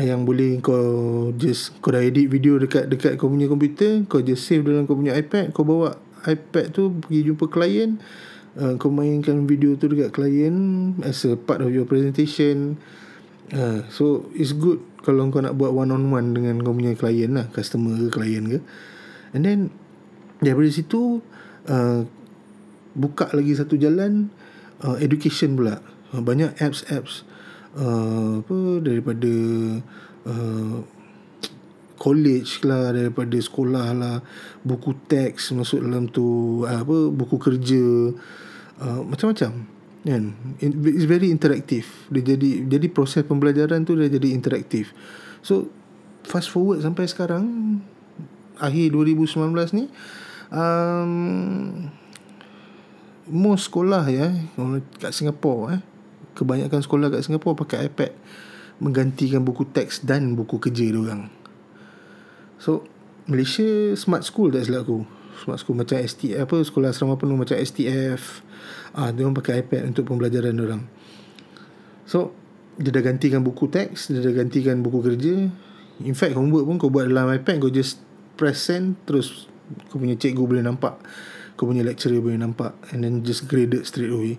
yang 0.00 0.24
boleh 0.24 0.56
kau 0.64 1.28
just 1.36 1.76
kau 1.84 1.92
dah 1.92 2.00
edit 2.00 2.32
video 2.32 2.56
dekat 2.56 2.88
dekat 2.88 3.20
kau 3.20 3.28
punya 3.28 3.44
komputer 3.44 4.08
kau 4.08 4.24
just 4.24 4.48
save 4.48 4.64
dalam 4.64 4.88
kau 4.88 4.96
punya 4.96 5.12
iPad 5.12 5.52
kau 5.52 5.68
bawa 5.68 6.00
iPad 6.24 6.72
tu 6.72 6.96
pergi 7.04 7.28
jumpa 7.28 7.44
klien 7.52 8.00
uh, 8.58 8.74
kau 8.76 8.92
mainkan 8.92 9.44
video 9.48 9.76
tu 9.78 9.88
dekat 9.88 10.12
klien 10.12 10.54
as 11.06 11.24
a 11.24 11.36
part 11.38 11.64
of 11.64 11.72
your 11.72 11.88
presentation. 11.88 12.76
Uh, 13.52 13.84
so 13.92 14.24
it's 14.32 14.56
good 14.56 14.80
kalau 15.04 15.28
kau 15.28 15.44
nak 15.44 15.56
buat 15.60 15.76
one 15.76 15.92
on 15.92 16.08
one 16.08 16.32
dengan 16.32 16.60
kau 16.64 16.72
punya 16.72 16.96
klien 16.96 17.36
lah 17.36 17.46
customer 17.52 17.96
ke 18.08 18.08
klien 18.08 18.44
ke. 18.48 18.58
And 19.32 19.44
then 19.44 19.58
daripada 20.40 20.68
situ 20.72 21.20
uh, 21.68 22.04
buka 22.92 23.32
lagi 23.32 23.56
satu 23.56 23.76
jalan 23.76 24.32
uh, 24.84 24.96
education 25.00 25.56
pula. 25.56 25.80
Uh, 26.12 26.20
banyak 26.20 26.52
apps 26.60 26.84
apps 26.92 27.24
uh, 27.78 28.42
apa 28.42 28.58
daripada 28.82 29.32
uh, 30.26 30.76
college 31.96 32.66
lah 32.66 32.90
daripada 32.90 33.38
sekolah 33.38 33.86
lah 33.94 34.16
buku 34.66 35.06
teks 35.06 35.54
masuk 35.54 35.86
dalam 35.86 36.10
tu 36.10 36.60
apa 36.66 37.08
buku 37.08 37.36
kerja 37.38 37.84
uh, 38.82 39.00
macam-macam 39.06 39.70
kan? 40.02 40.34
It's 40.58 41.06
very 41.06 41.30
interactive. 41.30 41.86
Dia 42.10 42.34
jadi 42.34 42.66
jadi 42.66 42.86
proses 42.90 43.22
pembelajaran 43.22 43.86
tu 43.86 43.94
dia 43.94 44.10
jadi 44.10 44.34
interaktif 44.34 44.90
so 45.42 45.68
fast 46.22 46.48
forward 46.48 46.80
sampai 46.80 47.10
sekarang 47.10 47.44
akhir 48.62 48.94
2019 48.94 49.74
ni 49.74 49.84
um, 50.54 51.90
most 53.26 53.68
sekolah 53.68 54.06
ya 54.06 54.30
kat 55.02 55.10
Singapura 55.10 55.78
eh 55.78 55.82
kebanyakan 56.34 56.80
sekolah 56.80 57.12
kat 57.12 57.24
Singapura 57.24 57.56
pakai 57.56 57.88
iPad 57.88 58.12
menggantikan 58.82 59.46
buku 59.46 59.68
teks 59.70 60.02
dan 60.02 60.34
buku 60.34 60.58
kerja 60.58 60.90
dia 60.90 60.98
orang. 60.98 61.30
So 62.58 62.86
Malaysia 63.30 63.94
smart 63.94 64.26
school 64.26 64.50
tak 64.50 64.66
silap 64.66 64.88
aku. 64.88 65.06
Smart 65.38 65.58
school 65.58 65.74
macam 65.74 65.96
STF 65.98 66.44
apa 66.44 66.56
Sekolah 66.62 66.92
asrama 66.92 67.18
penuh 67.18 67.34
macam 67.34 67.56
STF 67.56 68.44
ah, 68.94 69.10
Dia 69.10 69.26
orang 69.26 69.34
pakai 69.34 69.64
iPad 69.64 69.90
untuk 69.90 70.04
pembelajaran 70.06 70.54
orang. 70.60 70.82
So 72.06 72.36
Dia 72.78 72.94
dah 72.94 73.02
gantikan 73.02 73.42
buku 73.42 73.66
teks 73.66 74.12
Dia 74.12 74.22
dah 74.22 74.30
gantikan 74.30 74.84
buku 74.84 75.02
kerja. 75.02 75.50
In 76.04 76.14
fact 76.14 76.36
homework 76.36 76.68
pun 76.68 76.76
kau 76.78 76.92
buat 76.92 77.10
dalam 77.10 77.32
iPad 77.32 77.58
Kau 77.58 77.72
just 77.72 78.04
press 78.38 78.70
send 78.70 79.00
Terus 79.08 79.48
Kau 79.88 79.98
punya 79.98 80.14
cikgu 80.14 80.44
boleh 80.44 80.62
nampak. 80.62 81.00
Kau 81.56 81.64
punya 81.64 81.82
lecturer 81.82 82.20
boleh 82.20 82.38
nampak. 82.38 82.76
And 82.92 83.02
then 83.02 83.24
just 83.24 83.48
graded 83.48 83.82
straight 83.88 84.12
away 84.12 84.36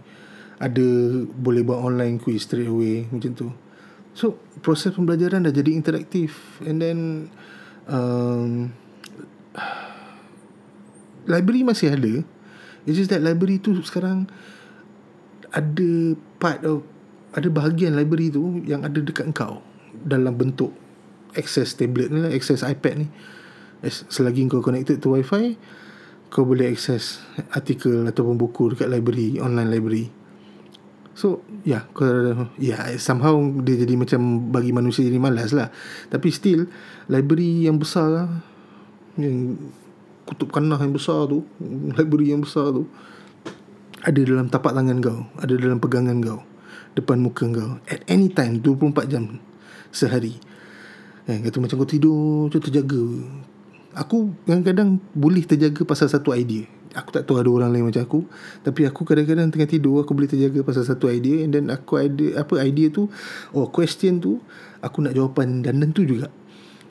Ada 0.64 0.88
Boleh 1.28 1.61
buat 1.68 1.84
online 1.84 2.24
quiz 2.24 2.47
straight 2.47 2.72
away 2.72 3.03
Macam 3.11 3.36
tu. 3.36 3.47
So 4.16 4.39
Proses 4.64 4.95
pembelajaran 4.95 5.43
dah 5.43 5.51
jadi 5.51 5.76
interaktif. 5.76 6.61
And 6.64 6.80
then 6.80 7.28
um, 7.91 8.72
library 11.28 11.68
masih 11.68 11.99
ada. 11.99 12.14
It's 12.88 12.95
just 12.95 13.11
that 13.11 13.20
library 13.20 13.59
tu 13.59 13.76
sekarang 13.84 14.32
ada 15.51 16.16
part 16.39 16.64
of 16.64 16.88
ada 17.34 17.49
bahagian 17.49 17.97
library 17.97 18.32
tu 18.32 18.61
yang 18.64 18.86
ada 18.86 19.01
dekat 19.01 19.32
kau 19.36 19.59
dalam 20.05 20.38
bentuk 20.38 20.72
access 21.34 21.74
tablet 21.74 22.07
ni 22.14 22.24
lah 22.24 22.32
access 22.32 22.64
iPad 22.64 23.03
ni. 23.03 23.07
Selagi 23.84 24.47
kau 24.47 24.64
connected 24.64 25.03
to 25.03 25.11
wifi 25.11 25.59
kau 26.32 26.47
boleh 26.47 26.72
akses 26.72 27.22
artikel 27.51 28.07
ataupun 28.07 28.39
buku 28.39 28.74
dekat 28.74 28.89
library 28.89 29.38
online 29.38 29.70
library 29.70 30.07
so 31.14 31.45
ya 31.61 31.86
yeah, 31.93 32.43
yeah, 32.57 32.82
somehow 32.97 33.38
dia 33.61 33.86
jadi 33.86 33.93
macam 33.93 34.49
bagi 34.49 34.74
manusia 34.74 35.05
jadi 35.05 35.22
malas 35.22 35.53
lah. 35.53 35.70
Tapi 36.09 36.28
still 36.34 36.66
library 37.09 37.70
yang 37.70 37.78
besar 37.78 38.09
lah. 38.09 38.30
Yang 39.18 39.61
kutub 40.26 40.49
kanah 40.49 40.80
yang 40.80 40.95
besar 40.95 41.30
tu 41.30 41.45
library 41.93 42.34
yang 42.34 42.41
besar 42.41 42.72
tu 42.74 42.88
ada 44.03 44.20
dalam 44.20 44.51
tapak 44.51 44.76
tangan 44.76 44.99
kau 44.99 45.20
ada 45.39 45.53
dalam 45.55 45.80
pegangan 45.80 46.18
kau 46.20 46.39
depan 46.95 47.20
muka 47.20 47.45
kau 47.47 47.80
at 47.88 48.03
any 48.11 48.28
time 48.32 48.59
24 48.59 49.07
jam 49.11 49.39
sehari. 49.93 50.36
Eh, 51.24 51.39
kata 51.39 51.61
macam 51.64 51.86
kau 51.86 51.88
tidur 51.88 52.51
tu 52.51 52.59
terjaga. 52.59 52.99
Aku 53.93 54.34
kadang-kadang 54.43 54.97
boleh 55.14 55.45
terjaga 55.45 55.86
pasal 55.86 56.09
satu 56.09 56.34
idea 56.34 56.66
aku 56.94 57.10
tak 57.10 57.26
tahu 57.26 57.41
ada 57.41 57.50
orang 57.50 57.70
lain 57.74 57.89
macam 57.89 58.02
aku. 58.06 58.20
Tapi 58.62 58.86
aku 58.88 59.02
kadang-kadang 59.04 59.50
tengah 59.50 59.70
tidur 59.70 60.02
aku 60.02 60.14
boleh 60.14 60.30
terjaga 60.30 60.62
pasal 60.62 60.86
satu 60.86 61.10
idea. 61.10 61.44
And 61.44 61.52
then 61.54 61.66
aku 61.74 62.00
ada 62.00 62.46
apa 62.46 62.62
idea 62.62 62.94
tu 62.94 63.10
oh 63.52 63.68
question 63.70 64.22
tu 64.22 64.39
aku 64.80 65.04
nak 65.04 65.18
jawapan 65.18 65.66
dan 65.66 65.82
tentu 65.82 66.06
juga. 66.06 66.30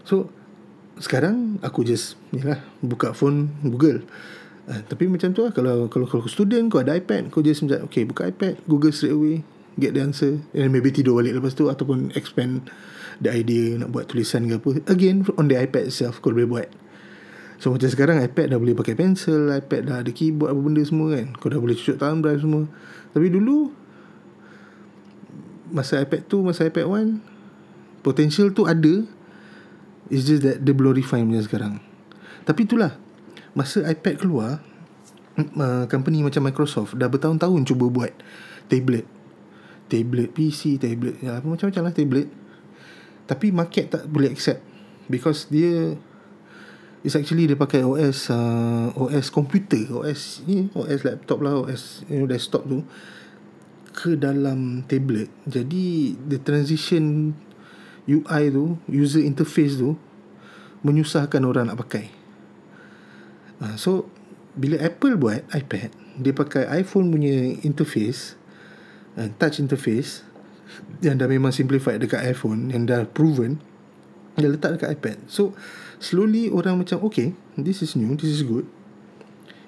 So 0.03 0.29
sekarang 0.99 1.63
aku 1.65 1.87
just 1.87 2.21
yalah 2.35 2.61
buka 2.83 3.15
phone 3.15 3.55
Google. 3.63 4.05
Uh, 4.63 4.79
tapi 4.87 5.11
macam 5.11 5.35
tu 5.35 5.43
lah 5.43 5.51
kalau 5.51 5.91
kalau 5.91 6.07
kalau 6.07 6.23
student 6.31 6.71
kau 6.71 6.79
ada 6.79 6.95
iPad 6.95 7.35
kau 7.35 7.43
just 7.43 7.67
macam 7.67 7.83
okay 7.91 8.07
buka 8.07 8.31
iPad 8.31 8.63
Google 8.71 8.95
straight 8.95 9.15
away 9.15 9.37
get 9.81 9.97
the 9.97 10.03
answer. 10.05 10.39
And 10.53 10.71
maybe 10.71 10.93
tidur 10.93 11.19
balik 11.19 11.39
lepas 11.39 11.57
tu 11.57 11.67
ataupun 11.71 12.13
expand 12.15 12.69
the 13.23 13.31
idea 13.33 13.79
nak 13.79 13.95
buat 13.95 14.11
tulisan 14.11 14.47
ke 14.51 14.59
apa. 14.59 14.71
Again 14.91 15.25
on 15.39 15.49
the 15.49 15.57
iPad 15.57 15.89
itself 15.89 16.21
kau 16.21 16.35
boleh 16.35 16.49
buat 16.49 16.69
So 17.63 17.71
macam 17.71 17.87
sekarang 17.87 18.19
iPad 18.19 18.51
dah 18.51 18.59
boleh 18.59 18.75
pakai 18.75 18.99
pencil 18.99 19.47
iPad 19.55 19.87
dah 19.87 19.97
ada 20.03 20.11
keyboard 20.11 20.51
apa 20.51 20.59
benda 20.59 20.83
semua 20.83 21.15
kan. 21.15 21.31
Kau 21.39 21.47
dah 21.47 21.63
boleh 21.63 21.79
cucuk 21.79 21.95
thumb 21.95 22.19
drive 22.19 22.43
semua. 22.43 22.67
Tapi 23.15 23.31
dulu 23.31 23.71
Masa 25.71 26.03
iPad 26.03 26.27
tu 26.27 26.43
Masa 26.43 26.67
iPad 26.67 26.91
1 26.91 28.03
Potential 28.03 28.51
tu 28.51 28.67
ada. 28.67 29.07
It's 30.11 30.27
just 30.27 30.43
that 30.43 30.59
Dia 30.59 30.75
belum 30.75 30.91
refine 30.91 31.23
macam 31.23 31.47
sekarang. 31.47 31.75
Tapi 32.43 32.67
itulah 32.67 32.99
Masa 33.55 33.87
iPad 33.87 34.19
keluar 34.19 34.59
uh, 35.39 35.87
Company 35.87 36.27
macam 36.27 36.43
Microsoft 36.43 36.99
Dah 36.99 37.07
bertahun-tahun 37.07 37.63
cuba 37.63 37.87
buat 37.87 38.11
Tablet. 38.67 39.07
Tablet 39.87 40.35
PC 40.35 40.83
Tablet 40.83 41.15
ya, 41.23 41.39
Macam-macam 41.39 41.83
lah 41.87 41.95
tablet. 41.95 42.27
Tapi 43.31 43.55
market 43.55 43.87
tak 43.87 44.11
boleh 44.11 44.35
accept 44.35 44.67
Because 45.07 45.47
dia 45.47 45.95
It's 47.03 47.19
actually 47.19 47.51
dia 47.51 47.59
pakai 47.59 47.83
OS 47.83 48.31
uh, 48.31 48.95
OS 48.95 49.35
komputer 49.35 49.91
OS 49.91 50.47
ni 50.47 50.71
OS 50.71 51.03
laptop 51.03 51.43
lah 51.43 51.67
OS 51.67 52.07
you 52.07 52.23
know, 52.23 52.31
desktop 52.31 52.63
tu 52.71 52.87
ke 53.91 54.15
dalam 54.15 54.87
tablet. 54.87 55.27
Jadi 55.43 56.15
the 56.15 56.39
transition 56.39 57.35
UI 58.07 58.55
tu 58.55 58.79
user 58.87 59.23
interface 59.27 59.83
tu 59.83 59.99
menyusahkan 60.87 61.43
orang 61.43 61.75
nak 61.75 61.83
pakai. 61.83 62.07
Uh, 63.59 63.75
so 63.75 64.07
bila 64.55 64.79
Apple 64.79 65.19
buat 65.19 65.43
iPad 65.51 65.91
dia 66.23 66.31
pakai 66.31 66.71
iPhone 66.71 67.11
punya 67.11 67.59
interface 67.67 68.39
uh, 69.19 69.27
touch 69.43 69.59
interface 69.59 70.23
yang 71.03 71.19
dah 71.19 71.27
memang 71.27 71.51
simplified 71.51 71.99
dekat 71.99 72.23
iPhone 72.31 72.71
yang 72.71 72.87
dah 72.87 73.05
proven 73.11 73.59
dia 74.39 74.49
letak 74.49 74.79
dekat 74.79 74.95
iPad. 74.97 75.17
So 75.27 75.53
slowly 76.03 76.51
orang 76.51 76.83
macam 76.83 76.99
okay 77.07 77.31
this 77.55 77.81
is 77.81 77.95
new 77.95 78.13
this 78.19 78.35
is 78.35 78.43
good. 78.43 78.67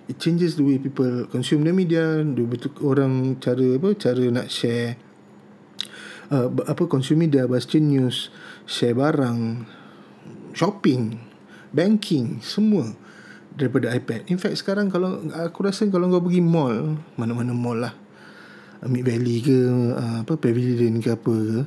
It 0.05 0.21
changes 0.21 0.61
the 0.61 0.67
way 0.69 0.77
people 0.77 1.25
consume 1.33 1.65
the 1.65 1.73
media 1.73 2.21
the 2.21 2.45
orang 2.85 3.41
cara 3.41 3.81
apa 3.81 3.97
cara 3.97 4.21
nak 4.29 4.53
share 4.53 5.01
uh, 6.29 6.53
apa 6.69 6.85
consume 6.85 7.25
media 7.25 7.49
baca 7.49 7.79
news 7.81 8.29
share 8.69 8.93
barang 8.93 9.65
shopping 10.53 11.17
banking 11.73 12.43
semua 12.45 12.93
daripada 13.55 13.95
iPad. 13.95 14.29
In 14.29 14.37
fact 14.37 14.61
sekarang 14.61 14.91
kalau 14.91 15.25
aku 15.33 15.65
rasa 15.65 15.87
kalau 15.89 16.11
kau 16.11 16.21
pergi 16.21 16.43
mall 16.45 17.01
mana-mana 17.17 17.55
mall 17.57 17.79
lah. 17.79 17.95
Mid 18.85 19.09
Valley 19.09 19.41
ke 19.41 19.59
uh, 19.97 20.21
apa 20.21 20.37
Pavilion 20.37 21.01
ke 21.01 21.17
apa 21.17 21.33
ke 21.33 21.59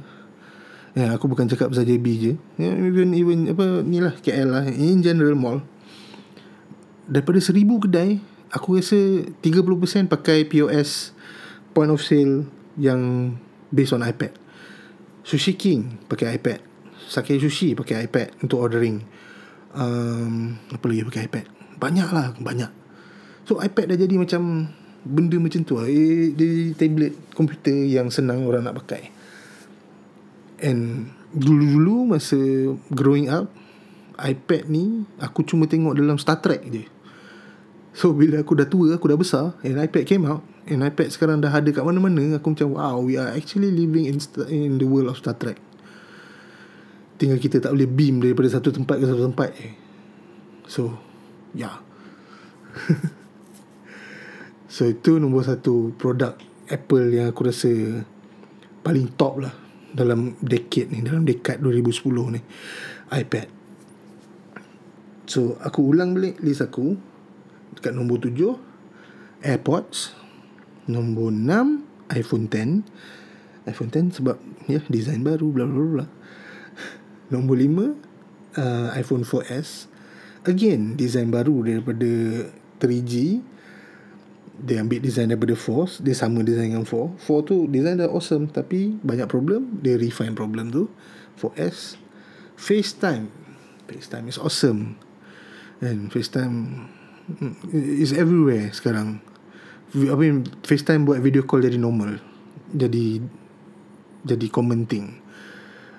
Ya, 0.97 1.13
aku 1.13 1.29
bukan 1.29 1.45
cakap 1.45 1.69
pasal 1.69 1.85
JB 1.85 2.05
je. 2.17 2.33
Ya, 2.57 2.73
even 2.73 3.13
even 3.13 3.45
apa 3.53 3.85
ni 3.85 4.01
lah 4.01 4.17
KL 4.17 4.49
lah. 4.49 4.65
In 4.65 5.05
general 5.05 5.37
mall. 5.37 5.61
Daripada 7.05 7.37
seribu 7.37 7.77
kedai, 7.77 8.17
aku 8.49 8.81
rasa 8.81 8.97
30% 9.45 10.09
pakai 10.09 10.49
POS 10.49 11.13
point 11.77 11.93
of 11.93 12.01
sale 12.01 12.49
yang 12.81 13.29
based 13.69 13.93
on 13.93 14.01
iPad. 14.01 14.33
Sushi 15.21 15.53
King 15.53 16.01
pakai 16.09 16.33
iPad. 16.41 16.65
Sake 17.05 17.37
Sushi 17.37 17.77
pakai 17.77 18.09
iPad 18.09 18.41
untuk 18.41 18.57
ordering. 18.57 19.05
Um, 19.77 20.57
apa 20.73 20.81
lagi 20.89 21.05
pakai 21.05 21.21
iPad? 21.29 21.45
Banyak 21.77 22.09
lah, 22.09 22.33
banyak. 22.41 22.73
So 23.45 23.61
iPad 23.61 23.93
dah 23.93 23.97
jadi 24.01 24.17
macam 24.17 24.73
benda 25.05 25.37
macam 25.37 25.61
tu 25.61 25.77
lah. 25.77 25.85
Eh, 25.85 26.33
dia 26.33 26.73
tablet 26.73 27.13
komputer 27.37 27.85
yang 27.85 28.09
senang 28.09 28.49
orang 28.49 28.65
nak 28.65 28.81
pakai. 28.81 29.13
And 30.57 31.13
dulu-dulu 31.35 32.17
masa 32.17 32.37
growing 32.89 33.29
up 33.29 33.53
iPad 34.17 34.65
ni 34.73 35.05
aku 35.21 35.45
cuma 35.45 35.69
tengok 35.69 35.93
dalam 35.93 36.17
Star 36.17 36.41
Trek 36.41 36.65
je. 36.73 36.89
So 37.93 38.13
bila 38.13 38.41
aku 38.41 38.57
dah 38.57 38.65
tua, 38.69 38.97
aku 38.97 39.09
dah 39.09 39.17
besar 39.17 39.45
and 39.61 39.77
iPad 39.77 40.05
came 40.05 40.25
out 40.25 40.41
and 40.65 40.81
iPad 40.81 41.13
sekarang 41.13 41.41
dah 41.41 41.53
ada 41.53 41.69
kat 41.69 41.81
mana-mana, 41.85 42.37
aku 42.37 42.53
macam 42.53 42.77
wow, 42.77 42.97
we 43.01 43.17
are 43.17 43.33
actually 43.33 43.69
living 43.69 44.09
in 44.09 44.17
in 44.49 44.81
the 44.81 44.85
world 44.89 45.13
of 45.13 45.17
Star 45.21 45.37
Trek. 45.37 45.61
Tinggal 47.17 47.41
kita 47.41 47.61
tak 47.61 47.73
boleh 47.73 47.89
beam 47.89 48.21
daripada 48.21 48.49
satu 48.49 48.69
tempat 48.69 49.01
ke 49.01 49.05
satu 49.05 49.23
tempat 49.33 49.49
je. 49.57 49.69
So, 50.69 50.93
yeah. 51.57 51.81
so 54.73 54.85
itu 54.85 55.17
nombor 55.17 55.45
satu 55.45 55.97
produk 55.97 56.37
Apple 56.69 57.09
yang 57.17 57.33
aku 57.33 57.49
rasa 57.49 58.05
paling 58.85 59.09
top 59.17 59.41
lah 59.41 59.66
dalam 59.97 60.37
decade 60.45 60.93
ni 60.93 61.01
dalam 61.01 61.25
dekad 61.25 61.57
2010 61.65 62.37
ni 62.37 62.41
iPad. 63.09 63.47
So 65.25 65.57
aku 65.59 65.89
ulang 65.89 66.13
balik 66.13 66.37
list 66.39 66.61
aku 66.61 66.95
dekat 67.73 67.97
nombor 67.97 68.21
7 68.21 68.61
AirPods 69.41 70.13
nombor 70.87 71.33
6 71.33 72.13
iPhone 72.15 72.45
10 72.49 73.67
iPhone 73.67 73.91
10 73.91 74.17
sebab 74.17 74.37
ya 74.71 74.79
design 74.87 75.21
baru 75.21 75.51
bla 75.51 75.67
bla 75.67 75.83
bla 75.83 76.05
nombor 77.27 77.59
5 77.59 77.67
uh, 78.55 78.87
iPhone 78.95 79.27
4S 79.27 79.91
again 80.47 80.95
design 80.95 81.27
baru 81.27 81.59
daripada 81.67 82.09
3G 82.79 83.43
dia 84.57 84.81
ambil 84.81 84.99
design 85.01 85.29
daripada 85.29 85.53
4 85.53 86.01
dia 86.01 86.15
sama 86.17 86.41
design 86.41 86.73
dengan 86.73 86.85
4 86.85 87.29
4 87.29 87.49
tu 87.49 87.69
design 87.69 88.01
dah 88.01 88.09
awesome 88.09 88.49
tapi 88.49 88.97
banyak 89.05 89.29
problem 89.29 89.81
dia 89.85 89.97
refine 90.01 90.33
problem 90.33 90.73
tu 90.73 90.89
4S 91.37 92.07
FaceTime. 92.57 93.29
FaceTime 93.85 94.25
is 94.27 94.41
awesome. 94.41 94.97
And 95.79 96.09
FaceTime 96.09 96.89
mm, 97.37 97.53
is 97.77 98.11
everywhere 98.11 98.73
sekarang. 98.73 99.21
I 99.93 100.17
mean 100.17 100.43
FaceTime 100.65 101.05
buat 101.05 101.21
video 101.21 101.45
call 101.45 101.63
jadi 101.63 101.77
normal. 101.77 102.19
Jadi 102.73 103.21
jadi 104.25 104.47
common 104.49 104.89
thing. 104.89 105.21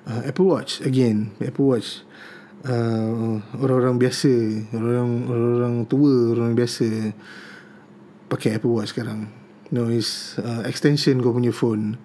Uh, 0.05 0.27
Apple 0.27 0.51
Watch 0.51 0.83
again 0.83 1.33
Apple 1.39 1.71
Watch. 1.71 2.03
Uh, 2.67 3.39
orang-orang 3.63 4.03
biasa 4.03 4.35
orang-orang 4.75 5.11
orang 5.31 5.77
tua 5.87 6.35
orang 6.35 6.59
biasa 6.59 7.15
pakai 8.29 8.61
Apple 8.61 8.71
Watch 8.71 8.93
sekarang. 8.93 9.29
No 9.69 9.89
uh, 9.89 10.63
extension 10.65 11.21
kau 11.21 11.37
punya 11.37 11.53
phone. 11.53 12.01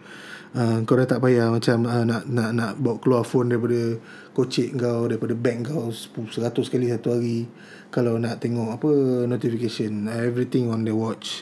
Uh, 0.53 0.85
Kau 0.85 0.93
dah 0.93 1.09
tak 1.09 1.17
payah 1.17 1.49
macam 1.49 1.89
uh, 1.89 2.05
nak, 2.05 2.29
nak 2.29 2.53
nak 2.53 2.71
bawa 2.77 3.01
keluar 3.01 3.25
phone 3.25 3.49
daripada 3.49 3.97
kocik 4.37 4.77
kau 4.77 5.09
Daripada 5.09 5.33
bank 5.33 5.73
kau 5.73 5.89
100 5.89 6.29
kali 6.69 6.93
satu 6.93 7.09
hari. 7.17 7.49
Kalau 7.89 8.21
nak 8.21 8.37
tengok 8.37 8.69
apa 8.77 8.89
notification 9.25 10.05
Everything 10.13 10.69
on 10.69 10.85
the 10.85 10.93
watch. 10.93 11.41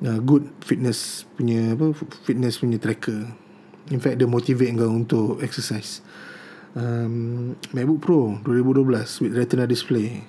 Uh, 0.00 0.16
Good 0.16 0.48
fitness 0.64 1.28
punya 1.36 1.76
apa 1.76 1.92
Fitness 2.24 2.56
punya 2.56 2.80
tracker. 2.80 3.28
In 3.92 4.00
fact 4.00 4.16
dia 4.16 4.24
motivate 4.24 4.80
kau 4.80 4.88
untuk 4.88 5.44
exercise. 5.44 6.00
Um, 6.72 7.52
MacBook 7.76 8.00
Pro 8.00 8.40
2012 8.48 9.28
with 9.28 9.36
retina 9.36 9.68
display 9.68 10.24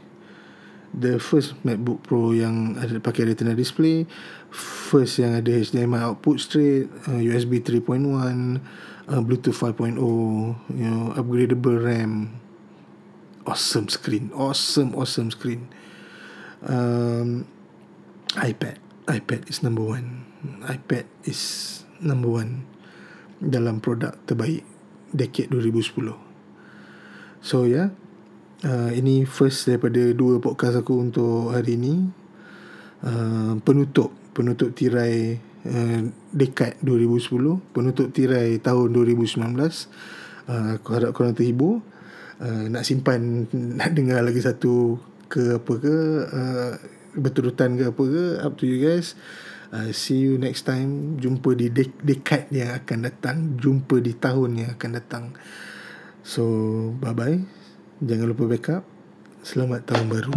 the 0.94 1.18
first 1.18 1.58
MacBook 1.66 2.06
Pro 2.06 2.32
yang 2.32 2.78
ada 2.78 3.02
pakai 3.02 3.28
Retina 3.34 3.58
display, 3.58 4.06
first 4.54 5.18
yang 5.18 5.34
ada 5.34 5.50
HDMI 5.50 6.14
output 6.14 6.38
straight, 6.40 6.88
uh, 7.10 7.18
USB 7.18 7.60
3.1, 7.60 8.62
uh, 9.10 9.22
Bluetooth 9.26 9.58
5.0, 9.58 9.98
you 10.78 10.88
know, 10.88 11.12
upgradable 11.18 11.82
RAM, 11.82 12.38
awesome 13.50 13.90
screen, 13.90 14.30
awesome 14.38 14.94
awesome 14.94 15.34
screen. 15.34 15.68
um, 16.68 17.48
iPad 18.40 18.80
iPad 19.08 19.50
is 19.50 19.64
number 19.64 19.84
one. 19.84 20.28
iPad 20.68 21.08
is 21.24 21.84
number 22.04 22.28
one 22.28 22.68
dalam 23.40 23.80
produk 23.80 24.20
terbaik 24.28 24.64
decade 25.12 25.52
2010 25.52 26.20
so 27.44 27.64
yeah, 27.68 27.92
uh, 28.64 28.92
ini 28.96 29.28
first 29.28 29.68
daripada 29.68 30.00
dua 30.16 30.40
podcast 30.40 30.80
aku 30.80 31.00
untuk 31.00 31.52
hari 31.52 31.76
ini. 31.76 31.96
Uh, 33.04 33.60
penutup 33.68 34.16
penutup 34.32 34.72
tirai 34.72 35.36
uh, 35.68 36.02
dekad 36.32 36.80
2010 36.80 37.76
penutup 37.76 38.08
tirai 38.16 38.64
tahun 38.64 38.96
2019 38.96 39.44
uh, 40.48 40.80
aku 40.80 40.90
harap 40.96 41.12
korang 41.12 41.36
terhibur. 41.36 41.84
Uh, 42.40 42.72
nak 42.72 42.88
simpan 42.88 43.46
nak 43.80 43.92
dengar 43.92 44.24
lagi 44.24 44.40
satu 44.40 44.98
ke 45.28 45.60
apa 45.60 45.74
ke 45.80 45.96
uh, 46.32 46.72
berturutan 47.14 47.78
ke 47.78 47.92
apa 47.92 48.04
ke 48.08 48.24
up 48.42 48.56
to 48.56 48.66
you 48.66 48.80
guys. 48.80 49.20
Uh, 49.74 49.90
see 49.90 50.22
you 50.22 50.38
next 50.38 50.70
time. 50.70 51.18
Jumpa 51.18 51.58
di 51.58 51.74
dek- 51.74 52.02
dekad 52.06 52.54
yang 52.54 52.78
akan 52.78 53.10
datang. 53.10 53.38
Jumpa 53.58 54.00
di 54.00 54.14
tahun 54.14 54.64
yang 54.64 54.70
akan 54.78 54.92
datang. 54.94 55.34
So 56.24 56.46
bye 57.02 57.12
bye 57.12 57.63
jangan 58.04 58.26
lupa 58.32 58.44
backup. 58.52 58.84
Selamat 59.44 59.84
tahun 59.84 60.08
baru 60.08 60.34